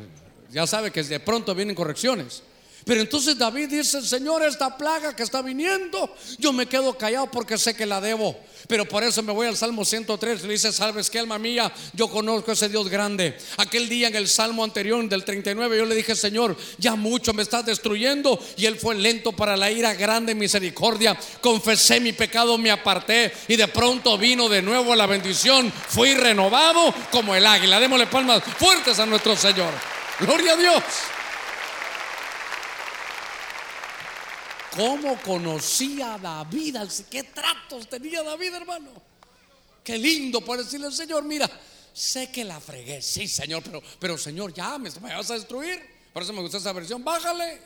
Ya 0.50 0.66
sabe 0.66 0.92
que 0.92 1.04
de 1.04 1.20
pronto 1.20 1.54
vienen 1.54 1.76
correcciones. 1.76 2.44
Pero 2.86 3.02
entonces 3.02 3.38
David 3.38 3.70
dice, 3.70 4.02
Señor, 4.02 4.44
esta 4.44 4.76
plaga 4.76 5.16
que 5.16 5.24
está 5.24 5.42
viniendo, 5.42 6.16
yo 6.38 6.54
me 6.54 6.66
quedo 6.66 6.98
callado 6.98 7.30
porque 7.30 7.58
sé 7.58 7.76
que 7.76 7.86
la 7.86 8.02
debo. 8.02 8.36
Pero 8.68 8.88
por 8.88 9.04
eso 9.04 9.22
me 9.22 9.34
voy 9.34 9.48
al 9.48 9.58
Salmo 9.58 9.86
103 9.86 10.44
y 10.44 10.48
le 10.48 10.54
dice, 10.54 10.72
salves 10.72 11.10
que 11.10 11.20
alma 11.20 11.38
mía, 11.38 11.72
yo 11.94 12.08
conozco 12.10 12.52
a 12.52 12.54
ese 12.54 12.70
Dios 12.70 12.90
grande. 12.90 13.38
Aquel 13.58 13.90
día 13.90 14.08
en 14.08 14.16
el 14.16 14.28
Salmo 14.28 14.64
anterior, 14.64 15.08
del 15.08 15.24
39, 15.24 15.78
yo 15.78 15.86
le 15.86 15.96
dije, 15.96 16.16
Señor, 16.16 16.58
ya 16.78 16.96
mucho 16.96 17.34
me 17.34 17.44
estás 17.44 17.66
destruyendo. 17.66 18.40
Y 18.58 18.66
él 18.66 18.78
fue 18.78 18.96
lento 18.96 19.34
para 19.34 19.58
la 19.58 19.70
ira, 19.70 19.94
grande 19.94 20.34
misericordia. 20.34 21.18
Confesé 21.42 22.00
mi 22.00 22.14
pecado, 22.14 22.58
me 22.58 22.72
aparté 22.72 23.32
y 23.48 23.56
de 23.56 23.68
pronto 23.68 24.18
vino 24.18 24.50
de 24.50 24.62
nuevo 24.62 24.96
la 24.96 25.06
bendición. 25.06 25.72
Fui 25.90 26.14
renovado 26.14 26.94
como 27.12 27.36
el 27.36 27.46
águila. 27.46 27.80
Démosle 27.80 28.08
palmas 28.08 28.42
fuertes 28.58 29.00
a 29.00 29.06
nuestro 29.06 29.36
Señor. 29.36 29.99
Gloria 30.20 30.54
a 30.54 30.58
Dios. 30.58 30.84
¿Cómo 34.76 35.20
conocía 35.22 36.16
a 36.16 36.18
David? 36.18 36.78
¿Qué 37.10 37.24
tratos 37.24 37.88
tenía 37.90 38.22
David, 38.24 38.54
hermano? 38.54 38.90
Qué 39.84 39.98
lindo 39.98 40.42
por 40.42 40.58
decirle 40.58 40.88
al 40.88 40.94
Señor, 40.94 41.24
mira, 41.24 41.50
sé 41.94 42.32
que 42.32 42.44
la 42.44 42.60
fregué, 42.60 43.02
sí, 43.02 43.28
Señor, 43.28 43.64
pero, 43.64 43.82
pero 44.00 44.18
Señor, 44.18 44.54
ya 44.54 44.78
me, 44.78 44.90
vas 44.90 45.32
a 45.32 45.34
destruir. 45.34 45.82
Por 46.14 46.24
eso 46.24 46.34
me 46.34 46.42
gusta 46.42 46.58
esa 46.58 46.74
versión, 46.74 47.04
bájale. 47.04 47.62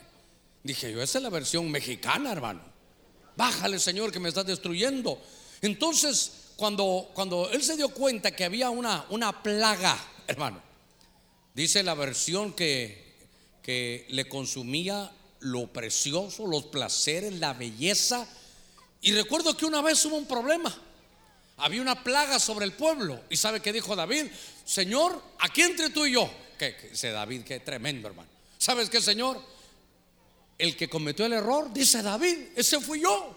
Dije 0.62 0.92
yo, 0.92 1.02
esa 1.02 1.18
es 1.18 1.22
la 1.22 1.30
versión 1.30 1.70
mexicana, 1.70 2.32
hermano. 2.32 2.62
Bájale, 3.36 3.78
Señor, 3.78 4.10
que 4.10 4.20
me 4.20 4.28
estás 4.28 4.46
destruyendo. 4.46 5.20
Entonces, 5.60 6.52
cuando, 6.56 7.10
cuando 7.14 7.50
él 7.50 7.62
se 7.62 7.76
dio 7.76 7.90
cuenta 7.90 8.30
que 8.30 8.44
había 8.44 8.70
una, 8.70 9.04
una 9.10 9.42
plaga, 9.42 9.98
hermano, 10.26 10.62
Dice 11.54 11.84
la 11.84 11.94
versión 11.94 12.52
que, 12.52 13.14
que 13.62 14.06
le 14.10 14.28
consumía 14.28 15.10
lo 15.40 15.72
precioso, 15.72 16.46
los 16.46 16.64
placeres, 16.64 17.34
la 17.34 17.52
belleza. 17.52 18.26
Y 19.00 19.12
recuerdo 19.12 19.56
que 19.56 19.64
una 19.64 19.80
vez 19.80 20.04
hubo 20.04 20.16
un 20.16 20.26
problema. 20.26 20.76
Había 21.58 21.80
una 21.80 22.02
plaga 22.02 22.40
sobre 22.40 22.64
el 22.64 22.72
pueblo. 22.72 23.22
¿Y 23.30 23.36
sabe 23.36 23.60
qué 23.60 23.72
dijo 23.72 23.94
David? 23.94 24.26
Señor, 24.64 25.22
aquí 25.38 25.62
entre 25.62 25.90
tú 25.90 26.06
y 26.06 26.14
yo. 26.14 26.28
Que 26.58 26.74
dice 26.90 27.10
David, 27.10 27.42
qué 27.42 27.60
tremendo 27.60 28.08
hermano. 28.08 28.28
¿Sabes 28.58 28.90
qué, 28.90 29.00
Señor? 29.00 29.40
El 30.58 30.76
que 30.76 30.88
cometió 30.88 31.26
el 31.26 31.34
error, 31.34 31.72
dice 31.72 32.02
David, 32.02 32.36
ese 32.56 32.80
fui 32.80 33.00
yo. 33.00 33.36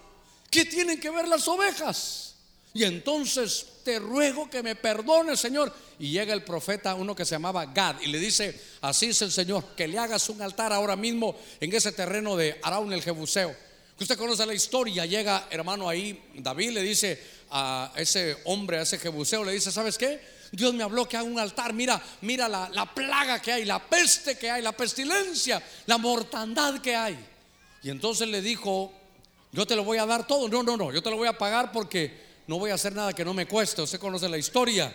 ¿Qué 0.50 0.64
tienen 0.64 0.98
que 0.98 1.10
ver 1.10 1.28
las 1.28 1.46
ovejas? 1.46 2.34
Y 2.74 2.84
entonces 2.84 3.66
te 3.88 3.98
ruego 3.98 4.50
que 4.50 4.62
me 4.62 4.74
perdone, 4.74 5.34
Señor. 5.34 5.74
Y 5.98 6.10
llega 6.10 6.34
el 6.34 6.42
profeta, 6.42 6.94
uno 6.94 7.16
que 7.16 7.24
se 7.24 7.36
llamaba 7.36 7.64
Gad, 7.64 7.98
y 8.02 8.08
le 8.08 8.18
dice, 8.18 8.54
así 8.82 9.06
es 9.06 9.22
el 9.22 9.32
Señor, 9.32 9.64
que 9.74 9.88
le 9.88 9.98
hagas 9.98 10.28
un 10.28 10.42
altar 10.42 10.74
ahora 10.74 10.94
mismo 10.94 11.34
en 11.58 11.74
ese 11.74 11.92
terreno 11.92 12.36
de 12.36 12.60
Araun 12.62 12.92
el 12.92 13.02
Jebuseo. 13.02 13.56
Que 13.96 14.04
usted 14.04 14.18
conoce 14.18 14.44
la 14.44 14.52
historia, 14.52 15.06
llega 15.06 15.48
hermano 15.50 15.88
ahí, 15.88 16.22
David 16.34 16.72
le 16.72 16.82
dice 16.82 17.18
a 17.50 17.90
ese 17.96 18.36
hombre, 18.44 18.76
a 18.76 18.82
ese 18.82 18.98
Jebuseo, 18.98 19.42
le 19.42 19.52
dice, 19.52 19.72
¿sabes 19.72 19.96
qué? 19.96 20.20
Dios 20.52 20.74
me 20.74 20.82
habló 20.82 21.08
que 21.08 21.16
haga 21.16 21.26
un 21.26 21.38
altar, 21.38 21.72
mira, 21.72 21.98
mira 22.20 22.46
la, 22.46 22.68
la 22.68 22.94
plaga 22.94 23.40
que 23.40 23.54
hay, 23.54 23.64
la 23.64 23.78
peste 23.78 24.36
que 24.36 24.50
hay, 24.50 24.60
la 24.60 24.72
pestilencia, 24.72 25.62
la 25.86 25.96
mortandad 25.96 26.78
que 26.82 26.94
hay. 26.94 27.18
Y 27.82 27.88
entonces 27.88 28.28
le 28.28 28.42
dijo, 28.42 28.92
yo 29.50 29.64
te 29.64 29.74
lo 29.74 29.82
voy 29.82 29.96
a 29.96 30.04
dar 30.04 30.26
todo. 30.26 30.46
No, 30.46 30.62
no, 30.62 30.76
no, 30.76 30.92
yo 30.92 31.02
te 31.02 31.08
lo 31.08 31.16
voy 31.16 31.28
a 31.28 31.38
pagar 31.38 31.72
porque 31.72 32.27
no 32.48 32.58
voy 32.58 32.70
a 32.70 32.74
hacer 32.74 32.94
nada 32.94 33.12
que 33.12 33.24
no 33.24 33.34
me 33.34 33.46
cueste. 33.46 33.82
Usted 33.82 34.00
conoce 34.00 34.28
la 34.28 34.38
historia. 34.38 34.92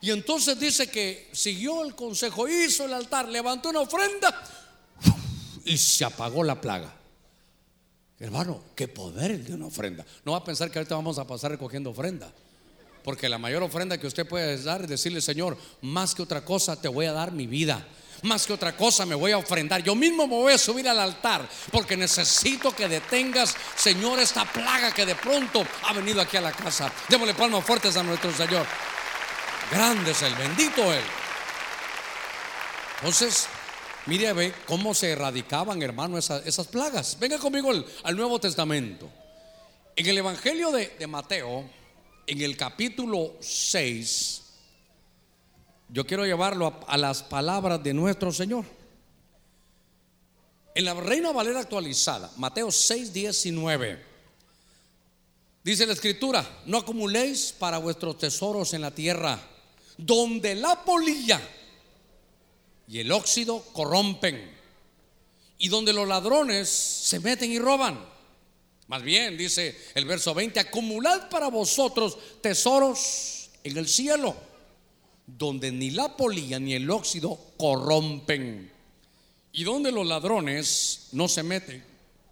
Y 0.00 0.10
entonces 0.10 0.58
dice 0.60 0.90
que 0.90 1.30
siguió 1.32 1.82
el 1.84 1.94
consejo, 1.94 2.46
hizo 2.48 2.84
el 2.84 2.92
altar, 2.92 3.28
levantó 3.28 3.70
una 3.70 3.80
ofrenda 3.80 4.42
y 5.64 5.78
se 5.78 6.04
apagó 6.04 6.44
la 6.44 6.60
plaga. 6.60 6.92
Hermano, 8.18 8.60
qué 8.74 8.88
poder 8.88 9.30
el 9.30 9.44
de 9.44 9.54
una 9.54 9.66
ofrenda. 9.66 10.04
No 10.24 10.32
va 10.32 10.38
a 10.38 10.44
pensar 10.44 10.70
que 10.70 10.78
ahorita 10.78 10.96
vamos 10.96 11.18
a 11.18 11.26
pasar 11.26 11.52
recogiendo 11.52 11.90
ofrenda. 11.90 12.30
Porque 13.04 13.28
la 13.28 13.38
mayor 13.38 13.62
ofrenda 13.62 13.98
que 13.98 14.06
usted 14.06 14.26
puede 14.26 14.60
dar 14.62 14.82
es 14.82 14.88
decirle, 14.88 15.20
Señor, 15.20 15.56
más 15.82 16.14
que 16.14 16.22
otra 16.22 16.44
cosa 16.44 16.80
te 16.80 16.88
voy 16.88 17.06
a 17.06 17.12
dar 17.12 17.30
mi 17.30 17.46
vida. 17.46 17.86
Más 18.22 18.46
que 18.46 18.52
otra 18.52 18.76
cosa 18.76 19.04
me 19.06 19.14
voy 19.14 19.32
a 19.32 19.38
ofrendar. 19.38 19.82
Yo 19.82 19.94
mismo 19.94 20.26
me 20.26 20.34
voy 20.34 20.52
a 20.52 20.58
subir 20.58 20.88
al 20.88 20.98
altar 20.98 21.48
porque 21.70 21.96
necesito 21.96 22.74
que 22.74 22.88
detengas, 22.88 23.54
Señor, 23.76 24.18
esta 24.20 24.44
plaga 24.44 24.92
que 24.92 25.06
de 25.06 25.14
pronto 25.14 25.66
ha 25.84 25.92
venido 25.92 26.20
aquí 26.20 26.36
a 26.36 26.40
la 26.40 26.52
casa. 26.52 26.90
Démosle 27.08 27.34
palmas 27.34 27.64
fuertes 27.64 27.96
a 27.96 28.02
nuestro 28.02 28.32
Señor. 28.32 28.66
Grande 29.70 30.12
es 30.12 30.22
el 30.22 30.34
bendito 30.34 30.92
Él. 30.92 31.02
Entonces, 32.98 33.46
mire 34.06 34.32
ve 34.32 34.54
cómo 34.66 34.94
se 34.94 35.10
erradicaban, 35.10 35.82
hermano, 35.82 36.16
esas, 36.18 36.66
plagas. 36.68 37.18
Venga 37.20 37.38
conmigo 37.38 37.70
al, 38.04 38.16
Nuevo 38.16 38.40
Testamento. 38.40 39.08
En 39.94 40.06
el 40.06 40.18
Evangelio 40.18 40.70
de, 40.72 40.94
de 40.98 41.06
Mateo, 41.06 41.68
en 42.26 42.40
el 42.40 42.56
capítulo 42.56 43.34
6, 43.40 44.42
yo 45.88 46.06
quiero 46.06 46.24
llevarlo 46.24 46.80
a, 46.86 46.96
las 46.96 47.22
palabras 47.22 47.82
de 47.82 47.94
nuestro 47.94 48.32
Señor. 48.32 48.64
En 50.74 50.84
la 50.84 50.94
Reina 50.94 51.32
Valera 51.32 51.60
actualizada, 51.60 52.30
Mateo 52.36 52.70
6, 52.70 53.12
19, 53.12 54.04
dice 55.62 55.86
la 55.86 55.94
escritura, 55.94 56.62
no 56.66 56.78
acumuléis 56.78 57.54
para 57.58 57.78
vuestros 57.78 58.18
tesoros 58.18 58.74
en 58.74 58.82
la 58.82 58.90
tierra, 58.90 59.40
donde 59.96 60.54
la 60.54 60.84
polilla 60.84 61.40
y 62.88 62.98
el 62.98 63.10
óxido 63.10 63.64
corrompen, 63.72 64.54
y 65.58 65.68
donde 65.68 65.94
los 65.94 66.06
ladrones 66.06 66.68
se 66.68 67.20
meten 67.20 67.50
y 67.50 67.58
roban. 67.58 67.98
Más 68.88 69.02
bien, 69.02 69.38
dice 69.38 69.80
el 69.94 70.04
verso 70.04 70.34
20, 70.34 70.60
acumulad 70.60 71.30
para 71.30 71.48
vosotros 71.48 72.18
tesoros 72.42 73.48
en 73.64 73.78
el 73.78 73.88
cielo 73.88 74.36
donde 75.26 75.72
ni 75.72 75.90
la 75.90 76.16
polilla 76.16 76.58
ni 76.58 76.74
el 76.74 76.88
óxido 76.90 77.38
corrompen 77.56 78.70
y 79.52 79.64
donde 79.64 79.90
los 79.90 80.06
ladrones 80.06 81.08
no 81.12 81.28
se 81.28 81.42
meten. 81.42 81.82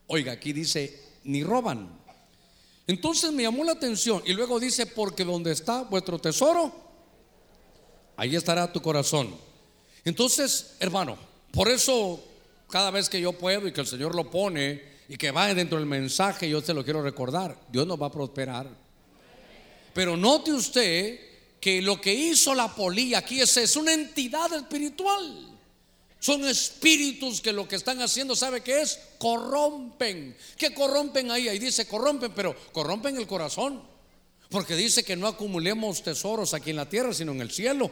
Oiga, 0.07 0.33
aquí 0.33 0.53
dice, 0.53 1.01
ni 1.25 1.43
roban. 1.43 1.89
Entonces 2.87 3.33
me 3.33 3.45
llamó 3.45 3.65
la 3.65 3.73
atención 3.73 4.23
y 4.27 4.35
luego 4.35 4.61
dice, 4.61 4.87
porque 4.87 5.25
donde 5.25 5.53
está 5.53 5.83
vuestro 5.83 6.19
tesoro, 6.19 6.73
ahí 8.17 8.37
estará 8.37 8.71
tu 8.71 8.83
corazón. 8.83 9.35
Entonces, 10.05 10.77
hermano, 10.81 11.17
por 11.51 11.69
eso 11.69 12.23
cada 12.69 12.91
vez 12.91 13.09
que 13.09 13.21
yo 13.21 13.33
puedo 13.33 13.67
y 13.67 13.73
que 13.73 13.81
el 13.81 13.87
Señor 13.87 14.15
lo 14.15 14.31
pone 14.31 14.83
y 15.09 15.17
que 15.17 15.31
va 15.31 15.53
dentro 15.55 15.79
del 15.79 15.87
mensaje, 15.87 16.49
yo 16.49 16.63
te 16.63 16.75
lo 16.75 16.85
quiero 16.85 17.03
recordar, 17.03 17.59
Dios 17.71 17.87
nos 17.87 18.01
va 18.01 18.07
a 18.07 18.13
prosperar. 18.13 18.69
Pero 19.95 20.17
note 20.17 20.53
usted 20.53 21.34
que 21.65 21.81
lo 21.81 21.99
que 21.99 22.13
hizo 22.13 22.55
la 22.55 22.75
polilla 22.75 23.21
aquí 23.21 23.41
es, 23.41 23.57
es 23.57 23.75
una 23.75 23.95
entidad 23.95 24.53
espiritual. 24.53 25.49
Son 26.21 26.45
espíritus 26.45 27.41
que 27.41 27.55
lo 27.55 27.67
que 27.67 27.77
están 27.77 28.03
haciendo, 28.03 28.37
¿sabe 28.37 28.61
qué 28.61 28.83
es? 28.83 29.01
Corrompen. 29.17 30.37
¿Qué 30.59 30.75
corrompen 30.75 31.31
ahí? 31.31 31.49
Ahí 31.49 31.59
dice 31.59 31.87
corrompen, 31.89 32.33
pero 32.33 32.55
corrompen 32.71 33.17
el 33.17 33.27
corazón. 33.27 33.83
Porque 34.51 34.77
dice 34.77 35.05
que 35.05 35.17
no 35.17 35.27
acumulemos 35.27 36.03
tesoros 36.03 36.53
aquí 36.53 36.69
en 36.69 36.77
la 36.77 36.87
tierra, 36.87 37.15
sino 37.15 37.33
en 37.33 37.41
el 37.41 37.51
cielo. 37.51 37.91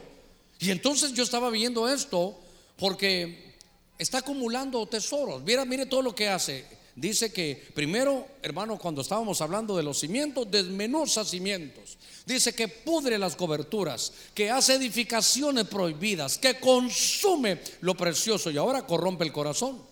Y 0.59 0.71
entonces 0.71 1.15
yo 1.15 1.23
estaba 1.23 1.49
viendo 1.49 1.89
esto 1.89 2.39
porque 2.77 3.55
está 3.99 4.19
acumulando 4.19 4.87
tesoros. 4.87 5.43
Mira, 5.45 5.65
mire 5.65 5.87
todo 5.87 6.03
lo 6.03 6.15
que 6.15 6.29
hace. 6.29 6.67
Dice 6.95 7.33
que 7.33 7.71
primero, 7.75 8.27
hermano, 8.43 8.79
cuando 8.79 9.01
estábamos 9.01 9.41
hablando 9.41 9.77
de 9.77 9.83
los 9.83 9.99
cimientos, 9.99 10.51
desmenuza 10.51 11.25
cimientos. 11.25 11.97
Dice 12.27 12.55
que 12.55 12.69
pudre 12.69 13.19
las 13.19 13.35
coberturas, 13.35 14.13
que 14.35 14.51
hace 14.51 14.75
edificaciones 14.75 15.67
prohibidas, 15.67 16.37
que 16.37 16.61
consume 16.61 17.61
lo 17.81 17.97
precioso 17.97 18.51
y 18.51 18.59
ahora 18.59 18.87
corrompe 18.87 19.25
el 19.25 19.33
corazón. 19.33 19.83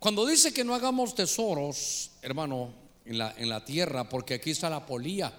Cuando 0.00 0.26
dice 0.26 0.52
que 0.52 0.64
no 0.64 0.74
hagamos 0.74 1.14
tesoros, 1.14 2.10
hermano, 2.20 2.74
en 3.04 3.18
la, 3.18 3.34
en 3.38 3.48
la 3.48 3.64
tierra, 3.64 4.08
porque 4.08 4.34
aquí 4.34 4.50
está 4.50 4.68
la 4.68 4.84
polía, 4.84 5.32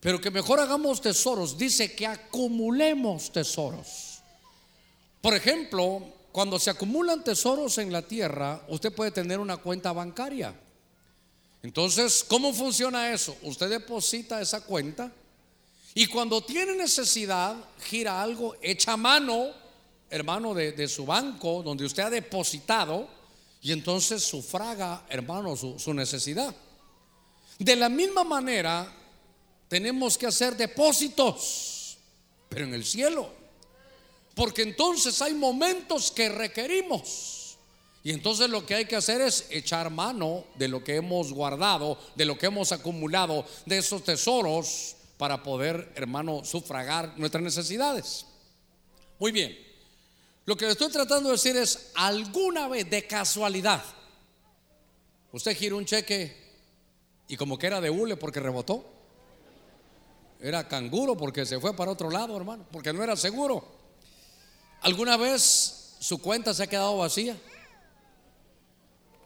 pero 0.00 0.20
que 0.20 0.30
mejor 0.30 0.58
hagamos 0.58 1.00
tesoros, 1.00 1.56
dice 1.56 1.94
que 1.94 2.06
acumulemos 2.06 3.30
tesoros. 3.30 4.18
Por 5.20 5.34
ejemplo, 5.34 6.02
cuando 6.32 6.58
se 6.58 6.70
acumulan 6.70 7.24
tesoros 7.24 7.78
en 7.78 7.92
la 7.92 8.02
tierra, 8.02 8.62
usted 8.68 8.92
puede 8.92 9.10
tener 9.10 9.38
una 9.38 9.56
cuenta 9.56 9.92
bancaria. 9.92 10.54
Entonces, 11.62 12.24
¿cómo 12.26 12.52
funciona 12.52 13.12
eso? 13.12 13.36
Usted 13.42 13.68
deposita 13.68 14.40
esa 14.40 14.62
cuenta 14.62 15.12
y 15.94 16.06
cuando 16.06 16.40
tiene 16.40 16.74
necesidad, 16.76 17.56
gira 17.82 18.22
algo, 18.22 18.56
echa 18.62 18.96
mano, 18.96 19.48
hermano, 20.08 20.54
de, 20.54 20.88
su 20.88 21.04
banco 21.04 21.62
donde 21.62 21.84
usted 21.84 22.04
ha 22.04 22.10
depositado 22.10 23.08
y 23.60 23.72
entonces 23.72 24.22
sufraga, 24.22 25.04
hermano, 25.08 25.56
su, 25.56 25.78
su 25.78 25.92
necesidad. 25.92 26.54
De 27.58 27.76
la 27.76 27.88
misma 27.88 28.24
manera, 28.24 28.90
tenemos 29.68 30.16
que 30.16 30.26
hacer 30.26 30.56
depósitos, 30.56 31.98
pero 32.48 32.64
en 32.64 32.74
el 32.74 32.84
cielo. 32.84 33.39
Porque 34.40 34.62
entonces 34.62 35.20
hay 35.20 35.34
momentos 35.34 36.10
que 36.10 36.30
requerimos. 36.30 37.58
Y 38.02 38.10
entonces 38.10 38.48
lo 38.48 38.64
que 38.64 38.74
hay 38.74 38.86
que 38.86 38.96
hacer 38.96 39.20
es 39.20 39.46
echar 39.50 39.90
mano 39.90 40.46
de 40.54 40.66
lo 40.66 40.82
que 40.82 40.96
hemos 40.96 41.30
guardado, 41.30 41.98
de 42.16 42.24
lo 42.24 42.38
que 42.38 42.46
hemos 42.46 42.72
acumulado, 42.72 43.44
de 43.66 43.76
esos 43.76 44.02
tesoros 44.02 44.96
para 45.18 45.42
poder, 45.42 45.92
hermano, 45.94 46.42
sufragar 46.42 47.18
nuestras 47.18 47.44
necesidades. 47.44 48.24
Muy 49.18 49.30
bien. 49.30 49.58
Lo 50.46 50.56
que 50.56 50.64
le 50.64 50.72
estoy 50.72 50.90
tratando 50.90 51.28
de 51.28 51.34
decir 51.34 51.54
es, 51.58 51.90
alguna 51.94 52.66
vez 52.66 52.88
de 52.88 53.06
casualidad, 53.06 53.84
usted 55.32 55.54
giró 55.54 55.76
un 55.76 55.84
cheque 55.84 56.34
y 57.28 57.36
como 57.36 57.58
que 57.58 57.66
era 57.66 57.78
de 57.82 57.90
hule 57.90 58.16
porque 58.16 58.40
rebotó. 58.40 58.86
Era 60.40 60.66
canguro 60.66 61.14
porque 61.14 61.44
se 61.44 61.60
fue 61.60 61.76
para 61.76 61.90
otro 61.90 62.08
lado, 62.08 62.34
hermano, 62.38 62.64
porque 62.72 62.90
no 62.90 63.04
era 63.04 63.16
seguro. 63.16 63.79
¿Alguna 64.80 65.16
vez 65.16 65.96
su 65.98 66.18
cuenta 66.18 66.54
se 66.54 66.62
ha 66.62 66.66
quedado 66.66 66.96
vacía? 66.96 67.36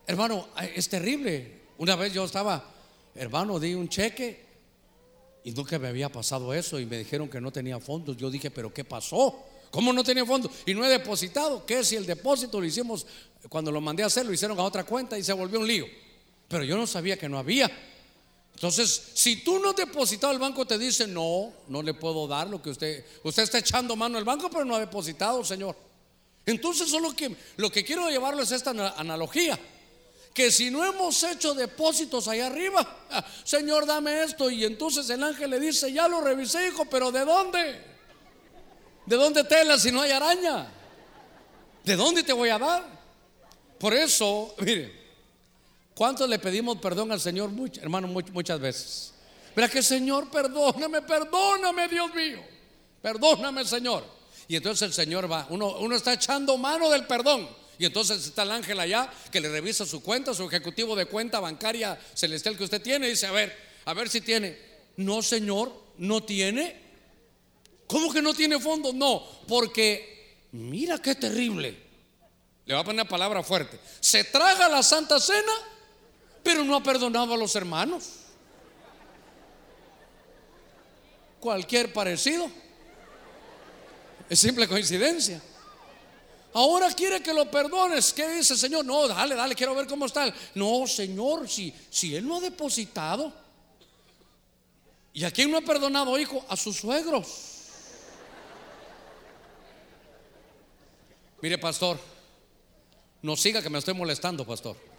Hermano, 0.07 0.49
es 0.75 0.89
terrible. 0.89 1.63
Una 1.79 1.97
vez 1.97 2.13
yo 2.13 2.25
estaba, 2.25 2.65
hermano, 3.15 3.59
di 3.59 3.75
un 3.75 3.89
cheque 3.89 4.45
y 5.45 5.53
nunca 5.53 5.79
me 5.79 5.89
había 5.89 6.09
pasado 6.09 6.53
eso 6.53 6.81
y 6.81 6.87
me 6.87 6.99
dijeron 6.99 7.29
que 7.29 7.41
no 7.41 7.53
tenía 7.53 7.79
fondos. 7.79 8.17
Yo 8.17 8.31
dije, 8.31 8.51
pero 8.51 8.73
¿qué 8.73 8.85
pasó? 8.85 9.45
¿Cómo 9.71 9.93
no 9.93 10.03
tenía 10.03 10.25
fondos? 10.25 10.51
Y 10.67 10.75
no 10.75 10.85
he 10.85 10.89
depositado. 10.89 11.65
¿Qué 11.67 11.85
si 11.85 11.97
el 11.97 12.07
depósito 12.07 12.61
lo 12.61 12.67
hicimos, 12.67 13.07
cuando 13.49 13.71
lo 13.71 13.81
mandé 13.81 14.03
a 14.03 14.07
hacer, 14.07 14.27
lo 14.27 14.33
hicieron 14.33 14.59
a 14.59 14.63
otra 14.63 14.85
cuenta 14.85 15.19
y 15.19 15.23
se 15.23 15.33
volvió 15.33 15.61
un 15.61 15.67
lío? 15.67 15.87
Pero 16.49 16.65
yo 16.65 16.77
no 16.77 16.87
sabía 16.87 17.17
que 17.17 17.29
no 17.29 17.39
había. 17.39 17.71
Entonces, 18.55 19.11
si 19.15 19.37
tú 19.43 19.59
no 19.59 19.71
has 19.71 19.77
depositado, 19.77 20.33
el 20.33 20.39
banco 20.39 20.65
te 20.65 20.79
dice, 20.79 21.07
no, 21.07 21.53
no 21.69 21.83
le 21.83 21.93
puedo 21.93 22.27
dar 22.27 22.49
lo 22.49 22.63
que 22.63 22.71
usted, 22.71 23.05
usted 23.25 23.43
está 23.43 23.59
echando 23.59 23.97
mano 23.97 24.17
al 24.17 24.25
banco, 24.25 24.49
pero 24.49 24.65
no 24.65 24.77
ha 24.77 24.81
depositado, 24.81 25.45
Señor. 25.45 25.77
Entonces, 26.47 26.89
solo 26.89 27.15
que 27.15 27.37
lo 27.57 27.71
que 27.71 27.85
quiero 27.85 28.09
llevarlo 28.09 28.43
es 28.43 28.53
esta 28.53 28.71
analogía. 28.71 29.59
Que 30.33 30.51
si 30.51 30.71
no 30.71 30.85
hemos 30.85 31.23
hecho 31.23 31.55
depósitos 31.55 32.29
allá 32.29 32.47
arriba, 32.47 33.05
Señor, 33.45 33.87
dame 33.87 34.23
esto. 34.23 34.51
Y 34.51 34.65
entonces 34.65 35.09
el 35.11 35.23
ángel 35.23 35.51
le 35.51 35.61
dice, 35.61 35.93
ya 35.93 36.09
lo 36.09 36.21
revisé, 36.21 36.69
hijo, 36.69 36.85
pero 36.87 37.11
¿de 37.11 37.25
dónde? 37.25 37.81
¿De 39.07 39.17
dónde 39.17 39.45
tela 39.45 39.79
si 39.79 39.91
no 39.91 40.01
hay 40.01 40.13
araña? 40.13 40.73
¿De 41.85 41.97
dónde 41.97 42.23
te 42.23 42.33
voy 42.33 42.49
a 42.49 42.59
dar? 42.59 42.85
Por 43.79 43.95
eso, 43.95 44.55
mire, 44.59 45.04
¿Cuántos 45.95 46.29
le 46.29 46.39
pedimos 46.39 46.79
perdón 46.79 47.13
al 47.13 47.21
Señor, 47.21 47.51
hermano, 47.81 48.09
muchas 48.09 48.59
veces? 48.59 49.13
Mira 49.55 49.69
que 49.69 49.83
Señor, 49.83 50.29
perdóname, 50.31 51.03
perdóname, 51.03 51.89
Dios 51.89 52.13
mío. 52.15 52.43
Perdóname, 53.01 53.65
Señor. 53.65 54.05
Y 54.49 54.57
entonces 54.57 54.83
el 54.89 54.93
Señor 54.93 55.31
va, 55.31 55.47
uno, 55.51 55.77
uno 55.79 55.95
está 55.95 56.13
echando 56.13 56.57
mano 56.59 56.91
del 56.91 57.07
perdón. 57.07 57.49
Y 57.79 57.87
entonces 57.87 58.25
está 58.27 58.43
el 58.43 58.51
ángel 58.51 58.79
allá 58.81 59.11
que 59.31 59.41
le 59.41 59.49
revisa 59.49 59.87
su 59.87 60.03
cuenta, 60.03 60.35
su 60.35 60.45
ejecutivo 60.45 60.95
de 60.97 61.07
cuenta 61.07 61.41
bancaria 61.41 61.99
celestial 62.15 62.57
que 62.57 62.65
usted 62.65 62.83
tiene. 62.83 63.07
Y 63.07 63.11
dice, 63.11 63.27
a 63.27 63.33
ver, 63.33 63.57
a 63.85 63.95
ver 63.95 64.09
si 64.09 64.21
tiene. 64.21 64.59
No, 64.97 65.23
Señor, 65.23 65.73
no 65.99 66.23
tiene. 66.23 66.83
¿Cómo 67.87 68.13
que 68.13 68.23
no 68.23 68.35
tiene 68.35 68.59
fondo? 68.59 68.93
No, 68.93 69.25
porque 69.47 70.49
mira 70.53 70.99
qué 70.99 71.15
terrible. 71.15 71.77
Le 72.67 72.75
va 72.75 72.81
a 72.81 72.85
poner 72.85 73.07
palabra 73.07 73.43
fuerte. 73.43 73.79
Se 74.01 74.25
traga 74.25 74.69
la 74.69 74.83
Santa 74.83 75.21
Cena 75.21 75.53
pero 76.45 76.63
no 76.63 76.77
ha 76.77 76.83
perdonado 76.83 77.35
a 77.35 77.37
los 77.37 77.57
hermanos. 77.57 78.05
Cualquier 81.41 81.93
parecido. 81.93 82.49
Es 84.29 84.39
simple 84.39 84.69
coincidencia. 84.69 85.43
Ahora 86.53 86.93
quiere 86.93 87.21
que 87.21 87.33
lo 87.33 87.51
perdones. 87.51 88.13
¿Qué 88.13 88.29
dice, 88.29 88.57
Señor? 88.57 88.85
No, 88.85 89.09
dale, 89.09 89.35
dale, 89.35 89.55
quiero 89.55 89.75
ver 89.75 89.87
cómo 89.87 90.07
está. 90.07 90.33
No, 90.55 90.87
Señor, 90.87 91.49
si, 91.49 91.75
si 91.91 92.15
Él 92.15 92.29
no 92.29 92.37
ha 92.37 92.41
depositado. 92.41 93.33
¿Y 95.15 95.25
a 95.25 95.31
quién 95.31 95.51
no 95.51 95.59
ha 95.59 95.63
perdonado, 95.63 96.19
hijo? 96.19 96.45
A 96.49 96.57
sus 96.57 96.77
suegros. 96.77 97.53
Mire, 101.41 101.59
pastor, 101.59 101.99
no 103.23 103.37
siga 103.37 103.63
que 103.63 103.71
me 103.71 103.79
estoy 103.79 103.95
molestando, 103.95 104.47
pastor. 104.47 104.94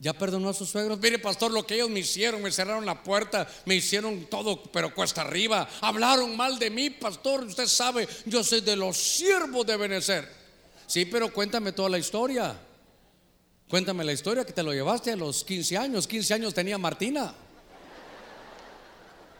Ya 0.00 0.14
perdonó 0.14 0.48
a 0.48 0.54
sus 0.54 0.70
suegros. 0.70 0.98
Mire, 0.98 1.18
pastor, 1.18 1.50
lo 1.52 1.66
que 1.66 1.74
ellos 1.74 1.90
me 1.90 2.00
hicieron, 2.00 2.40
me 2.40 2.50
cerraron 2.50 2.86
la 2.86 3.02
puerta, 3.02 3.46
me 3.66 3.74
hicieron 3.74 4.24
todo, 4.30 4.62
pero 4.62 4.94
cuesta 4.94 5.20
arriba. 5.20 5.68
Hablaron 5.82 6.34
mal 6.34 6.58
de 6.58 6.70
mí, 6.70 6.88
pastor. 6.88 7.44
Usted 7.44 7.66
sabe, 7.66 8.08
yo 8.24 8.42
soy 8.42 8.62
de 8.62 8.76
los 8.76 8.96
siervos 8.96 9.66
de 9.66 9.76
Benecer. 9.76 10.26
Sí, 10.86 11.04
pero 11.04 11.30
cuéntame 11.30 11.72
toda 11.72 11.90
la 11.90 11.98
historia. 11.98 12.58
Cuéntame 13.68 14.02
la 14.02 14.14
historia 14.14 14.46
que 14.46 14.54
te 14.54 14.62
lo 14.62 14.72
llevaste 14.72 15.12
a 15.12 15.16
los 15.16 15.44
15 15.44 15.76
años. 15.76 16.06
15 16.06 16.32
años 16.32 16.54
tenía 16.54 16.78
Martina. 16.78 17.34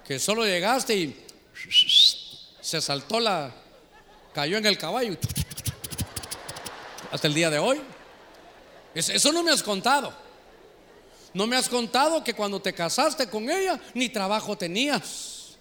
Que 0.07 0.19
solo 0.19 0.45
llegaste 0.45 0.95
y 0.95 1.25
se 2.61 2.83
saltó 2.83 3.19
la, 3.19 3.51
cayó 4.35 4.59
en 4.59 4.67
el 4.67 4.77
caballo. 4.77 5.17
Hasta 7.11 7.27
el 7.27 7.33
día 7.33 7.49
de 7.49 7.59
hoy. 7.59 7.81
Eso 8.95 9.33
no 9.33 9.43
me 9.43 9.53
has 9.53 9.63
contado. 9.63 10.29
No 11.33 11.47
me 11.47 11.57
has 11.57 11.69
contado 11.69 12.25
que 12.25 12.35
cuando 12.35 12.61
te 12.61 12.73
casaste 12.73 13.29
con 13.29 13.49
ella 13.49 13.81
ni 13.95 14.09
trabajo 14.09 14.57
tenías. 14.57 15.59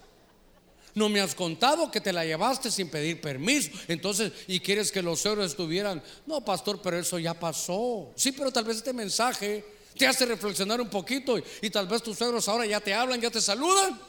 No 0.94 1.08
me 1.08 1.20
has 1.20 1.34
contado 1.34 1.90
que 1.90 2.00
te 2.00 2.12
la 2.12 2.24
llevaste 2.24 2.70
sin 2.70 2.88
pedir 2.88 3.20
permiso. 3.20 3.70
Entonces, 3.86 4.32
¿y 4.48 4.60
quieres 4.60 4.90
que 4.90 5.02
los 5.02 5.20
suegros 5.20 5.46
estuvieran? 5.46 6.02
No, 6.26 6.44
pastor, 6.44 6.80
pero 6.82 6.98
eso 6.98 7.18
ya 7.18 7.34
pasó. 7.34 8.10
Sí, 8.16 8.32
pero 8.32 8.50
tal 8.50 8.64
vez 8.64 8.78
este 8.78 8.92
mensaje 8.92 9.64
te 9.96 10.06
hace 10.06 10.26
reflexionar 10.26 10.80
un 10.80 10.88
poquito 10.88 11.36
y, 11.62 11.70
tal 11.70 11.86
vez 11.86 12.02
tus 12.02 12.18
suegros 12.18 12.48
ahora 12.48 12.66
ya 12.66 12.80
te 12.80 12.92
hablan, 12.92 13.20
ya 13.20 13.30
te 13.30 13.40
saludan. 13.40 14.00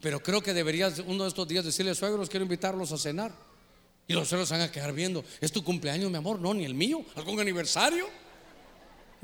Pero 0.00 0.22
creo 0.22 0.42
que 0.42 0.52
deberías 0.52 1.00
uno 1.00 1.24
de 1.24 1.30
estos 1.30 1.48
días 1.48 1.64
decirle, 1.64 1.94
suegros, 1.94 2.28
quiero 2.28 2.44
invitarlos 2.44 2.92
a 2.92 2.98
cenar. 2.98 3.32
Y 4.06 4.12
los 4.12 4.28
suegros 4.28 4.50
van 4.50 4.60
a 4.60 4.70
quedar 4.70 4.92
viendo, 4.92 5.24
¿es 5.40 5.50
tu 5.50 5.64
cumpleaños, 5.64 6.10
mi 6.10 6.18
amor? 6.18 6.38
No, 6.38 6.52
ni 6.52 6.64
el 6.64 6.74
mío. 6.74 7.04
¿Algún 7.16 7.40
aniversario? 7.40 8.06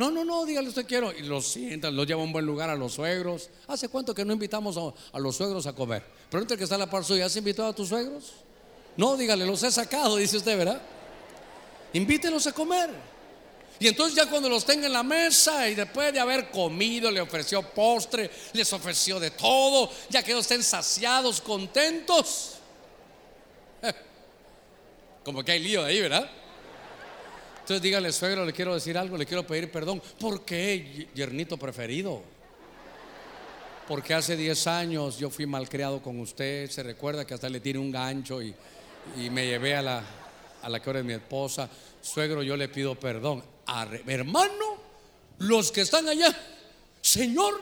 No, 0.00 0.10
no, 0.10 0.24
no, 0.24 0.46
dígale 0.46 0.66
usted 0.66 0.86
quiero. 0.86 1.12
Y 1.12 1.24
los 1.24 1.46
sientan, 1.46 1.94
los 1.94 2.06
lleva 2.06 2.22
a 2.22 2.24
un 2.24 2.32
buen 2.32 2.46
lugar 2.46 2.70
a 2.70 2.74
los 2.74 2.94
suegros. 2.94 3.50
¿Hace 3.66 3.90
cuánto 3.90 4.14
que 4.14 4.24
no 4.24 4.32
invitamos 4.32 4.78
a, 4.78 5.18
los 5.18 5.36
suegros 5.36 5.66
a 5.66 5.74
comer? 5.74 6.02
Pregúntale 6.30 6.56
que 6.56 6.64
está 6.64 6.76
en 6.76 6.80
la 6.80 6.88
par 6.88 7.04
suya, 7.04 7.26
¿has 7.26 7.36
invitado 7.36 7.68
a 7.68 7.74
tus 7.74 7.90
suegros? 7.90 8.32
No, 8.96 9.14
dígale, 9.14 9.44
los 9.44 9.62
he 9.62 9.70
sacado, 9.70 10.16
dice 10.16 10.38
usted, 10.38 10.56
¿verdad? 10.56 10.80
Invítelos 11.92 12.46
a 12.46 12.52
comer. 12.52 12.88
Y 13.78 13.88
entonces 13.88 14.16
ya 14.16 14.24
cuando 14.24 14.48
los 14.48 14.64
tenga 14.64 14.86
en 14.86 14.94
la 14.94 15.02
mesa 15.02 15.68
y 15.68 15.74
después 15.74 16.14
de 16.14 16.20
haber 16.20 16.50
comido, 16.50 17.10
le 17.10 17.20
ofreció 17.20 17.60
postre, 17.60 18.30
les 18.54 18.72
ofreció 18.72 19.20
de 19.20 19.32
todo, 19.32 19.90
ya 20.08 20.22
que 20.22 20.32
estén 20.32 20.62
saciados, 20.62 21.42
contentos. 21.42 22.52
Como 25.24 25.44
que 25.44 25.52
hay 25.52 25.58
lío 25.58 25.84
ahí, 25.84 26.00
¿verdad? 26.00 26.39
Entonces 27.70 27.84
dígale, 27.84 28.10
suegro, 28.10 28.44
le 28.44 28.52
quiero 28.52 28.74
decir 28.74 28.98
algo, 28.98 29.16
le 29.16 29.24
quiero 29.24 29.46
pedir 29.46 29.70
perdón. 29.70 30.02
¿Por 30.18 30.44
qué, 30.44 31.06
yernito 31.14 31.56
preferido? 31.56 32.20
Porque 33.86 34.12
hace 34.12 34.36
10 34.36 34.66
años 34.66 35.20
yo 35.20 35.30
fui 35.30 35.46
malcriado 35.46 36.02
con 36.02 36.18
usted. 36.18 36.68
Se 36.68 36.82
recuerda 36.82 37.24
que 37.24 37.32
hasta 37.32 37.48
le 37.48 37.60
tiré 37.60 37.78
un 37.78 37.92
gancho 37.92 38.42
y, 38.42 38.52
me 39.30 39.46
llevé 39.46 39.76
a 39.76 39.82
la, 39.82 40.02
a 40.60 40.68
la 40.68 40.82
que 40.82 40.90
ahora 40.90 40.98
es 40.98 41.04
mi 41.04 41.12
esposa. 41.12 41.70
Suegro, 42.02 42.42
yo 42.42 42.56
le 42.56 42.68
pido 42.68 42.98
perdón. 42.98 43.40
hermano, 44.04 44.82
los 45.38 45.70
que 45.70 45.82
están 45.82 46.08
allá, 46.08 46.36
Señor, 47.00 47.60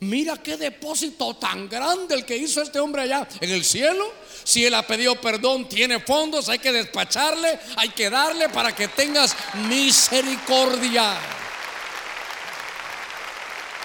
Mira 0.00 0.36
qué 0.42 0.56
depósito 0.58 1.36
tan 1.36 1.68
grande 1.68 2.14
el 2.14 2.26
que 2.26 2.36
hizo 2.36 2.60
este 2.60 2.78
hombre 2.78 3.02
allá 3.02 3.26
en 3.40 3.50
el 3.50 3.64
cielo. 3.64 4.12
Si 4.44 4.64
él 4.64 4.74
ha 4.74 4.86
pedido 4.86 5.18
perdón, 5.20 5.68
tiene 5.68 6.00
fondos, 6.00 6.48
hay 6.48 6.58
que 6.58 6.70
despacharle, 6.70 7.58
hay 7.76 7.88
que 7.90 8.10
darle 8.10 8.48
para 8.50 8.74
que 8.74 8.88
tengas 8.88 9.34
misericordia. 9.68 11.18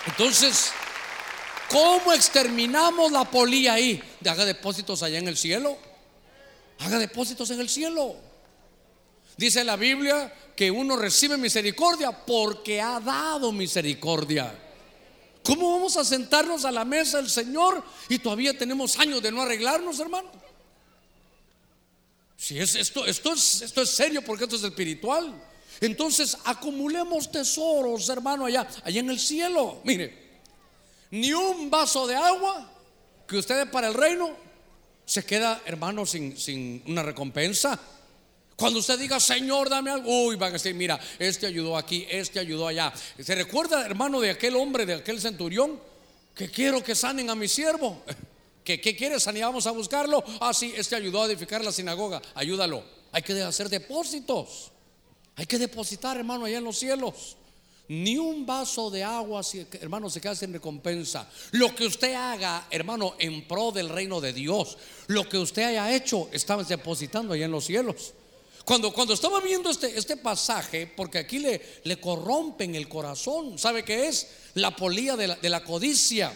Entonces, 0.06 0.72
¿cómo 1.70 2.12
exterminamos 2.12 3.12
la 3.12 3.24
polía 3.24 3.74
ahí? 3.74 4.04
Haga 4.28 4.44
depósitos 4.44 5.04
allá 5.04 5.18
en 5.18 5.30
el 5.30 5.38
cielo. 5.38 5.78
Haga 6.80 7.00
depósitos 7.00 7.50
en 7.52 7.62
el 7.62 7.70
cielo. 7.70 8.16
Dice 9.38 9.64
la 9.64 9.78
Biblia 9.78 10.34
que 10.56 10.70
uno 10.70 10.98
recibe 10.98 11.38
misericordia 11.38 12.12
porque 12.12 12.82
ha 12.82 13.00
dado 13.00 13.52
misericordia. 13.52 14.54
¿Cómo 15.52 15.74
vamos 15.74 15.98
a 15.98 16.06
sentarnos 16.06 16.64
a 16.64 16.72
la 16.72 16.86
mesa 16.86 17.18
del 17.18 17.30
Señor 17.30 17.84
y 18.08 18.20
todavía 18.20 18.58
tenemos 18.58 18.98
años 18.98 19.22
de 19.22 19.34
no 19.34 19.42
arreglarnos, 19.42 20.00
hermano? 20.00 20.32
Si 22.38 22.58
es 22.58 22.74
esto, 22.76 23.06
esto 23.06 23.34
es, 23.34 23.62
esto 23.62 23.82
es 23.82 23.90
serio 23.90 24.24
porque 24.24 24.46
esto 24.46 24.56
es 24.56 24.64
espiritual. 24.64 25.44
Entonces 25.82 26.38
acumulemos 26.46 27.30
tesoros, 27.30 28.08
hermano, 28.08 28.46
allá, 28.46 28.66
allá 28.82 29.02
en 29.02 29.10
el 29.10 29.20
cielo. 29.20 29.82
Mire, 29.84 30.40
ni 31.10 31.34
un 31.34 31.70
vaso 31.70 32.08
de 32.08 32.16
agua 32.16 32.72
que 33.28 33.36
usted 33.36 33.58
dé 33.58 33.66
para 33.66 33.90
el 33.90 33.94
reino 33.94 34.30
se 35.04 35.26
queda, 35.26 35.64
hermano, 35.66 36.06
sin, 36.06 36.38
sin 36.38 36.82
una 36.88 37.04
recompensa. 37.04 37.78
Cuando 38.62 38.78
usted 38.78 39.00
diga, 39.00 39.20
Señor, 39.20 39.70
dame 39.70 39.90
algo, 39.90 40.26
uy, 40.28 40.36
van 40.36 40.50
a 40.50 40.54
decir, 40.54 40.76
mira, 40.76 41.00
este 41.18 41.48
ayudó 41.48 41.76
aquí, 41.76 42.06
este 42.08 42.40
ayudó 42.40 42.68
allá. 42.68 42.94
¿Se 43.20 43.34
recuerda, 43.34 43.84
hermano, 43.84 44.22
de 44.22 44.30
aquel 44.30 44.56
hombre, 44.56 44.86
de 44.86 44.94
aquel 44.94 45.20
centurión? 45.20 45.80
Que 46.36 46.48
quiero 46.48 46.84
que 46.84 46.94
sanen 46.94 47.32
a 47.32 47.34
mi 47.34 47.48
siervo. 47.48 48.04
¿Que, 48.64 48.80
¿Qué 48.82 48.96
quiere 48.96 49.20
sanidad? 49.20 49.48
Vamos 49.48 49.66
a 49.66 49.72
buscarlo. 49.72 50.24
Ah, 50.40 50.54
sí, 50.54 50.72
este 50.78 50.96
ayudó 50.96 51.24
a 51.24 51.26
edificar 51.26 51.66
la 51.66 51.72
sinagoga. 51.72 52.22
Ayúdalo. 52.36 52.84
Hay 53.12 53.24
que 53.24 53.34
hacer 53.42 53.68
depósitos. 53.68 54.72
Hay 55.38 55.48
que 55.48 55.58
depositar, 55.58 56.18
hermano, 56.18 56.46
allá 56.46 56.60
en 56.60 56.64
los 56.64 56.78
cielos. 56.78 57.38
Ni 57.88 58.20
un 58.20 58.46
vaso 58.46 58.92
de 58.92 59.04
agua, 59.04 59.42
hermano, 59.82 60.08
se 60.08 60.22
queda 60.22 60.36
sin 60.36 60.54
recompensa. 60.54 61.28
Lo 61.54 61.74
que 61.74 61.88
usted 61.88 62.14
haga, 62.14 62.68
hermano, 62.70 63.16
en 63.18 63.48
pro 63.48 63.72
del 63.72 63.90
reino 63.90 64.22
de 64.22 64.34
Dios, 64.34 64.78
lo 65.08 65.28
que 65.28 65.40
usted 65.40 65.64
haya 65.64 65.92
hecho, 65.96 66.30
estaba 66.32 66.64
depositando 66.64 67.34
allá 67.34 67.46
en 67.46 67.52
los 67.52 67.66
cielos. 67.66 68.14
Cuando, 68.66 68.94
cuando 68.94 69.14
estaba 69.14 69.40
viendo 69.40 69.70
este, 69.70 69.98
este 69.98 70.18
pasaje, 70.18 70.88
porque 70.88 71.18
aquí 71.20 71.40
le, 71.40 71.62
le 71.84 72.00
corrompen 72.00 72.76
el 72.76 72.88
corazón, 72.88 73.58
¿sabe 73.58 73.84
qué 73.84 74.08
es? 74.08 74.28
La 74.54 74.76
polía 74.76 75.16
de 75.16 75.50
la, 75.50 75.64
codicia. 75.64 76.32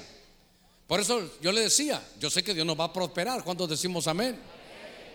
Por 0.88 1.00
eso 1.00 1.32
yo 1.42 1.52
le 1.52 1.62
decía, 1.62 2.02
yo 2.20 2.30
sé 2.30 2.44
que 2.44 2.54
Dios 2.54 2.66
nos 2.66 2.80
va 2.80 2.86
a 2.86 2.94
prosperar. 2.94 3.44
¿Cuántos 3.44 3.70
decimos 3.70 4.08
amén? 4.08 4.40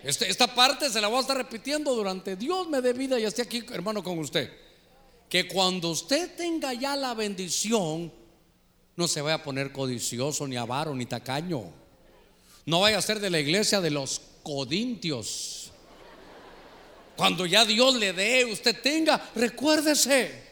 Este, 0.03 0.29
esta 0.29 0.53
parte 0.53 0.89
se 0.89 0.99
la 1.01 1.07
voy 1.07 1.17
a 1.17 1.21
estar 1.21 1.37
repitiendo 1.37 1.93
durante 1.93 2.35
Dios 2.35 2.67
me 2.67 2.81
dé 2.81 2.93
vida 2.93 3.19
y 3.19 3.23
esté 3.23 3.43
aquí, 3.43 3.63
hermano, 3.71 4.03
con 4.03 4.17
usted. 4.19 4.51
Que 5.29 5.47
cuando 5.47 5.89
usted 5.89 6.35
tenga 6.35 6.73
ya 6.73 6.95
la 6.95 7.13
bendición, 7.13 8.11
No 8.95 9.07
se 9.07 9.21
vaya 9.21 9.35
a 9.35 9.43
poner 9.43 9.71
codicioso, 9.71 10.45
ni 10.47 10.57
avaro, 10.57 10.93
ni 10.93 11.05
tacaño. 11.05 11.71
No 12.65 12.81
vaya 12.81 12.97
a 12.97 13.01
ser 13.01 13.19
de 13.19 13.29
la 13.29 13.39
iglesia 13.39 13.79
de 13.79 13.89
los 13.89 14.21
codintios. 14.43 15.60
Cuando 17.15 17.45
ya 17.45 17.65
Dios 17.65 17.95
le 17.95 18.13
dé, 18.13 18.45
usted 18.45 18.81
tenga, 18.81 19.29
recuérdese. 19.35 20.51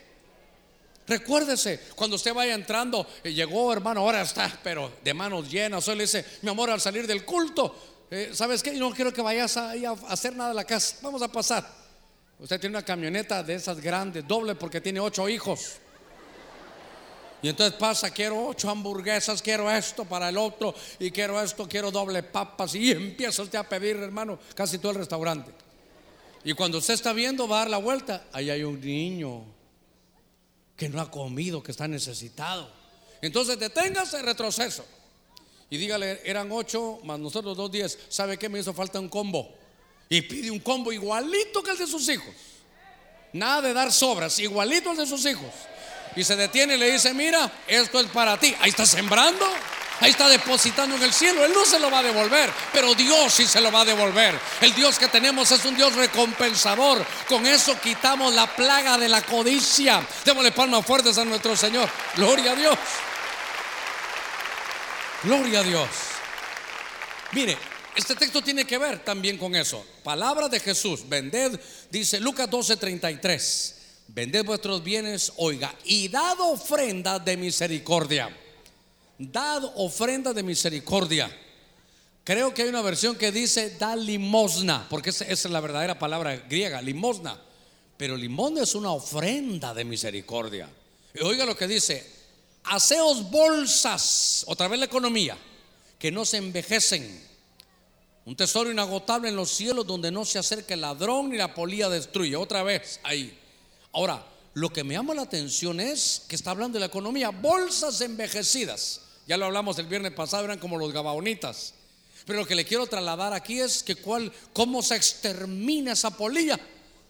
Recuérdese, 1.08 1.80
cuando 1.96 2.18
usted 2.18 2.36
vaya 2.36 2.54
entrando, 2.54 3.08
eh, 3.24 3.34
llegó 3.34 3.74
hermano, 3.74 4.02
ahora 4.02 4.22
está, 4.22 4.60
pero 4.62 4.92
de 5.04 5.14
manos 5.16 5.50
llenas. 5.50 5.88
Hoy 5.88 5.96
le 5.96 6.04
dice, 6.04 6.24
mi 6.44 6.50
amor, 6.52 6.70
al 6.70 6.80
salir 6.80 7.08
del 7.08 7.26
culto, 7.26 7.76
eh, 8.12 8.30
¿sabes 8.34 8.62
qué? 8.62 8.74
No 8.74 8.92
quiero 8.92 9.12
que 9.12 9.24
vayas 9.24 9.58
a, 9.58 9.72
a 9.72 9.92
hacer 10.08 10.36
nada 10.36 10.52
en 10.52 10.56
la 10.56 10.66
casa. 10.66 10.98
Vamos 11.02 11.24
a 11.24 11.28
pasar. 11.28 11.68
Usted 12.38 12.60
tiene 12.60 12.78
una 12.78 12.86
camioneta 12.86 13.42
de 13.42 13.56
esas 13.56 13.82
grandes, 13.82 14.28
doble, 14.28 14.54
porque 14.54 14.82
tiene 14.82 15.00
ocho 15.00 15.28
hijos. 15.28 15.78
Y 17.42 17.50
entonces 17.50 17.74
pasa, 17.80 18.12
quiero 18.12 18.48
ocho 18.48 18.70
hamburguesas, 18.70 19.42
quiero 19.42 19.72
esto 19.72 20.06
para 20.06 20.30
el 20.30 20.38
otro, 20.38 20.76
y 21.00 21.10
quiero 21.10 21.42
esto, 21.42 21.68
quiero 21.68 21.90
doble 21.90 22.22
papas, 22.22 22.76
y 22.76 22.92
empieza 22.92 23.42
usted 23.42 23.58
a 23.58 23.64
pedir, 23.64 23.96
hermano, 23.96 24.38
casi 24.54 24.78
todo 24.78 24.92
el 24.92 25.00
restaurante. 25.00 25.52
Y 26.44 26.54
cuando 26.54 26.78
usted 26.78 26.94
está 26.94 27.14
viendo, 27.14 27.48
va 27.48 27.58
a 27.58 27.60
dar 27.60 27.70
la 27.70 27.78
vuelta, 27.78 28.26
ahí 28.32 28.50
hay 28.50 28.64
un 28.64 28.80
niño 28.80 29.44
que 30.76 30.88
no 30.88 31.02
ha 31.02 31.12
comido, 31.12 31.62
que 31.62 31.72
está 31.72 31.88
necesitado. 31.88 32.72
Entonces 33.22 33.60
deténgase, 33.60 34.22
retroceso. 34.22 34.86
Y 35.70 35.78
dígale, 35.78 36.22
eran 36.24 36.52
ocho, 36.52 37.00
más 37.04 37.20
nosotros 37.20 37.56
dos 37.56 37.72
diez. 37.72 38.00
¿Sabe 38.10 38.38
qué? 38.38 38.50
Me 38.50 38.60
hizo 38.60 38.74
falta 38.74 39.00
un 39.00 39.10
combo. 39.10 39.54
Y 40.08 40.22
pide 40.22 40.50
un 40.50 40.60
combo 40.60 40.92
igualito 40.92 41.62
que 41.62 41.72
el 41.72 41.78
de 41.78 41.86
sus 41.86 42.08
hijos. 42.10 42.34
Nada 43.34 43.62
de 43.62 43.74
dar 43.74 43.92
sobras, 43.92 44.40
igualito 44.40 44.90
al 44.90 44.98
de 44.98 45.06
sus 45.06 45.26
hijos. 45.26 45.52
Y 46.16 46.24
se 46.24 46.36
detiene 46.36 46.76
y 46.76 46.78
le 46.80 46.92
dice, 46.92 47.14
mira, 47.14 47.52
esto 47.68 48.00
es 48.00 48.08
para 48.08 48.40
ti. 48.40 48.56
Ahí 48.62 48.72
está 48.72 48.86
sembrando. 48.86 49.46
Ahí 50.02 50.12
está 50.12 50.30
depositando 50.30 50.96
en 50.96 51.04
el 51.04 51.14
cielo. 51.14 51.44
Él 51.44 51.52
no 51.54 51.66
se 51.66 51.80
lo 51.80 51.92
va 51.92 52.00
a 52.00 52.04
devolver, 52.04 52.50
pero 52.72 52.96
Dios 52.96 53.34
sí 53.34 53.46
se 53.46 53.60
lo 53.60 53.72
va 53.72 53.82
a 53.82 53.86
devolver. 53.86 54.40
El 54.62 54.74
Dios 54.74 54.98
que 54.98 55.08
tenemos 55.08 55.52
es 55.52 55.66
un 55.66 55.76
Dios 55.76 55.94
recompensador. 55.96 57.06
Con 57.28 57.46
eso 57.46 57.80
quitamos 57.82 58.34
la 58.34 58.48
plaga 58.48 58.98
de 58.98 59.10
la 59.10 59.22
codicia. 59.22 60.06
Démosle 60.24 60.52
palmas 60.52 60.86
fuertes 60.86 61.18
a 61.18 61.26
nuestro 61.26 61.56
Señor. 61.56 61.90
Gloria 62.16 62.54
a 62.54 62.56
Dios. 62.56 62.78
Gloria 65.24 65.60
a 65.60 65.64
Dios. 65.64 65.90
Mire, 67.34 67.58
este 67.96 68.16
texto 68.16 68.42
tiene 68.42 68.66
que 68.66 68.78
ver 68.78 69.00
también 69.00 69.38
con 69.38 69.54
eso. 69.54 69.86
Palabra 70.04 70.48
de 70.48 70.62
Jesús. 70.62 71.08
Vended, 71.10 71.60
dice 71.92 72.22
Lucas 72.22 72.50
12:33. 72.50 73.76
Vended 74.08 74.46
vuestros 74.46 74.82
bienes, 74.82 75.34
oiga, 75.36 75.76
y 75.84 76.08
dad 76.08 76.40
ofrenda 76.40 77.20
de 77.20 77.38
misericordia 77.38 78.36
dad 79.20 79.64
ofrenda 79.76 80.34
de 80.34 80.42
misericordia. 80.42 81.30
Creo 82.24 82.54
que 82.54 82.64
hay 82.64 82.70
una 82.70 82.82
versión 82.82 83.16
que 83.16 83.32
dice 83.32 83.72
da 83.78 83.96
limosna, 83.96 84.88
porque 84.90 85.10
esa, 85.10 85.26
es 85.26 85.46
la 85.46 85.60
verdadera 85.60 86.00
palabra 86.00 86.36
griega, 86.38 86.82
limosna. 86.82 87.40
Pero 87.98 88.16
limosna 88.16 88.64
es 88.64 88.76
una 88.76 88.92
ofrenda 88.92 89.74
de 89.74 89.84
misericordia. 89.84 90.70
Oiga 91.22 91.46
lo 91.46 91.58
que 91.58 91.68
dice, 91.68 92.10
haceos 92.64 93.30
bolsas, 93.30 94.46
otra 94.48 94.70
vez 94.70 94.80
la 94.80 94.86
economía, 94.86 95.38
que 95.98 96.12
no 96.12 96.24
se 96.24 96.38
envejecen. 96.38 97.28
Un 98.26 98.36
tesoro 98.36 98.72
inagotable 98.72 99.28
en 99.28 99.36
los 99.36 99.50
cielos 99.50 99.86
donde 99.86 100.12
no 100.12 100.24
se 100.24 100.40
acerca 100.40 100.76
el 100.76 100.82
ladrón 100.82 101.30
ni 101.30 101.38
la 101.38 101.54
polía 101.54 101.90
destruye. 101.90 102.36
Otra 102.36 102.64
vez 102.64 103.00
ahí. 103.04 103.38
Ahora, 103.92 104.26
lo 104.54 104.70
que 104.70 104.84
me 104.84 104.94
llama 104.94 105.16
la 105.16 105.24
atención 105.24 105.80
es 105.80 106.22
que 106.28 106.36
está 106.36 106.52
hablando 106.52 106.76
de 106.76 106.82
la 106.82 106.86
economía, 106.86 107.32
bolsas 107.32 108.00
envejecidas. 108.02 109.02
Ya 109.30 109.38
lo 109.38 109.46
hablamos 109.46 109.78
el 109.78 109.86
viernes 109.86 110.12
pasado, 110.14 110.46
eran 110.46 110.58
como 110.58 110.76
los 110.76 110.92
gabaonitas. 110.92 111.76
Pero 112.26 112.40
lo 112.40 112.48
que 112.48 112.56
le 112.56 112.66
quiero 112.66 112.88
trasladar 112.88 113.32
aquí 113.32 113.60
es 113.60 113.84
que 113.84 113.96
cuál, 113.96 114.34
cómo 114.54 114.82
se 114.82 114.96
extermina 114.96 115.92
esa 115.92 116.10
polilla 116.10 116.60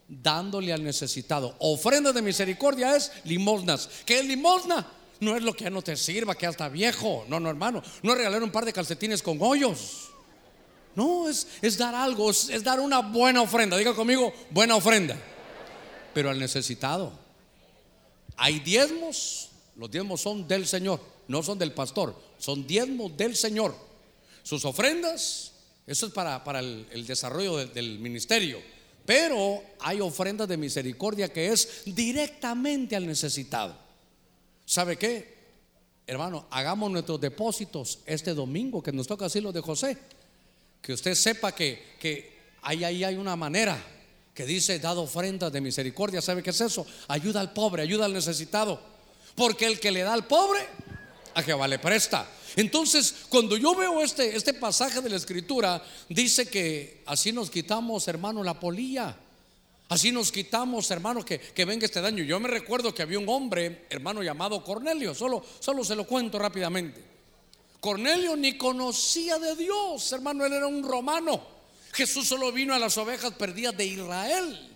dándole 0.05 0.73
al 0.73 0.83
necesitado. 0.83 1.55
Ofrenda 1.59 2.11
de 2.11 2.21
misericordia 2.21 2.93
es 2.93 3.09
limosnas. 3.23 3.89
¿Qué 4.05 4.19
es 4.19 4.25
limosna? 4.25 4.85
No 5.21 5.37
es 5.37 5.43
lo 5.43 5.53
que 5.53 5.63
ya 5.63 5.69
no 5.69 5.81
te 5.81 5.95
sirva, 5.95 6.35
que 6.35 6.45
ya 6.45 6.67
viejo. 6.67 7.23
No, 7.29 7.39
no, 7.39 7.49
hermano. 7.49 7.81
No 8.03 8.11
es 8.11 8.17
regalar 8.17 8.43
un 8.43 8.51
par 8.51 8.65
de 8.65 8.73
calcetines 8.73 9.23
con 9.23 9.37
hoyos. 9.41 10.09
No, 10.95 11.29
es, 11.29 11.47
es 11.61 11.77
dar 11.77 11.95
algo, 11.95 12.31
es 12.31 12.63
dar 12.65 12.81
una 12.81 12.99
buena 12.99 13.41
ofrenda. 13.41 13.77
Diga 13.77 13.93
conmigo, 13.93 14.33
buena 14.49 14.75
ofrenda. 14.75 15.15
Pero 16.13 16.29
al 16.29 16.37
necesitado. 16.37 17.13
Hay 18.35 18.59
diezmos. 18.59 19.51
Los 19.77 19.89
diezmos 19.89 20.19
son 20.19 20.45
del 20.45 20.67
Señor 20.67 20.99
no 21.29 21.43
son 21.43 21.59
del 21.59 21.71
pastor, 21.71 22.19
son 22.39 22.65
diezmos 22.65 23.15
del 23.15 23.35
Señor. 23.35 23.75
Sus 24.41 24.65
ofrendas, 24.65 25.53
eso 25.85 26.07
es 26.07 26.11
para, 26.11 26.43
para 26.43 26.59
el, 26.59 27.05
desarrollo 27.05 27.67
del 27.67 27.99
ministerio. 27.99 28.59
Pero 29.05 29.63
hay 29.79 30.01
ofrendas 30.01 30.47
de 30.47 30.57
misericordia 30.57 31.31
que 31.31 31.51
es 31.51 31.83
directamente 31.85 32.95
al 32.95 33.05
necesitado. 33.05 33.77
¿Sabe 34.65 34.97
qué? 34.97 35.37
Hermano, 36.07 36.47
hagamos 36.49 36.89
nuestros 36.89 37.21
depósitos 37.21 37.99
este 38.07 38.33
domingo 38.33 38.81
que 38.81 38.91
nos 38.91 39.05
toca 39.05 39.27
así 39.27 39.39
lo 39.39 39.51
de 39.51 39.61
José. 39.61 39.97
Que 40.81 40.93
usted 40.93 41.13
sepa 41.13 41.53
que, 41.53 41.95
que 41.99 42.39
ahí, 42.63 42.83
ahí 42.83 43.03
hay 43.03 43.15
una 43.15 43.35
manera 43.35 43.79
que 44.33 44.47
dice 44.47 44.79
dado 44.79 45.03
ofrendas 45.03 45.53
de 45.53 45.61
misericordia. 45.61 46.23
¿Sabe 46.23 46.41
qué 46.41 46.49
es 46.49 46.61
eso? 46.61 46.87
Ayuda 47.07 47.39
al 47.39 47.53
pobre, 47.53 47.83
ayuda 47.83 48.05
al 48.05 48.13
necesitado. 48.13 48.79
Porque 49.35 49.67
el 49.67 49.79
que 49.79 49.91
le 49.91 50.01
da 50.01 50.13
al 50.13 50.27
pobre, 50.27 50.59
Jehová 51.43 51.67
le 51.67 51.79
presta. 51.79 52.29
Entonces, 52.55 53.13
cuando 53.29 53.57
yo 53.57 53.75
veo 53.75 54.01
este, 54.01 54.35
este 54.35 54.53
pasaje 54.53 55.01
de 55.01 55.09
la 55.09 55.17
escritura, 55.17 55.83
dice 56.07 56.47
que 56.47 57.03
así 57.05 57.31
nos 57.31 57.49
quitamos, 57.49 58.07
hermano, 58.07 58.43
la 58.43 58.59
polilla. 58.59 59.15
Así 59.89 60.11
nos 60.11 60.31
quitamos, 60.31 60.89
hermano, 60.91 61.25
que, 61.25 61.39
que, 61.39 61.65
venga 61.65 61.85
este 61.85 62.01
daño. 62.01 62.23
Yo 62.23 62.39
me 62.39 62.47
recuerdo 62.47 62.93
que 62.93 63.01
había 63.01 63.17
un 63.17 63.27
hombre, 63.27 63.85
hermano, 63.89 64.21
llamado 64.21 64.63
Cornelio. 64.63 65.15
Solo, 65.15 65.43
solo 65.59 65.83
se 65.83 65.95
lo 65.95 66.05
cuento 66.05 66.37
rápidamente. 66.37 67.03
Cornelio 67.79 68.35
ni 68.35 68.57
conocía 68.57 69.39
de 69.39 69.55
Dios, 69.55 70.11
hermano, 70.11 70.45
él 70.45 70.53
era 70.53 70.67
un 70.67 70.83
romano. 70.83 71.41
Jesús 71.93 72.27
solo 72.27 72.51
vino 72.51 72.73
a 72.73 72.79
las 72.79 72.97
ovejas 72.97 73.33
perdidas 73.33 73.75
de 73.77 73.85
Israel. 73.85 74.69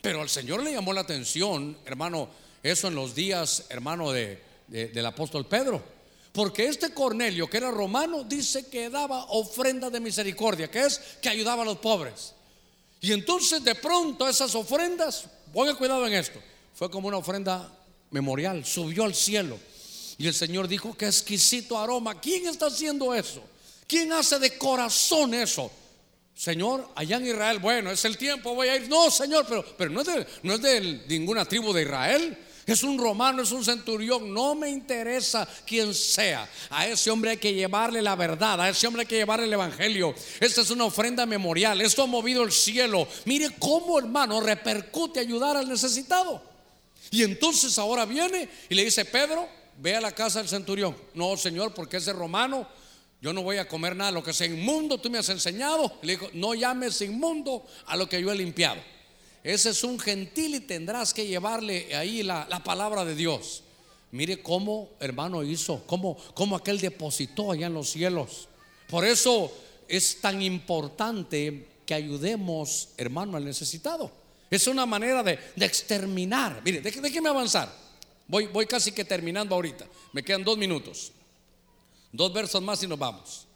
Pero 0.00 0.22
al 0.22 0.28
Señor 0.28 0.62
le 0.62 0.72
llamó 0.72 0.92
la 0.92 1.02
atención, 1.02 1.76
hermano, 1.84 2.28
eso 2.62 2.88
en 2.88 2.94
los 2.94 3.14
días, 3.14 3.66
hermano, 3.68 4.10
de, 4.10 4.42
del 4.68 5.06
apóstol 5.06 5.46
Pedro. 5.46 5.95
Porque 6.36 6.66
este 6.66 6.92
Cornelio, 6.92 7.48
que 7.48 7.56
era 7.56 7.70
romano, 7.70 8.22
dice 8.22 8.66
que 8.66 8.90
daba 8.90 9.24
ofrenda 9.30 9.88
de 9.88 10.00
misericordia, 10.00 10.70
que 10.70 10.80
es 10.80 11.00
que 11.22 11.30
ayudaba 11.30 11.62
a 11.62 11.64
los 11.64 11.78
pobres. 11.78 12.34
Y 13.00 13.12
entonces 13.12 13.64
de 13.64 13.74
pronto 13.74 14.28
esas 14.28 14.54
ofrendas, 14.54 15.24
ponga 15.50 15.74
cuidado 15.74 16.06
en 16.06 16.12
esto, 16.12 16.38
fue 16.74 16.90
como 16.90 17.08
una 17.08 17.16
ofrenda 17.16 17.72
memorial, 18.10 18.66
subió 18.66 19.04
al 19.04 19.14
cielo. 19.14 19.58
Y 20.18 20.26
el 20.26 20.34
Señor 20.34 20.68
dijo, 20.68 20.94
qué 20.94 21.06
exquisito 21.06 21.78
aroma. 21.78 22.20
¿Quién 22.20 22.46
está 22.46 22.66
haciendo 22.66 23.14
eso? 23.14 23.42
¿Quién 23.86 24.12
hace 24.12 24.38
de 24.38 24.58
corazón 24.58 25.32
eso? 25.32 25.70
Señor, 26.34 26.90
allá 26.96 27.16
en 27.16 27.28
Israel, 27.28 27.60
bueno, 27.60 27.90
es 27.90 28.04
el 28.04 28.18
tiempo, 28.18 28.54
voy 28.54 28.68
a 28.68 28.76
ir. 28.76 28.90
No, 28.90 29.10
Señor, 29.10 29.46
pero, 29.48 29.64
pero 29.78 29.90
no 29.90 30.02
es 30.02 30.60
de 30.60 31.02
ninguna 31.08 31.46
tribu 31.46 31.72
de 31.72 31.80
Israel 31.80 32.45
es 32.66 32.82
un 32.82 32.98
romano, 32.98 33.42
es 33.42 33.52
un 33.52 33.64
centurión, 33.64 34.34
no 34.34 34.56
me 34.56 34.68
interesa 34.68 35.48
quién 35.64 35.94
sea. 35.94 36.48
A 36.68 36.86
ese 36.88 37.10
hombre 37.10 37.30
hay 37.30 37.36
que 37.36 37.54
llevarle 37.54 38.02
la 38.02 38.16
verdad, 38.16 38.60
a 38.60 38.68
ese 38.68 38.88
hombre 38.88 39.02
hay 39.02 39.06
que 39.06 39.16
llevarle 39.16 39.46
el 39.46 39.52
evangelio. 39.52 40.14
Esta 40.40 40.62
es 40.62 40.70
una 40.70 40.84
ofrenda 40.84 41.26
memorial, 41.26 41.80
esto 41.80 42.02
ha 42.02 42.06
movido 42.06 42.42
el 42.42 42.50
cielo. 42.50 43.06
Mire 43.24 43.50
cómo, 43.58 43.98
hermano, 43.98 44.40
repercute 44.40 45.20
ayudar 45.20 45.56
al 45.56 45.68
necesitado. 45.68 46.42
Y 47.12 47.22
entonces 47.22 47.78
ahora 47.78 48.04
viene 48.04 48.48
y 48.68 48.74
le 48.74 48.84
dice, 48.84 49.04
Pedro, 49.04 49.48
ve 49.78 49.94
a 49.94 50.00
la 50.00 50.10
casa 50.10 50.40
del 50.40 50.48
centurión. 50.48 50.96
No, 51.14 51.36
Señor, 51.36 51.72
porque 51.72 51.98
ese 51.98 52.12
romano 52.12 52.68
yo 53.20 53.32
no 53.32 53.42
voy 53.42 53.58
a 53.58 53.68
comer 53.68 53.96
nada, 53.96 54.10
lo 54.10 54.22
que 54.22 54.32
sea 54.32 54.46
inmundo, 54.46 54.98
tú 54.98 55.08
me 55.08 55.18
has 55.18 55.28
enseñado. 55.28 55.98
Le 56.02 56.12
dijo, 56.12 56.28
no 56.34 56.54
llames 56.54 57.00
inmundo 57.00 57.64
a 57.86 57.96
lo 57.96 58.08
que 58.08 58.20
yo 58.20 58.30
he 58.30 58.36
limpiado. 58.36 58.80
Ese 59.46 59.70
es 59.70 59.84
un 59.84 60.00
gentil 60.00 60.56
y 60.56 60.60
tendrás 60.60 61.14
que 61.14 61.24
llevarle 61.24 61.94
ahí 61.94 62.24
la, 62.24 62.48
palabra 62.64 63.04
de 63.04 63.14
Dios. 63.14 63.62
Mire 64.10 64.42
cómo, 64.42 64.90
hermano, 64.98 65.44
hizo, 65.44 65.84
cómo, 65.86 66.16
cómo 66.34 66.56
aquel 66.56 66.80
depositó 66.80 67.52
allá 67.52 67.68
en 67.68 67.74
los 67.74 67.90
cielos. 67.90 68.48
Por 68.88 69.04
eso 69.04 69.52
es 69.86 70.20
tan 70.20 70.42
importante 70.42 71.68
que 71.86 71.94
ayudemos, 71.94 72.88
hermano, 72.96 73.36
al 73.36 73.44
necesitado. 73.44 74.10
Es 74.50 74.66
una 74.66 74.84
manera 74.84 75.22
de, 75.22 75.38
exterminar. 75.60 76.60
Mire, 76.64 76.80
déjeme 76.80 77.28
avanzar. 77.28 77.72
Voy, 78.26 78.48
voy 78.48 78.66
casi 78.66 78.90
que 78.90 79.04
terminando 79.04 79.54
ahorita. 79.54 79.86
Me 80.12 80.24
quedan 80.24 80.42
dos 80.42 80.58
minutos. 80.58 81.12
Dos 82.10 82.32
versos 82.32 82.60
más 82.60 82.82
y 82.82 82.88
nos 82.88 82.98
vamos. 82.98 83.46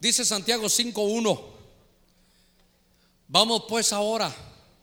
Dice 0.00 0.24
Santiago 0.24 0.64
5.1. 0.64 1.40
Vamos 3.28 3.66
pues 3.68 3.92
ahora 3.92 4.34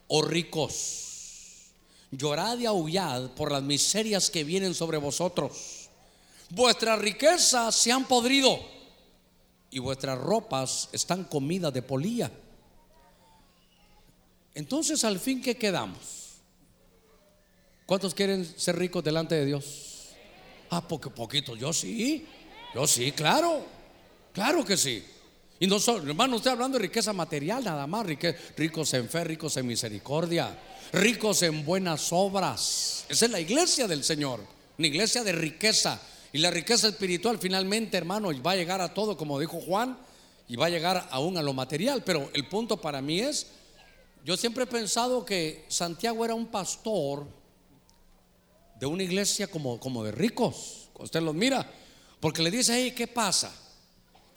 oh 0.10 0.22
ricos, 0.22 1.72
llorad 2.12 2.58
y 2.58 2.66
aullad 2.66 3.30
por 3.32 3.52
las 3.52 3.64
miserias 3.64 4.30
que 4.30 4.44
vienen 4.44 4.74
sobre 4.74 4.98
vosotros, 4.98 5.90
vuestras 6.50 7.00
riquezas 7.00 7.76
se 7.76 7.92
han 7.92 8.06
podrido 8.06 8.60
y 9.72 9.80
vuestras 9.80 10.18
ropas 10.18 10.90
están 10.92 11.24
comidas 11.24 11.72
de 11.72 11.82
polilla. 11.82 12.32
Entonces, 14.56 15.04
al 15.04 15.20
fin, 15.20 15.42
¿qué 15.42 15.56
quedamos? 15.56 16.40
¿Cuántos 17.86 18.14
quieren 18.14 18.46
ser 18.46 18.78
ricos 18.78 19.04
delante 19.04 19.36
de 19.36 19.46
Dios? 19.46 20.10
Ah, 20.72 20.86
porque 20.88 21.10
poquito, 21.10 21.56
yo 21.56 21.72
sí, 21.72 22.26
yo 22.74 22.88
sí, 22.88 23.12
claro, 23.12 23.64
claro 24.34 24.66
que 24.66 24.76
sí. 24.76 25.04
Y 25.60 25.68
no 25.68 25.78
solo, 25.78 26.10
hermano, 26.10 26.38
estoy 26.38 26.54
hablando 26.54 26.78
de 26.78 26.84
riqueza 26.84 27.12
material 27.12 27.66
nada 27.66 27.86
más, 27.86 28.06
ricos 28.56 28.94
en 28.94 29.10
fe, 29.10 29.26
ricos 29.26 29.58
en 29.58 29.68
misericordia, 29.68 30.58
ricos 30.94 31.44
en 31.44 31.66
buenas 31.66 32.14
obras. 32.14 33.06
Esa 33.10 33.26
es 33.26 33.32
la 33.32 33.42
iglesia 33.42 33.86
del 33.86 34.06
Señor, 34.06 34.40
una 34.78 34.88
iglesia 34.88 35.22
de 35.24 35.34
riqueza. 35.34 36.02
Y 36.32 36.38
la 36.38 36.50
riqueza 36.50 36.88
espiritual 36.88 37.40
finalmente, 37.40 37.98
hermano, 37.98 38.30
va 38.42 38.52
a 38.52 38.56
llegar 38.56 38.80
a 38.80 38.94
todo, 38.94 39.18
como 39.18 39.38
dijo 39.38 39.60
Juan, 39.60 39.98
y 40.48 40.56
va 40.56 40.68
a 40.68 40.70
llegar 40.70 41.10
aún 41.12 41.38
a 41.38 41.42
lo 41.42 41.52
material. 41.52 42.04
Pero 42.06 42.30
el 42.34 42.48
punto 42.48 42.78
para 42.78 43.02
mí 43.02 43.20
es, 43.20 43.48
yo 44.24 44.38
siempre 44.38 44.64
he 44.64 44.68
pensado 44.68 45.26
que 45.26 45.66
Santiago 45.68 46.24
era 46.24 46.36
un 46.36 46.48
pastor 46.48 47.28
de 48.80 48.86
una 48.86 49.04
iglesia 49.04 49.48
como, 49.48 49.78
como 49.78 50.06
de 50.06 50.14
ricos. 50.14 50.90
Usted 50.98 51.22
los 51.22 51.36
mira, 51.36 51.70
porque 52.22 52.42
le 52.42 52.50
dice, 52.50 52.74
hey, 52.76 52.94
¿qué 52.96 53.08
pasa? 53.08 53.54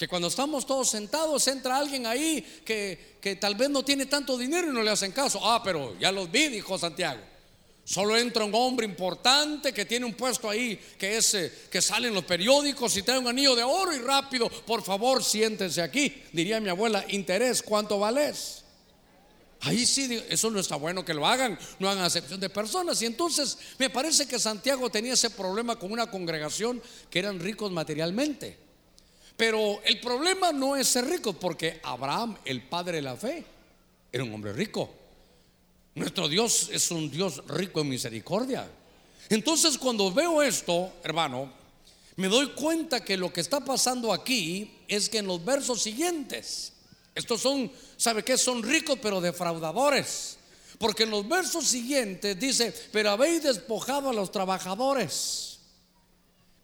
Que 0.02 0.08
cuando 0.08 0.26
estamos 0.26 0.66
todos 0.66 0.90
sentados 0.90 1.46
entra 1.46 1.76
alguien 1.76 2.06
ahí 2.08 2.42
que, 2.64 3.18
que 3.20 3.36
tal 3.36 3.54
vez 3.54 3.70
no 3.70 3.84
tiene 3.84 4.06
tanto 4.06 4.36
dinero 4.36 4.68
y 4.68 4.74
no 4.74 4.82
le 4.82 4.90
hacen 4.90 5.12
caso. 5.12 5.38
Ah, 5.40 5.62
pero 5.62 5.96
ya 5.96 6.10
los 6.10 6.28
vi, 6.28 6.48
dijo 6.48 6.76
Santiago. 6.76 7.20
Solo 7.84 8.16
entra 8.16 8.44
un 8.44 8.52
hombre 8.52 8.84
importante 8.84 9.72
que 9.72 9.84
tiene 9.84 10.04
un 10.04 10.14
puesto 10.14 10.50
ahí 10.50 10.76
que 10.98 11.18
es 11.18 11.36
que 11.70 11.80
sale 11.80 12.08
en 12.08 12.14
los 12.14 12.24
periódicos 12.24 12.96
y 12.96 13.02
trae 13.02 13.16
un 13.16 13.28
anillo 13.28 13.54
de 13.54 13.62
oro 13.62 13.94
y 13.94 14.00
rápido, 14.00 14.48
por 14.48 14.82
favor, 14.82 15.22
siéntense 15.22 15.80
aquí. 15.80 16.24
Diría 16.32 16.58
mi 16.58 16.68
abuela, 16.68 17.04
interés, 17.10 17.62
¿cuánto 17.62 18.00
vales? 18.00 18.64
Ahí 19.60 19.86
sí, 19.86 20.20
eso 20.28 20.50
no 20.50 20.58
está 20.58 20.74
bueno 20.74 21.04
que 21.04 21.14
lo 21.14 21.28
hagan, 21.28 21.56
no 21.78 21.88
hagan 21.88 22.02
acepción 22.02 22.40
de 22.40 22.50
personas. 22.50 23.00
Y 23.02 23.06
entonces 23.06 23.56
me 23.78 23.88
parece 23.88 24.26
que 24.26 24.40
Santiago 24.40 24.90
tenía 24.90 25.12
ese 25.12 25.30
problema 25.30 25.78
con 25.78 25.92
una 25.92 26.10
congregación 26.10 26.82
que 27.08 27.20
eran 27.20 27.38
ricos 27.38 27.70
materialmente. 27.70 28.71
Pero 29.42 29.82
el 29.82 29.98
problema 29.98 30.52
no 30.52 30.76
es 30.76 30.86
ser 30.86 31.04
rico, 31.04 31.32
porque 31.32 31.80
Abraham, 31.82 32.36
el 32.44 32.62
padre 32.62 32.98
de 32.98 33.02
la 33.02 33.16
fe, 33.16 33.44
era 34.12 34.22
un 34.22 34.32
hombre 34.32 34.52
rico. 34.52 34.88
Nuestro 35.96 36.28
Dios 36.28 36.68
es 36.70 36.88
un 36.92 37.10
Dios 37.10 37.42
rico 37.48 37.80
en 37.80 37.88
misericordia. 37.88 38.70
Entonces 39.28 39.78
cuando 39.78 40.12
veo 40.12 40.42
esto, 40.42 40.92
hermano, 41.02 41.52
me 42.14 42.28
doy 42.28 42.50
cuenta 42.50 43.04
que 43.04 43.16
lo 43.16 43.32
que 43.32 43.40
está 43.40 43.58
pasando 43.64 44.12
aquí 44.12 44.78
es 44.86 45.08
que 45.08 45.18
en 45.18 45.26
los 45.26 45.44
versos 45.44 45.82
siguientes, 45.82 46.74
estos 47.12 47.40
son, 47.40 47.68
¿sabe 47.96 48.22
qué? 48.22 48.38
Son 48.38 48.62
ricos 48.62 49.00
pero 49.02 49.20
defraudadores. 49.20 50.36
Porque 50.78 51.02
en 51.02 51.10
los 51.10 51.28
versos 51.28 51.66
siguientes 51.66 52.38
dice, 52.38 52.72
pero 52.92 53.10
habéis 53.10 53.42
despojado 53.42 54.08
a 54.08 54.12
los 54.12 54.30
trabajadores 54.30 55.51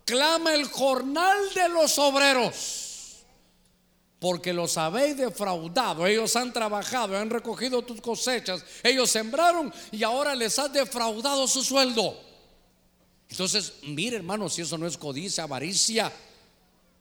clama 0.08 0.54
el 0.54 0.64
jornal 0.64 1.36
de 1.54 1.68
los 1.68 1.98
obreros, 1.98 3.24
porque 4.18 4.54
los 4.54 4.78
habéis 4.78 5.18
defraudado. 5.18 6.06
Ellos 6.06 6.34
han 6.34 6.50
trabajado, 6.50 7.16
han 7.16 7.28
recogido 7.28 7.82
tus 7.82 8.00
cosechas, 8.00 8.64
ellos 8.82 9.10
sembraron 9.10 9.72
y 9.92 10.02
ahora 10.02 10.34
les 10.34 10.58
has 10.58 10.72
defraudado 10.72 11.46
su 11.46 11.62
sueldo. 11.62 12.18
Entonces, 13.28 13.74
mire 13.82 14.16
hermano, 14.16 14.48
si 14.48 14.62
eso 14.62 14.78
no 14.78 14.86
es 14.86 14.96
codicia, 14.96 15.44
avaricia. 15.44 16.10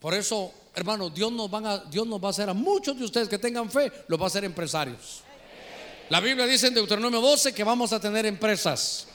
Por 0.01 0.13
eso, 0.13 0.51
hermano, 0.75 1.09
Dios 1.09 1.31
nos, 1.31 1.51
a, 1.53 1.85
Dios 1.85 2.05
nos 2.05 2.21
va 2.21 2.27
a 2.27 2.31
hacer 2.31 2.49
a 2.49 2.53
muchos 2.53 2.99
de 2.99 3.05
ustedes 3.05 3.29
que 3.29 3.37
tengan 3.37 3.71
fe, 3.71 3.89
los 4.09 4.19
va 4.19 4.25
a 4.25 4.27
hacer 4.27 4.43
empresarios. 4.43 5.23
La 6.09 6.19
Biblia 6.19 6.45
dice 6.45 6.67
en 6.67 6.73
Deuteronomio 6.73 7.21
12 7.21 7.53
que 7.53 7.63
vamos 7.63 7.93
a 7.93 8.01
tener 8.01 8.25
empresas. 8.25 9.07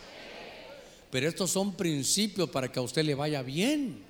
Pero 1.13 1.29
estos 1.29 1.51
son 1.51 1.75
principios 1.75 2.49
para 2.49 2.73
que 2.73 2.79
a 2.79 2.83
usted 2.83 3.05
le 3.05 3.15
vaya 3.15 3.43
bien. 3.43 4.03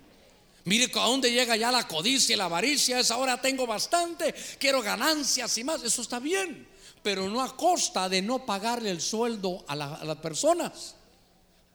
Mire 0.62 0.84
a 0.94 1.05
dónde 1.07 1.32
llega 1.32 1.57
ya 1.57 1.72
la 1.72 1.88
codicia 1.88 2.32
y 2.32 2.36
la 2.36 2.44
avaricia. 2.44 3.00
Es 3.00 3.11
ahora 3.11 3.40
tengo 3.40 3.66
bastante, 3.66 4.32
quiero 4.57 4.80
ganancias 4.80 5.59
y 5.59 5.64
más. 5.64 5.82
Eso 5.82 6.00
está 6.00 6.20
bien, 6.20 6.64
pero 7.03 7.28
no 7.28 7.42
a 7.42 7.57
costa 7.57 8.09
de 8.09 8.22
no 8.22 8.46
pagarle 8.46 8.90
el 8.90 9.00
sueldo 9.00 9.64
a, 9.66 9.74
las 9.74 10.18
personas. 10.18 10.94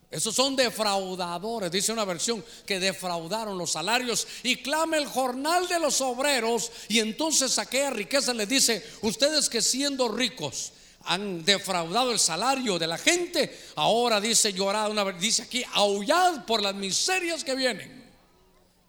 Esos 0.09 0.33
son 0.33 0.55
defraudadores, 0.55 1.73
dice 1.73 1.91
una 1.91 2.05
versión, 2.05 2.41
que 2.65 2.79
defraudaron 2.79 3.57
los 3.57 3.71
salarios 3.71 4.25
y 4.43 4.55
clama 4.55 4.95
el 4.95 5.07
jornal 5.07 5.67
de 5.67 5.81
los 5.81 5.99
obreros 5.99 6.71
y 6.87 6.99
entonces 6.99 7.59
aquella 7.59 7.89
riqueza 7.89 8.33
les 8.33 8.47
dice, 8.47 8.81
ustedes 9.01 9.49
que 9.49 9.61
siendo 9.61 10.07
ricos 10.07 10.71
han 11.07 11.43
defraudado 11.45 12.11
el 12.11 12.19
salario 12.19 12.77
de 12.77 12.85
la 12.85 12.97
gente, 12.97 13.57
ahora 13.75 14.19
dice 14.19 14.51
llorad 14.51 14.91
una 14.91 15.03
vez, 15.05 15.19
dice 15.19 15.43
aquí, 15.43 15.63
aullad 15.73 16.45
por 16.45 16.61
las 16.61 16.75
miserias 16.75 17.43
que 17.43 17.55
vienen, 17.55 18.05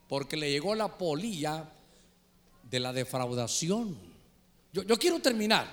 porque 0.08 0.36
le 0.36 0.50
llegó 0.50 0.74
la 0.74 0.98
polilla 0.98 1.70
de 2.68 2.80
la 2.80 2.92
defraudación. 2.92 3.96
Yo, 4.72 4.98
quiero 4.98 5.20
terminar. 5.20 5.72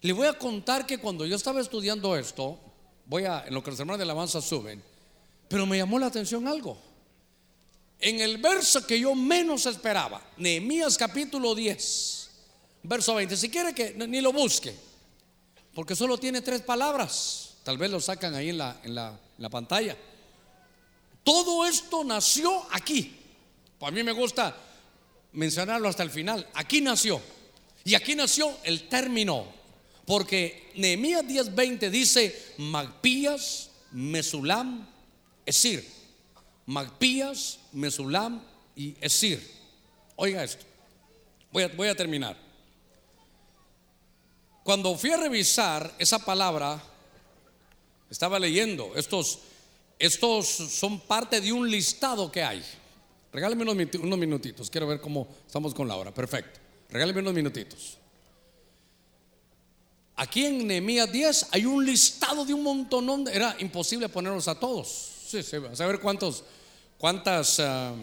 Le 0.00 0.12
voy 0.12 0.28
a 0.28 0.38
contar 0.38 0.86
que 0.86 0.98
cuando 0.98 1.26
yo 1.26 1.34
estaba 1.34 1.60
estudiando 1.60 2.16
esto, 2.16 2.58
voy 3.06 3.24
a, 3.24 3.44
en 3.46 3.52
lo 3.52 3.62
que 3.62 3.72
los 3.72 3.80
hermanos 3.80 3.98
de 3.98 4.06
la 4.06 4.12
alabanza 4.12 4.40
suben, 4.40 4.82
pero 5.48 5.66
me 5.66 5.76
llamó 5.76 5.98
la 5.98 6.06
atención 6.06 6.46
algo. 6.46 6.78
En 8.00 8.20
el 8.20 8.38
verso 8.38 8.86
que 8.86 9.00
yo 9.00 9.16
menos 9.16 9.66
esperaba, 9.66 10.22
Nehemías 10.36 10.96
capítulo 10.96 11.52
10, 11.52 12.30
verso 12.84 13.16
20, 13.16 13.36
si 13.36 13.50
quiere 13.50 13.74
que 13.74 13.94
ni 13.94 14.20
lo 14.20 14.32
busque, 14.32 14.87
porque 15.78 15.94
solo 15.94 16.18
tiene 16.18 16.42
tres 16.42 16.62
palabras. 16.62 17.54
Tal 17.62 17.78
vez 17.78 17.88
lo 17.88 18.00
sacan 18.00 18.34
ahí 18.34 18.48
en 18.48 18.58
la, 18.58 18.80
en 18.82 18.96
la, 18.96 19.48
pantalla. 19.48 19.96
Todo 21.22 21.64
esto 21.66 22.02
nació 22.02 22.66
aquí. 22.72 23.16
Pues 23.78 23.92
a 23.92 23.94
mí 23.94 24.02
me 24.02 24.10
gusta 24.10 24.56
mencionarlo 25.34 25.88
hasta 25.88 26.02
el 26.02 26.10
final. 26.10 26.44
Aquí 26.54 26.80
nació. 26.80 27.22
Y 27.84 27.94
aquí 27.94 28.16
nació 28.16 28.58
el 28.64 28.88
término. 28.88 29.46
Porque 30.04 30.72
Nehemías 30.74 31.22
10:20 31.22 31.90
dice 31.90 32.54
Magpías, 32.56 33.70
Mesulam, 33.92 34.84
Esir. 35.46 35.88
Magpías, 36.66 37.60
Mesulam 37.70 38.42
y 38.74 38.96
Esir. 39.00 39.48
Oiga 40.16 40.42
esto. 40.42 40.64
Voy 41.52 41.62
a, 41.62 41.68
voy 41.68 41.86
a 41.86 41.94
terminar. 41.94 42.47
Cuando 44.68 44.94
fui 44.98 45.10
a 45.10 45.16
revisar 45.16 45.94
esa 45.98 46.18
palabra, 46.18 46.78
estaba 48.10 48.38
leyendo, 48.38 48.92
estos, 48.96 49.38
estos 49.98 50.46
son 50.46 51.00
parte 51.00 51.40
de 51.40 51.50
un 51.50 51.70
listado 51.70 52.30
que 52.30 52.44
hay. 52.44 52.62
Regáleme 53.32 53.62
unos, 53.62 54.18
minutitos, 54.18 54.68
quiero 54.68 54.86
ver 54.86 55.00
cómo 55.00 55.26
estamos 55.46 55.72
con 55.72 55.88
la 55.88 55.96
hora. 55.96 56.12
Perfecto. 56.12 56.60
Regáleme 56.90 57.20
unos 57.20 57.32
minutitos. 57.32 57.96
Aquí 60.16 60.44
en 60.44 60.66
Nehemías 60.66 61.10
10 61.10 61.46
hay 61.52 61.64
un 61.64 61.86
listado 61.86 62.44
de 62.44 62.52
un 62.52 62.62
montón, 62.62 63.26
era 63.32 63.56
imposible 63.60 64.10
ponerlos 64.10 64.48
a 64.48 64.60
todos. 64.60 65.12
Sí, 65.28 65.42
saber 65.42 65.98
cuántos, 65.98 66.44
cuántas 66.98 67.58
ah, 67.58 67.94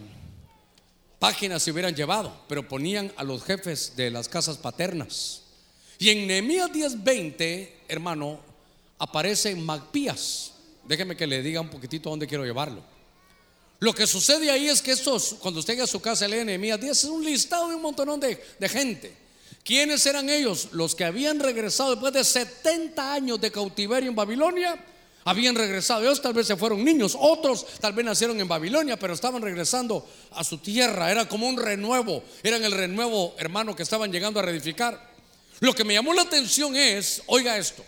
páginas 1.19 1.61
se 1.61 1.69
hubieran 1.69 1.93
llevado, 1.93 2.35
pero 2.47 2.67
ponían 2.67 3.13
a 3.17 3.23
los 3.23 3.43
jefes 3.43 3.95
de 3.95 4.09
las 4.09 4.27
casas 4.27 4.57
paternas. 4.57 5.44
Y 5.99 6.09
en 6.09 6.27
Nehemías 6.27 6.71
10:20, 6.71 7.69
hermano, 7.87 8.39
aparece 8.99 9.55
Magpías. 9.55 10.53
Déjeme 10.87 11.15
que 11.15 11.27
le 11.27 11.41
diga 11.41 11.61
un 11.61 11.69
poquitito 11.69 12.09
dónde 12.09 12.27
quiero 12.27 12.45
llevarlo. 12.45 12.81
Lo 13.79 13.93
que 13.93 14.07
sucede 14.07 14.49
ahí 14.49 14.67
es 14.67 14.81
que 14.81 14.91
estos, 14.91 15.35
cuando 15.39 15.59
usted 15.59 15.73
llega 15.73 15.83
a 15.83 15.87
su 15.87 16.01
casa 16.01 16.27
lee 16.27 16.45
Nehemías 16.45 16.79
10, 16.79 16.91
es 16.91 17.03
un 17.05 17.23
listado 17.23 17.69
de 17.69 17.75
un 17.75 17.81
montón 17.81 18.19
de, 18.19 18.41
de 18.59 18.69
gente. 18.69 19.15
¿Quiénes 19.63 20.05
eran 20.05 20.29
ellos? 20.29 20.69
Los 20.71 20.95
que 20.95 21.03
habían 21.03 21.39
regresado 21.39 21.91
después 21.91 22.13
de 22.13 22.23
70 22.23 23.13
años 23.13 23.41
de 23.41 23.51
cautiverio 23.51 24.09
en 24.09 24.15
Babilonia. 24.15 24.83
Habían 25.27 25.55
regresado, 25.55 26.03
ellos 26.03 26.21
tal 26.21 26.33
vez 26.33 26.45
se 26.45 26.55
fueron 26.55 26.85
niños, 26.85 27.17
otros 27.19 27.65
tal 27.79 27.93
vez 27.93 28.05
nacieron 28.05 28.39
en 28.39 28.47
Babilonia, 28.47 28.95
pero 28.95 29.15
estaban 29.15 29.41
regresando 29.41 30.07
a 30.31 30.43
su 30.43 30.59
tierra. 30.59 31.09
Era 31.09 31.27
como 31.27 31.47
un 31.47 31.57
renuevo, 31.57 32.23
eran 32.43 32.63
el 32.63 32.71
renuevo 32.71 33.33
hermano 33.39 33.75
que 33.75 33.81
estaban 33.81 34.11
llegando 34.11 34.39
a 34.39 34.43
reedificar. 34.43 35.14
Lo 35.59 35.73
que 35.73 35.83
me 35.83 35.93
llamó 35.93 36.13
la 36.13 36.23
atención 36.23 36.75
es, 36.75 37.21
oiga 37.27 37.57
esto, 37.57 37.85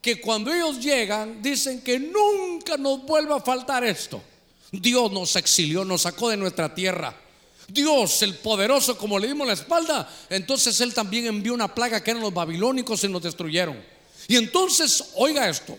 que 0.00 0.20
cuando 0.20 0.52
ellos 0.52 0.80
llegan 0.80 1.42
dicen 1.42 1.80
que 1.80 1.98
nunca 1.98 2.76
nos 2.76 3.04
vuelva 3.04 3.36
a 3.36 3.40
faltar 3.40 3.84
esto. 3.84 4.22
Dios 4.70 5.10
nos 5.12 5.36
exilió, 5.36 5.84
nos 5.84 6.02
sacó 6.02 6.30
de 6.30 6.36
nuestra 6.36 6.74
tierra. 6.74 7.14
Dios, 7.68 8.22
el 8.22 8.34
poderoso, 8.34 8.98
como 8.98 9.18
le 9.18 9.28
dimos 9.28 9.46
la 9.46 9.54
espalda, 9.54 10.10
entonces 10.28 10.78
Él 10.80 10.92
también 10.92 11.26
envió 11.26 11.54
una 11.54 11.74
plaga 11.74 12.02
que 12.02 12.10
eran 12.10 12.22
los 12.22 12.34
babilónicos 12.34 13.02
y 13.04 13.08
nos 13.08 13.22
destruyeron. 13.22 13.80
Y 14.28 14.36
entonces, 14.36 15.12
oiga 15.14 15.48
esto, 15.48 15.78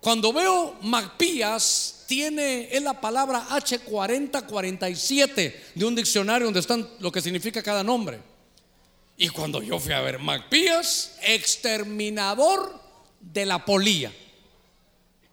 cuando 0.00 0.32
veo 0.32 0.76
Magpías, 0.82 2.04
tiene 2.08 2.68
es 2.72 2.82
la 2.82 3.00
palabra 3.00 3.46
H4047 3.50 5.54
de 5.74 5.84
un 5.84 5.94
diccionario 5.94 6.46
donde 6.46 6.60
están 6.60 6.88
lo 6.98 7.12
que 7.12 7.20
significa 7.20 7.62
cada 7.62 7.84
nombre. 7.84 8.29
Y 9.22 9.28
cuando 9.28 9.62
yo 9.62 9.78
fui 9.78 9.92
a 9.92 10.00
ver 10.00 10.18
Macpías, 10.18 11.18
exterminador 11.20 12.80
de 13.20 13.44
la 13.44 13.66
polía. 13.66 14.10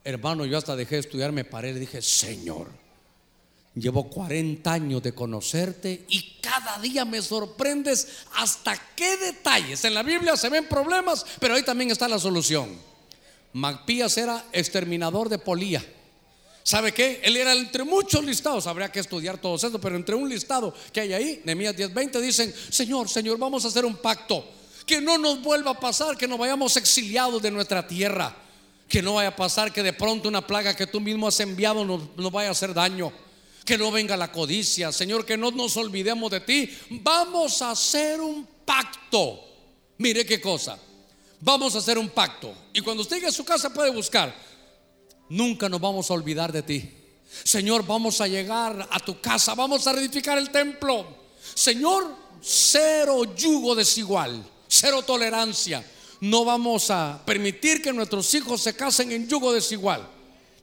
Hermano, 0.03 0.43
yo 0.43 0.57
hasta 0.57 0.75
dejé 0.75 0.95
de 0.95 1.01
estudiar, 1.01 1.31
me 1.31 1.45
paré 1.45 1.69
y 1.69 1.73
le 1.75 1.79
dije, 1.79 2.01
Señor, 2.01 2.69
llevo 3.75 4.09
40 4.09 4.73
años 4.73 5.01
de 5.01 5.13
conocerte 5.13 6.03
y 6.09 6.35
cada 6.41 6.79
día 6.79 7.05
me 7.05 7.21
sorprendes 7.21 8.25
hasta 8.35 8.77
qué 8.93 9.15
detalles. 9.15 9.85
En 9.85 9.93
la 9.93 10.03
Biblia 10.03 10.35
se 10.35 10.49
ven 10.49 10.67
problemas, 10.67 11.25
pero 11.39 11.55
ahí 11.55 11.63
también 11.63 11.89
está 11.89 12.09
la 12.09 12.19
solución. 12.19 12.77
Macpías 13.53 14.17
era 14.17 14.43
exterminador 14.51 15.29
de 15.29 15.39
polía. 15.39 15.81
¿Sabe 16.67 16.93
qué? 16.93 17.21
Él 17.23 17.37
era 17.37 17.53
entre 17.53 17.85
muchos 17.85 18.25
listados, 18.25 18.67
habría 18.67 18.91
que 18.91 18.99
estudiar 18.99 19.37
todo 19.37 19.55
eso, 19.55 19.79
pero 19.79 19.95
entre 19.95 20.15
un 20.15 20.27
listado 20.27 20.73
que 20.91 20.99
hay 20.99 21.13
ahí, 21.13 21.41
Nehemías 21.45 21.73
10:20 21.73 22.19
dicen, 22.19 22.53
Señor, 22.69 23.07
Señor, 23.07 23.37
vamos 23.37 23.63
a 23.63 23.69
hacer 23.69 23.85
un 23.85 23.95
pacto, 23.95 24.43
que 24.85 24.99
no 24.99 25.17
nos 25.17 25.41
vuelva 25.41 25.71
a 25.71 25.79
pasar, 25.79 26.17
que 26.17 26.27
no 26.27 26.37
vayamos 26.37 26.75
exiliados 26.75 27.41
de 27.41 27.51
nuestra 27.51 27.87
tierra, 27.87 28.35
que 28.89 29.01
no 29.01 29.13
vaya 29.13 29.29
a 29.29 29.35
pasar 29.37 29.71
que 29.71 29.81
de 29.81 29.93
pronto 29.93 30.27
una 30.27 30.45
plaga 30.45 30.75
que 30.75 30.87
tú 30.87 30.99
mismo 30.99 31.29
has 31.29 31.39
enviado 31.39 31.85
nos, 31.85 32.01
nos 32.17 32.31
vaya 32.33 32.49
a 32.49 32.51
hacer 32.51 32.73
daño, 32.73 33.13
que 33.63 33.77
no 33.77 33.89
venga 33.89 34.17
la 34.17 34.33
codicia, 34.33 34.91
Señor, 34.91 35.25
que 35.25 35.37
no 35.37 35.51
nos 35.51 35.77
olvidemos 35.77 36.29
de 36.31 36.41
ti, 36.41 36.77
vamos 36.89 37.61
a 37.61 37.71
hacer 37.71 38.19
un 38.19 38.45
pacto. 38.65 39.39
Mire 39.99 40.25
qué 40.25 40.41
cosa, 40.41 40.77
vamos 41.39 41.75
a 41.75 41.77
hacer 41.77 41.97
un 41.97 42.09
pacto. 42.09 42.53
Y 42.73 42.81
cuando 42.81 43.03
usted 43.03 43.15
llegue 43.15 43.27
a 43.27 43.31
su 43.31 43.45
casa 43.45 43.73
puede 43.73 43.89
buscar 43.89 44.46
nunca 45.29 45.69
nos 45.69 45.81
vamos 45.81 46.09
a 46.09 46.13
olvidar 46.13 46.51
de 46.51 46.63
ti. 46.63 46.91
Señor, 47.43 47.85
vamos 47.85 48.21
a 48.21 48.27
llegar 48.27 48.87
a 48.89 48.99
tu 48.99 49.19
casa, 49.19 49.53
vamos 49.55 49.85
a 49.87 49.93
reedificar 49.93 50.37
el 50.37 50.49
templo. 50.49 51.05
Señor, 51.53 52.15
cero 52.41 53.35
yugo 53.35 53.75
desigual, 53.75 54.43
cero 54.67 55.01
tolerancia. 55.03 55.83
No 56.19 56.45
vamos 56.45 56.89
a 56.89 57.21
permitir 57.25 57.81
que 57.81 57.93
nuestros 57.93 58.33
hijos 58.33 58.61
se 58.61 58.75
casen 58.75 59.11
en 59.11 59.27
yugo 59.27 59.53
desigual. 59.53 60.07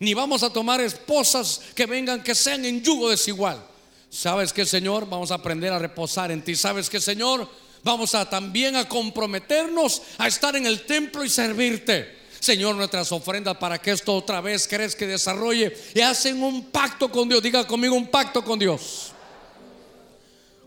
Ni 0.01 0.12
vamos 0.15 0.43
a 0.43 0.51
tomar 0.51 0.81
esposas 0.81 1.61
que 1.75 1.87
vengan 1.87 2.23
que 2.23 2.35
sean 2.35 2.65
en 2.65 2.83
yugo 2.83 3.09
desigual. 3.09 3.65
¿Sabes 4.11 4.53
que 4.53 4.67
Señor? 4.67 5.09
Vamos 5.09 5.31
a 5.31 5.35
aprender 5.35 5.73
a 5.73 5.79
reposar 5.79 6.31
en 6.31 6.43
ti. 6.43 6.57
¿Sabes 6.57 6.91
que 6.91 7.01
Señor? 7.01 7.49
Vamos 7.83 8.15
a 8.15 8.29
también 8.29 8.77
a 8.77 8.89
comprometernos 8.89 10.03
a 10.19 10.27
estar 10.27 10.57
en 10.57 10.67
el 10.67 10.87
templo 10.87 11.25
y 11.25 11.29
servirte. 11.29 12.24
Señor, 12.45 12.77
nuestras 12.77 13.11
ofrendas 13.11 13.57
para 13.57 13.81
que 13.81 13.91
esto 13.91 14.15
otra 14.15 14.43
vez 14.43 14.69
crees 14.69 14.95
que 14.95 15.07
desarrolle 15.07 15.75
y 15.95 16.01
hacen 16.03 16.43
un 16.43 16.67
pacto 16.67 17.11
con 17.11 17.27
Dios. 17.27 17.43
Diga 17.43 17.67
conmigo 17.67 17.95
un 17.95 18.09
pacto 18.09 18.45
con 18.45 18.59
Dios. 18.59 19.13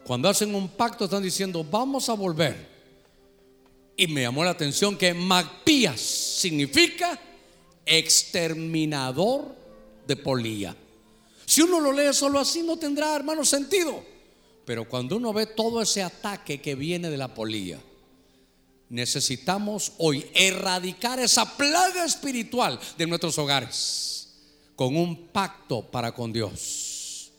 Cuando 0.03 0.27
hacen 0.27 0.55
un 0.55 0.69
pacto 0.69 1.05
están 1.05 1.21
diciendo, 1.21 1.63
vamos 1.63 2.09
a 2.09 2.13
volver. 2.13 2.67
Y 3.95 4.07
me 4.07 4.23
llamó 4.23 4.43
la 4.43 4.49
atención 4.49 4.97
que 4.97 5.13
Macpías 5.13 6.01
significa 6.01 7.19
exterminador 7.85 9.53
de 10.07 10.15
polía. 10.15 10.75
Si 11.45 11.61
uno 11.61 11.79
lo 11.79 11.91
lee 11.91 12.11
solo 12.11 12.39
así 12.39 12.63
no 12.63 12.77
tendrá, 12.77 13.15
hermano, 13.15 13.45
sentido. 13.45 14.03
Pero 14.65 14.89
cuando 14.89 15.15
uno 15.17 15.31
ve 15.31 15.45
todo 15.45 15.79
ese 15.83 16.01
ataque 16.01 16.59
que 16.59 16.73
viene 16.73 17.11
de 17.11 17.17
la 17.17 17.35
polía, 17.35 17.79
necesitamos 18.89 19.93
hoy 19.97 20.25
erradicar 20.33 21.19
esa 21.19 21.57
plaga 21.57 22.05
espiritual 22.05 22.79
de 22.97 23.07
nuestros 23.07 23.37
hogares 23.37 24.29
con 24.75 24.95
un 24.95 25.27
pacto 25.27 25.81
para 25.81 26.11
con 26.11 26.31
Dios. 26.31 27.31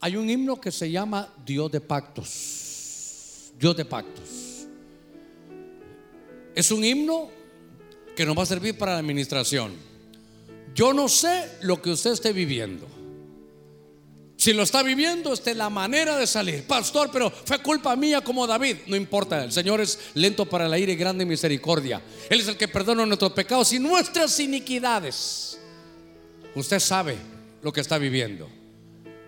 Hay 0.00 0.16
un 0.16 0.30
himno 0.30 0.60
que 0.60 0.70
se 0.70 0.90
llama 0.90 1.32
Dios 1.44 1.70
de 1.70 1.80
pactos. 1.80 3.52
Dios 3.58 3.76
de 3.76 3.84
pactos. 3.84 4.66
Es 6.54 6.70
un 6.70 6.84
himno 6.84 7.28
que 8.16 8.24
nos 8.24 8.36
va 8.36 8.42
a 8.42 8.46
servir 8.46 8.78
para 8.78 8.92
la 8.92 8.98
administración. 8.98 9.72
Yo 10.74 10.92
no 10.92 11.08
sé 11.08 11.50
lo 11.62 11.82
que 11.82 11.90
usted 11.90 12.12
esté 12.12 12.32
viviendo. 12.32 12.97
Si 14.38 14.52
lo 14.52 14.62
está 14.62 14.84
viviendo, 14.84 15.32
esta 15.32 15.50
es 15.50 15.56
la 15.56 15.68
manera 15.68 16.16
de 16.16 16.24
salir. 16.24 16.62
Pastor, 16.62 17.10
pero 17.12 17.28
fue 17.28 17.58
culpa 17.58 17.96
mía 17.96 18.20
como 18.20 18.46
David. 18.46 18.76
No 18.86 18.94
importa, 18.94 19.42
el 19.42 19.50
Señor 19.50 19.80
es 19.80 19.98
lento 20.14 20.46
para 20.46 20.68
la 20.68 20.78
ira 20.78 20.92
y 20.92 20.96
grande 20.96 21.26
misericordia. 21.26 22.00
Él 22.30 22.38
es 22.38 22.46
el 22.46 22.56
que 22.56 22.68
perdona 22.68 23.04
nuestros 23.04 23.32
pecados 23.32 23.72
y 23.72 23.80
nuestras 23.80 24.38
iniquidades. 24.38 25.58
Usted 26.54 26.78
sabe 26.78 27.16
lo 27.62 27.72
que 27.72 27.80
está 27.80 27.98
viviendo. 27.98 28.48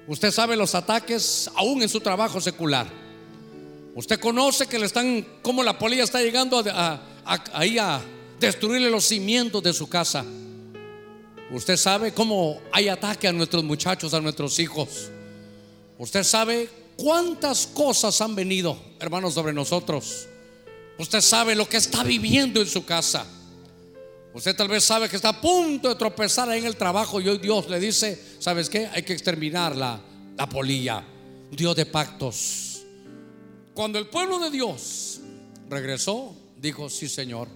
Usted 0.07 0.31
sabe 0.31 0.55
los 0.55 0.77
ataques 0.77 1.51
aún 1.57 1.83
en 1.83 1.89
su 1.89 1.99
trabajo 1.99 2.41
secular. 2.41 2.87
Usted 3.97 4.21
conoce 4.21 4.69
que 4.69 4.79
le 4.79 4.87
están, 4.87 5.27
como 5.43 5.65
la 5.65 5.77
polilla 5.77 6.05
está 6.05 6.23
llegando 6.23 6.63
a, 6.73 7.03
ahí 7.53 7.79
a 7.79 8.01
destruirle 8.39 8.89
los 8.89 9.07
cimientos 9.07 9.61
de 9.61 9.73
su 9.73 9.89
casa. 9.89 10.25
Usted 11.51 11.77
sabe 11.77 12.13
cómo 12.13 12.61
hay 12.71 12.89
ataque 12.89 13.27
a 13.27 13.33
nuestros 13.33 13.65
muchachos, 13.65 14.15
a 14.15 14.21
nuestros 14.21 14.59
hijos. 14.61 15.11
Usted 15.99 16.23
sabe 16.23 16.69
cuántas 16.97 17.67
cosas 17.67 18.21
han 18.21 18.35
venido, 18.35 18.79
hermanos, 19.01 19.35
sobre 19.35 19.53
nosotros. 19.53 20.27
Usted 20.99 21.21
sabe 21.21 21.55
lo 21.55 21.69
que 21.69 21.79
está 21.79 22.05
viviendo 22.05 22.61
en 22.61 22.69
su 22.69 22.85
casa. 22.85 23.27
Usted 24.33 24.55
tal 24.55 24.69
vez 24.69 24.85
sabe 24.85 25.09
que 25.09 25.17
está 25.17 25.31
a 25.31 25.41
punto 25.41 25.89
de 25.89 25.97
tropezar 25.97 26.49
ahí 26.49 26.61
en 26.61 26.67
el 26.67 26.77
trabajo 26.77 27.21
y 27.21 27.29
hoy 27.29 27.39
Dios 27.39 27.69
le 27.69 27.81
dice, 27.81 28.23
¿sabes 28.39 28.71
qué? 28.71 28.87
Hay 28.93 29.03
que 29.03 29.13
exterminar 29.13 29.75
la, 29.75 30.01
la 30.37 30.49
polilla. 30.49 31.05
Dios 31.51 31.75
de 31.75 31.85
pactos. 31.85 32.83
Cuando 33.75 33.99
el 33.99 34.07
pueblo 34.07 34.39
de 34.39 34.51
Dios 34.51 35.21
regresó, 35.69 36.37
dijo, 36.61 36.89
sí 36.89 37.09
Señor, 37.09 37.49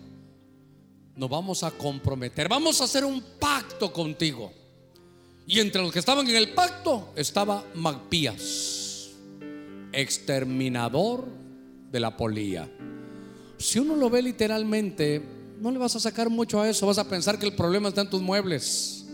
nos 1.16 1.30
vamos 1.30 1.62
a 1.62 1.70
comprometer, 1.70 2.48
vamos 2.48 2.80
a 2.80 2.84
hacer 2.84 3.04
un 3.04 3.22
pacto 3.38 3.92
contigo. 3.92 4.52
Y 5.46 5.60
entre 5.60 5.82
los 5.82 5.92
que 5.92 5.98
estaban 5.98 6.28
en 6.28 6.36
el 6.36 6.54
pacto 6.54 7.12
estaba 7.16 7.64
Magpías, 7.74 9.10
exterminador 9.92 11.26
de 11.90 12.00
la 12.00 12.16
polía. 12.16 12.68
Si 13.58 13.78
uno 13.78 13.94
lo 13.94 14.10
ve 14.10 14.22
literalmente, 14.22 15.22
no 15.60 15.70
le 15.70 15.78
vas 15.78 15.94
a 15.96 16.00
sacar 16.00 16.30
mucho 16.30 16.60
a 16.60 16.68
eso, 16.68 16.86
vas 16.86 16.98
a 16.98 17.08
pensar 17.08 17.38
que 17.38 17.46
el 17.46 17.54
problema 17.54 17.88
está 17.88 18.00
en 18.00 18.10
tus 18.10 18.22
muebles. 18.22 19.04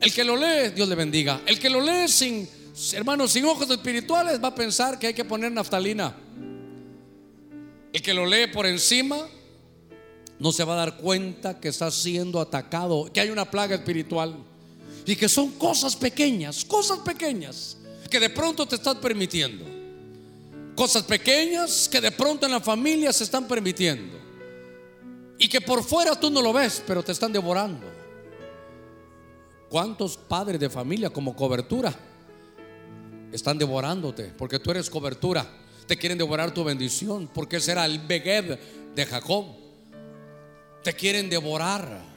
El 0.00 0.12
que 0.12 0.24
lo 0.24 0.36
lee, 0.36 0.70
Dios 0.74 0.88
le 0.88 0.94
bendiga. 0.94 1.40
El 1.46 1.58
que 1.58 1.70
lo 1.70 1.80
lee 1.80 2.08
sin, 2.08 2.48
hermanos, 2.92 3.32
sin 3.32 3.44
ojos 3.46 3.70
espirituales, 3.70 4.42
va 4.42 4.48
a 4.48 4.54
pensar 4.54 4.98
que 4.98 5.06
hay 5.06 5.14
que 5.14 5.24
poner 5.24 5.50
naftalina. 5.50 6.14
El 7.92 8.02
que 8.02 8.12
lo 8.12 8.26
lee 8.26 8.48
por 8.52 8.66
encima, 8.66 9.26
no 10.44 10.52
se 10.52 10.62
va 10.62 10.74
a 10.74 10.76
dar 10.76 10.98
cuenta 10.98 11.58
que 11.58 11.68
está 11.68 11.90
siendo 11.90 12.38
atacado, 12.38 13.10
que 13.10 13.18
hay 13.18 13.30
una 13.30 13.50
plaga 13.50 13.76
espiritual 13.76 14.36
y 15.06 15.16
que 15.16 15.26
son 15.26 15.52
cosas 15.52 15.96
pequeñas, 15.96 16.66
cosas 16.66 16.98
pequeñas 16.98 17.78
que 18.10 18.20
de 18.20 18.28
pronto 18.28 18.66
te 18.66 18.74
están 18.74 19.00
permitiendo. 19.00 19.64
Cosas 20.76 21.04
pequeñas 21.04 21.88
que 21.90 21.98
de 21.98 22.10
pronto 22.10 22.44
en 22.44 22.52
la 22.52 22.60
familia 22.60 23.10
se 23.10 23.24
están 23.24 23.48
permitiendo. 23.48 24.18
Y 25.38 25.48
que 25.48 25.62
por 25.62 25.82
fuera 25.82 26.14
tú 26.20 26.28
no 26.28 26.42
lo 26.42 26.52
ves, 26.52 26.82
pero 26.86 27.02
te 27.02 27.12
están 27.12 27.32
devorando. 27.32 27.86
¿Cuántos 29.70 30.18
padres 30.18 30.60
de 30.60 30.68
familia 30.68 31.08
como 31.08 31.34
cobertura 31.34 31.98
están 33.32 33.56
devorándote? 33.56 34.24
Porque 34.36 34.58
tú 34.58 34.72
eres 34.72 34.90
cobertura. 34.90 35.50
Te 35.86 35.96
quieren 35.96 36.18
devorar 36.18 36.52
tu 36.52 36.62
bendición. 36.64 37.30
Porque 37.32 37.60
será 37.60 37.86
el 37.86 37.98
Beged 37.98 38.58
de 38.94 39.06
Jacob 39.06 39.63
te 40.84 40.92
quieren 40.92 41.28
devorar 41.28 42.14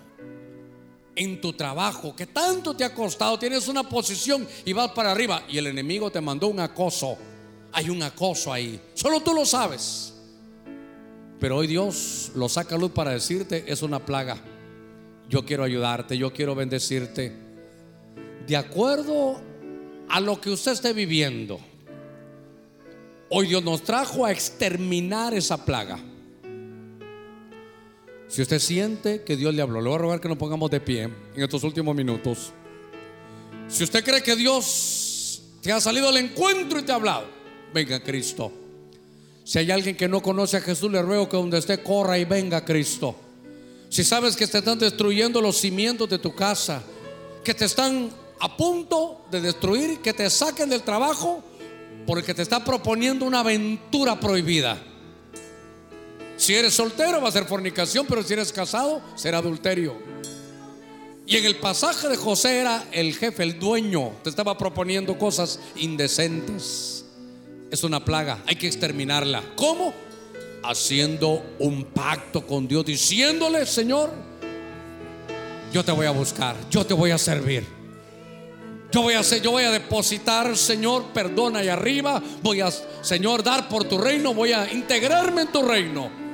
en 1.15 1.41
tu 1.41 1.53
trabajo, 1.53 2.15
que 2.15 2.27
tanto 2.27 2.76
te 2.76 2.84
ha 2.84 2.94
costado, 2.94 3.39
tienes 3.39 3.68
una 3.68 3.81
posición 3.89 4.48
y 4.65 4.73
vas 4.73 4.91
para 4.91 5.11
arriba 5.11 5.44
y 5.49 5.57
el 5.57 5.68
enemigo 5.68 6.11
te 6.11 6.22
mandó 6.22 6.48
un 6.49 6.60
acoso. 6.60 7.18
Hay 7.72 7.89
un 7.89 8.03
acoso 8.03 8.53
ahí, 8.53 8.80
solo 8.94 9.22
tú 9.22 9.34
lo 9.34 9.45
sabes. 9.45 10.14
Pero 11.39 11.57
hoy 11.57 11.68
Dios 11.68 12.31
lo 12.35 12.49
saca 12.49 12.76
a 12.76 12.77
luz 12.77 12.91
para 12.91 13.11
decirte, 13.11 13.64
es 13.68 13.81
una 13.81 14.03
plaga. 14.06 14.38
Yo 15.30 15.45
quiero 15.45 15.64
ayudarte, 15.64 16.18
yo 16.18 16.34
quiero 16.34 16.53
bendecirte. 16.53 17.31
De 18.45 18.56
acuerdo 18.56 19.41
a 20.10 20.19
lo 20.19 20.39
que 20.39 20.49
usted 20.49 20.72
esté 20.73 20.94
viviendo, 20.94 21.60
hoy 23.30 23.48
Dios 23.48 23.64
nos 23.64 23.84
trajo 23.84 24.26
a 24.26 24.31
exterminar 24.31 25.34
esa 25.34 25.64
plaga. 25.64 25.99
Si 28.28 28.41
usted 28.41 28.60
siente 28.60 29.24
que 29.24 29.38
Dios 29.38 29.54
le 29.54 29.62
habló, 29.62 29.80
le 29.82 29.88
voy 29.88 29.95
a 29.95 30.02
rogar 30.02 30.22
que 30.22 30.28
nos 30.28 30.38
pongamos 30.38 30.70
de 30.70 30.82
pie 30.82 31.04
en 31.04 31.44
estos 31.44 31.64
últimos 31.64 31.95
minutos. 31.95 32.52
Si 33.68 33.84
usted 33.84 34.04
cree 34.04 34.22
que 34.22 34.36
Dios 34.36 35.41
te 35.62 35.72
ha 35.72 35.80
salido 35.80 36.10
al 36.10 36.18
encuentro 36.18 36.80
y 36.80 36.84
te 36.84 36.91
ha 36.91 36.95
hablado, 36.95 37.26
venga 37.74 38.02
Cristo. 38.02 38.52
Si 39.44 39.60
hay 39.60 39.72
alguien 39.72 39.95
que 39.95 40.10
no 40.10 40.22
conoce 40.22 40.58
a 40.58 40.62
Jesús, 40.62 40.91
le 40.91 41.02
ruego 41.02 41.30
que 41.30 41.38
donde 41.38 41.58
esté 41.58 41.82
corra 41.82 42.18
y 42.18 42.26
venga 42.26 42.66
Cristo. 42.66 43.16
Si 43.90 44.04
sabes 44.04 44.36
que 44.36 44.45
te 44.45 44.58
están 44.58 44.78
destruyendo 44.78 45.41
los 45.41 45.58
cimientos 45.58 46.10
de 46.10 46.20
tu 46.20 46.36
casa, 46.36 46.84
que 47.44 47.54
te 47.54 47.66
están 47.66 48.10
a 48.40 48.58
punto 48.58 49.26
de 49.32 49.40
destruir, 49.40 49.99
que 49.99 50.14
te 50.14 50.30
saquen 50.30 50.70
del 50.70 50.84
trabajo 50.84 51.44
porque 52.06 52.34
te 52.34 52.41
está 52.41 52.64
proponiendo 52.64 53.26
una 53.26 53.40
aventura 53.40 54.20
prohibida. 54.20 54.78
Si 56.38 56.54
eres 56.54 56.76
soltero 56.76 57.20
va 57.20 57.30
a 57.30 57.32
ser 57.32 57.46
fornicación, 57.46 58.06
pero 58.08 58.24
si 58.24 58.34
eres 58.34 58.54
casado 58.54 59.02
será 59.16 59.40
adulterio. 59.40 59.96
Y 61.26 61.36
en 61.36 61.44
el 61.44 61.58
pasaje 61.58 62.08
de 62.08 62.16
José 62.16 62.60
era 62.60 62.86
el 62.92 63.14
jefe, 63.16 63.44
el 63.44 63.60
dueño, 63.60 64.14
te 64.24 64.30
estaba 64.30 64.58
proponiendo 64.58 65.18
cosas 65.18 65.60
indecentes. 65.76 67.04
Es 67.70 67.84
una 67.84 68.06
plaga, 68.06 68.42
hay 68.46 68.56
que 68.56 68.68
exterminarla. 68.68 69.44
¿Cómo? 69.58 69.94
Haciendo 70.64 71.44
un 71.60 71.84
pacto 71.86 72.46
con 72.46 72.68
Dios, 72.68 72.86
diciéndole, 72.86 73.66
Señor, 73.66 74.12
yo 75.74 75.84
te 75.84 75.92
voy 75.92 76.06
a 76.06 76.12
buscar, 76.12 76.56
yo 76.70 76.86
te 76.86 76.94
voy 76.94 77.12
a 77.12 77.18
servir. 77.18 77.66
Yo 78.92 79.02
voy 79.02 79.16
a 79.16 79.20
hacer, 79.20 79.42
yo 79.42 79.52
voy 79.52 79.64
a 79.64 79.72
depositar, 79.72 80.56
Señor, 80.56 81.08
perdona 81.14 81.62
y 81.62 81.68
arriba, 81.68 82.24
voy 82.42 82.62
a, 82.62 82.72
Señor, 82.72 83.44
dar 83.44 83.68
por 83.68 83.84
tu 83.84 83.98
reino, 83.98 84.34
voy 84.34 84.54
a 84.54 84.72
integrarme 84.72 85.42
en 85.42 85.52
tu 85.52 85.62
reino. 85.62 86.27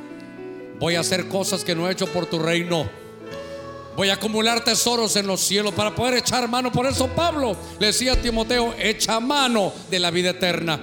Voy 0.79 0.95
a 0.95 1.01
hacer 1.01 1.27
cosas 1.27 1.63
que 1.63 1.75
no 1.75 1.87
he 1.87 1.93
hecho 1.93 2.07
por 2.07 2.25
tu 2.25 2.39
reino. 2.39 2.89
Voy 3.95 4.09
a 4.09 4.13
acumular 4.13 4.63
tesoros 4.63 5.15
en 5.15 5.27
los 5.27 5.39
cielos 5.41 5.73
para 5.73 5.93
poder 5.93 6.15
echar 6.15 6.47
mano. 6.47 6.71
Por 6.71 6.87
eso 6.87 7.07
Pablo 7.07 7.55
le 7.79 7.87
decía 7.87 8.13
a 8.13 8.15
Timoteo, 8.15 8.73
echa 8.79 9.19
mano 9.19 9.71
de 9.89 9.99
la 9.99 10.09
vida 10.09 10.31
eterna. 10.31 10.79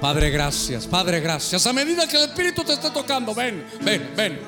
Padre, 0.00 0.28
gracias, 0.28 0.86
Padre, 0.86 1.20
gracias. 1.20 1.66
A 1.66 1.72
medida 1.72 2.06
que 2.06 2.16
el 2.16 2.24
Espíritu 2.24 2.62
te 2.62 2.74
esté 2.74 2.90
tocando, 2.90 3.34
ven, 3.34 3.64
ven, 3.80 4.12
ven, 4.14 4.38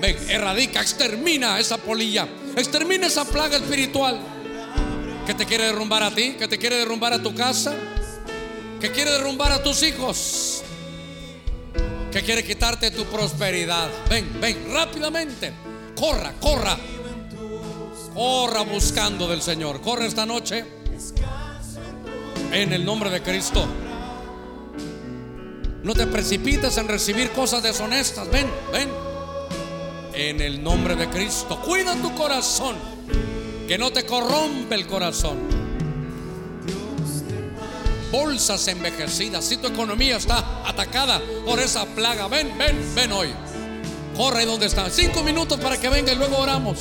ven, 0.00 0.16
erradica, 0.30 0.80
extermina 0.80 1.60
esa 1.60 1.76
polilla, 1.76 2.26
extermina 2.56 3.08
esa 3.08 3.26
plaga 3.26 3.58
espiritual 3.58 4.18
que 5.26 5.34
te 5.34 5.44
quiere 5.44 5.64
derrumbar 5.64 6.02
a 6.02 6.14
ti, 6.14 6.36
que 6.38 6.48
te 6.48 6.56
quiere 6.56 6.76
derrumbar 6.78 7.12
a 7.12 7.22
tu 7.22 7.34
casa, 7.34 7.74
que 8.80 8.90
quiere 8.90 9.10
derrumbar 9.10 9.52
a 9.52 9.62
tus 9.62 9.82
hijos, 9.82 10.62
que 12.12 12.22
quiere 12.22 12.44
quitarte 12.44 12.90
tu 12.90 13.04
prosperidad. 13.06 13.88
Ven, 14.08 14.38
ven, 14.40 14.72
rápidamente. 14.72 15.52
Corra, 15.98 16.34
corra. 16.38 16.76
Corra 18.14 18.60
buscando 18.62 19.26
del 19.26 19.40
Señor. 19.40 19.80
Corre 19.80 20.06
esta 20.06 20.26
noche. 20.26 20.64
En 22.52 22.72
el 22.72 22.84
nombre 22.84 23.08
de 23.08 23.22
Cristo. 23.22 23.66
No 25.82 25.94
te 25.94 26.06
precipites 26.06 26.76
en 26.76 26.86
recibir 26.86 27.30
cosas 27.30 27.62
deshonestas. 27.62 28.30
Ven, 28.30 28.46
ven. 28.70 28.90
En 30.12 30.40
el 30.42 30.62
nombre 30.62 30.94
de 30.94 31.08
Cristo. 31.08 31.60
Cuida 31.62 31.94
tu 31.96 32.14
corazón. 32.14 32.76
Que 33.66 33.78
no 33.78 33.90
te 33.90 34.04
corrompe 34.04 34.74
el 34.74 34.86
corazón. 34.86 35.61
Bolsas 38.12 38.68
envejecidas. 38.68 39.44
Si 39.44 39.56
tu 39.56 39.66
economía 39.66 40.18
está 40.18 40.62
atacada 40.66 41.20
por 41.46 41.58
esa 41.58 41.86
plaga, 41.86 42.28
ven, 42.28 42.56
ven, 42.58 42.94
ven 42.94 43.10
hoy. 43.10 43.30
Corre 44.16 44.44
donde 44.44 44.66
está. 44.66 44.90
Cinco 44.90 45.22
minutos 45.22 45.58
para 45.58 45.80
que 45.80 45.88
venga 45.88 46.12
y 46.12 46.16
luego 46.16 46.36
oramos. 46.36 46.78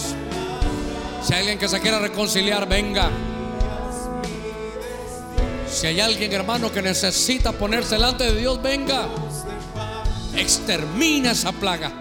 Si 1.23 1.33
hay 1.33 1.39
alguien 1.39 1.57
que 1.57 1.69
se 1.69 1.79
quiera 1.79 1.99
reconciliar, 1.99 2.67
venga. 2.67 3.09
Si 5.71 5.87
hay 5.87 6.01
alguien, 6.01 6.33
hermano, 6.33 6.69
que 6.69 6.81
necesita 6.81 7.53
ponerse 7.53 7.95
delante 7.95 8.25
de 8.25 8.37
Dios, 8.37 8.61
venga. 8.61 9.07
Extermina 10.35 11.31
esa 11.31 11.53
plaga. 11.53 11.93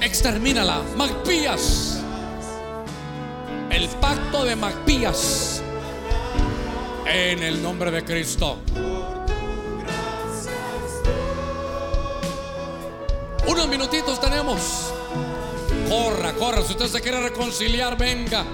Extermínala. 0.00 0.82
Magpías. 0.96 2.00
El 3.70 3.88
pacto 3.88 4.44
de 4.44 4.56
Magpías. 4.56 5.62
En 7.10 7.42
el 7.42 7.62
nombre 7.62 7.90
de 7.90 8.04
Cristo. 8.04 8.58
Unos 13.46 13.68
minutitos 13.68 14.20
tenemos. 14.20 14.92
Corra, 15.88 16.34
corra. 16.34 16.62
Si 16.62 16.72
usted 16.72 16.86
se 16.86 17.00
quiere 17.00 17.20
reconciliar, 17.20 17.96
venga. 17.96 18.44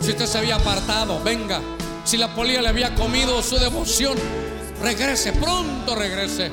Si 0.00 0.10
usted 0.10 0.24
se 0.24 0.38
había 0.38 0.56
apartado, 0.56 1.22
venga. 1.22 1.60
Si 2.04 2.16
la 2.16 2.34
polilla 2.34 2.62
le 2.62 2.68
había 2.68 2.94
comido 2.94 3.42
su 3.42 3.58
devoción, 3.58 4.16
regrese, 4.82 5.32
pronto 5.32 5.94
regrese. 5.94 6.50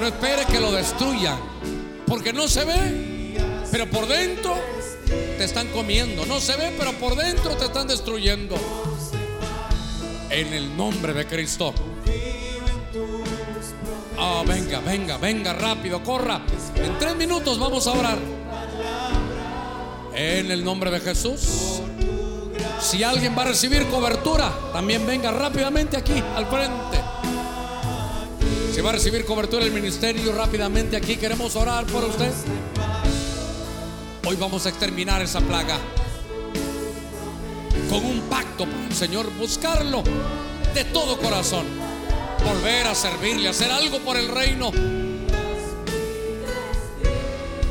No 0.00 0.06
espere 0.06 0.46
que 0.46 0.58
lo 0.58 0.72
destruyan, 0.72 1.38
porque 2.06 2.32
no 2.32 2.48
se 2.48 2.64
ve, 2.64 3.36
pero 3.70 3.88
por 3.88 4.08
dentro 4.08 4.56
te 5.38 5.44
están 5.44 5.68
comiendo. 5.68 6.26
No 6.26 6.40
se 6.40 6.56
ve, 6.56 6.74
pero 6.76 6.92
por 6.94 7.14
dentro 7.14 7.56
te 7.56 7.66
están 7.66 7.86
destruyendo. 7.86 8.56
En 10.30 10.52
el 10.52 10.76
nombre 10.76 11.14
de 11.14 11.26
Cristo. 11.26 11.72
Oh, 14.18 14.42
venga, 14.44 14.80
venga, 14.80 15.16
venga, 15.16 15.52
rápido, 15.52 16.02
corra. 16.02 16.42
En 16.74 16.98
tres 16.98 17.14
minutos 17.14 17.58
vamos 17.58 17.86
a 17.86 17.92
orar. 17.92 18.18
En 20.12 20.50
el 20.50 20.64
nombre 20.64 20.90
de 20.90 20.98
Jesús. 20.98 21.80
Si 22.80 23.04
alguien 23.04 23.36
va 23.38 23.42
a 23.42 23.46
recibir 23.46 23.86
cobertura, 23.86 24.52
también 24.72 25.06
venga 25.06 25.30
rápidamente 25.30 25.96
aquí 25.96 26.20
al 26.34 26.46
frente. 26.46 27.00
Si 28.74 28.80
va 28.80 28.90
a 28.90 28.92
recibir 28.94 29.24
cobertura 29.24 29.64
el 29.64 29.70
ministerio, 29.70 30.32
rápidamente 30.32 30.96
aquí 30.96 31.16
queremos 31.16 31.54
orar 31.54 31.86
por 31.86 32.04
usted. 32.04 32.32
Hoy 34.30 34.36
vamos 34.36 34.66
a 34.66 34.68
exterminar 34.68 35.22
esa 35.22 35.40
plaga 35.40 35.78
con 37.88 38.04
un 38.04 38.20
pacto 38.28 38.66
Señor, 38.92 39.32
buscarlo 39.38 40.02
de 40.74 40.84
todo 40.84 41.16
corazón, 41.16 41.64
volver 42.44 42.88
a 42.88 42.94
servirle, 42.94 43.48
hacer 43.48 43.70
algo 43.70 44.00
por 44.00 44.18
el 44.18 44.28
reino, 44.28 44.70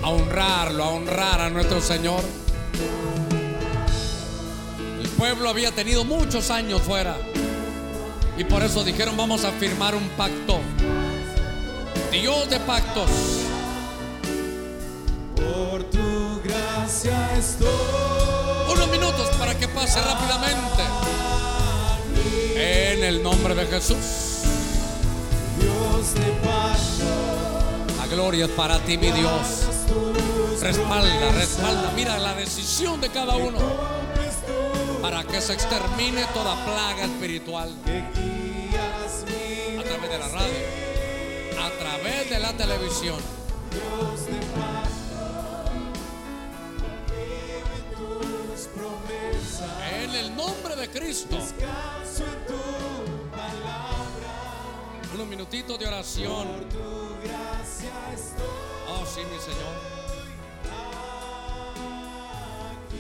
a 0.01 0.09
honrarlo, 0.09 0.83
a 0.83 0.89
honrar 0.89 1.41
a 1.41 1.51
nuestro 1.51 1.79
Señor. 1.79 2.23
El 4.99 5.09
pueblo 5.09 5.49
había 5.49 5.71
tenido 5.71 6.05
muchos 6.05 6.49
años 6.49 6.81
fuera 6.81 7.17
y 8.35 8.43
por 8.45 8.63
eso 8.63 8.83
dijeron 8.83 9.15
vamos 9.15 9.45
a 9.45 9.51
firmar 9.51 9.93
un 9.93 10.09
pacto. 10.17 10.59
Dios 12.11 12.49
de 12.49 12.59
pactos. 12.61 13.11
Por 15.35 15.83
tu 15.83 16.06
gracia 17.03 17.37
estoy. 17.37 17.67
Unos 18.73 18.89
minutos 18.89 19.27
para 19.37 19.57
que 19.57 19.67
pase 19.67 20.01
rápidamente. 20.01 20.83
En 22.55 23.03
el 23.03 23.21
nombre 23.23 23.53
de 23.55 23.65
Jesús. 23.67 23.97
Dios 25.59 26.13
de 26.13 26.31
pacto. 26.43 27.97
La 27.97 28.07
gloria 28.07 28.45
es 28.45 28.51
para 28.51 28.79
ti, 28.79 28.97
mi 28.97 29.11
Dios. 29.11 29.63
Respalda, 30.61 31.31
respalda. 31.33 31.91
Mira 31.95 32.17
la 32.17 32.33
decisión 32.33 32.99
de 32.99 33.09
cada 33.09 33.35
uno 33.35 33.59
para 35.01 35.23
que 35.23 35.39
se 35.41 35.53
extermine 35.53 36.25
toda 36.33 36.55
plaga 36.65 37.05
espiritual 37.05 37.71
a 39.79 39.83
través 39.83 40.09
de 40.09 40.17
la 40.17 40.27
radio, 40.29 40.53
a 41.63 41.69
través 41.79 42.29
de 42.29 42.39
la 42.39 42.53
televisión. 42.53 43.17
En 49.91 50.13
el 50.13 50.35
nombre 50.35 50.75
de 50.75 50.89
Cristo. 50.89 51.35
Descanso 51.37 52.25
en 52.25 52.45
tu 52.45 53.29
palabra. 53.31 54.33
Unos 55.13 55.27
minutitos 55.27 55.79
de 55.79 55.87
oración. 55.87 56.47
Por 56.47 56.69
tu 56.69 57.15
gracia 57.23 58.13
estoy. 58.13 58.45
Oh, 58.89 59.05
sí, 59.05 59.21
mi 59.21 59.39
Señor. 59.39 59.97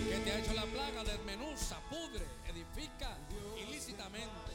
¿Qué 0.09 0.17
te 0.23 0.31
ha 0.31 0.39
hecho 0.39 0.53
la 0.53 0.65
plaga? 0.65 1.03
Desmenuza, 1.03 1.77
pudre, 1.89 2.25
edifica 2.47 3.17
ilícitamente. 3.57 4.46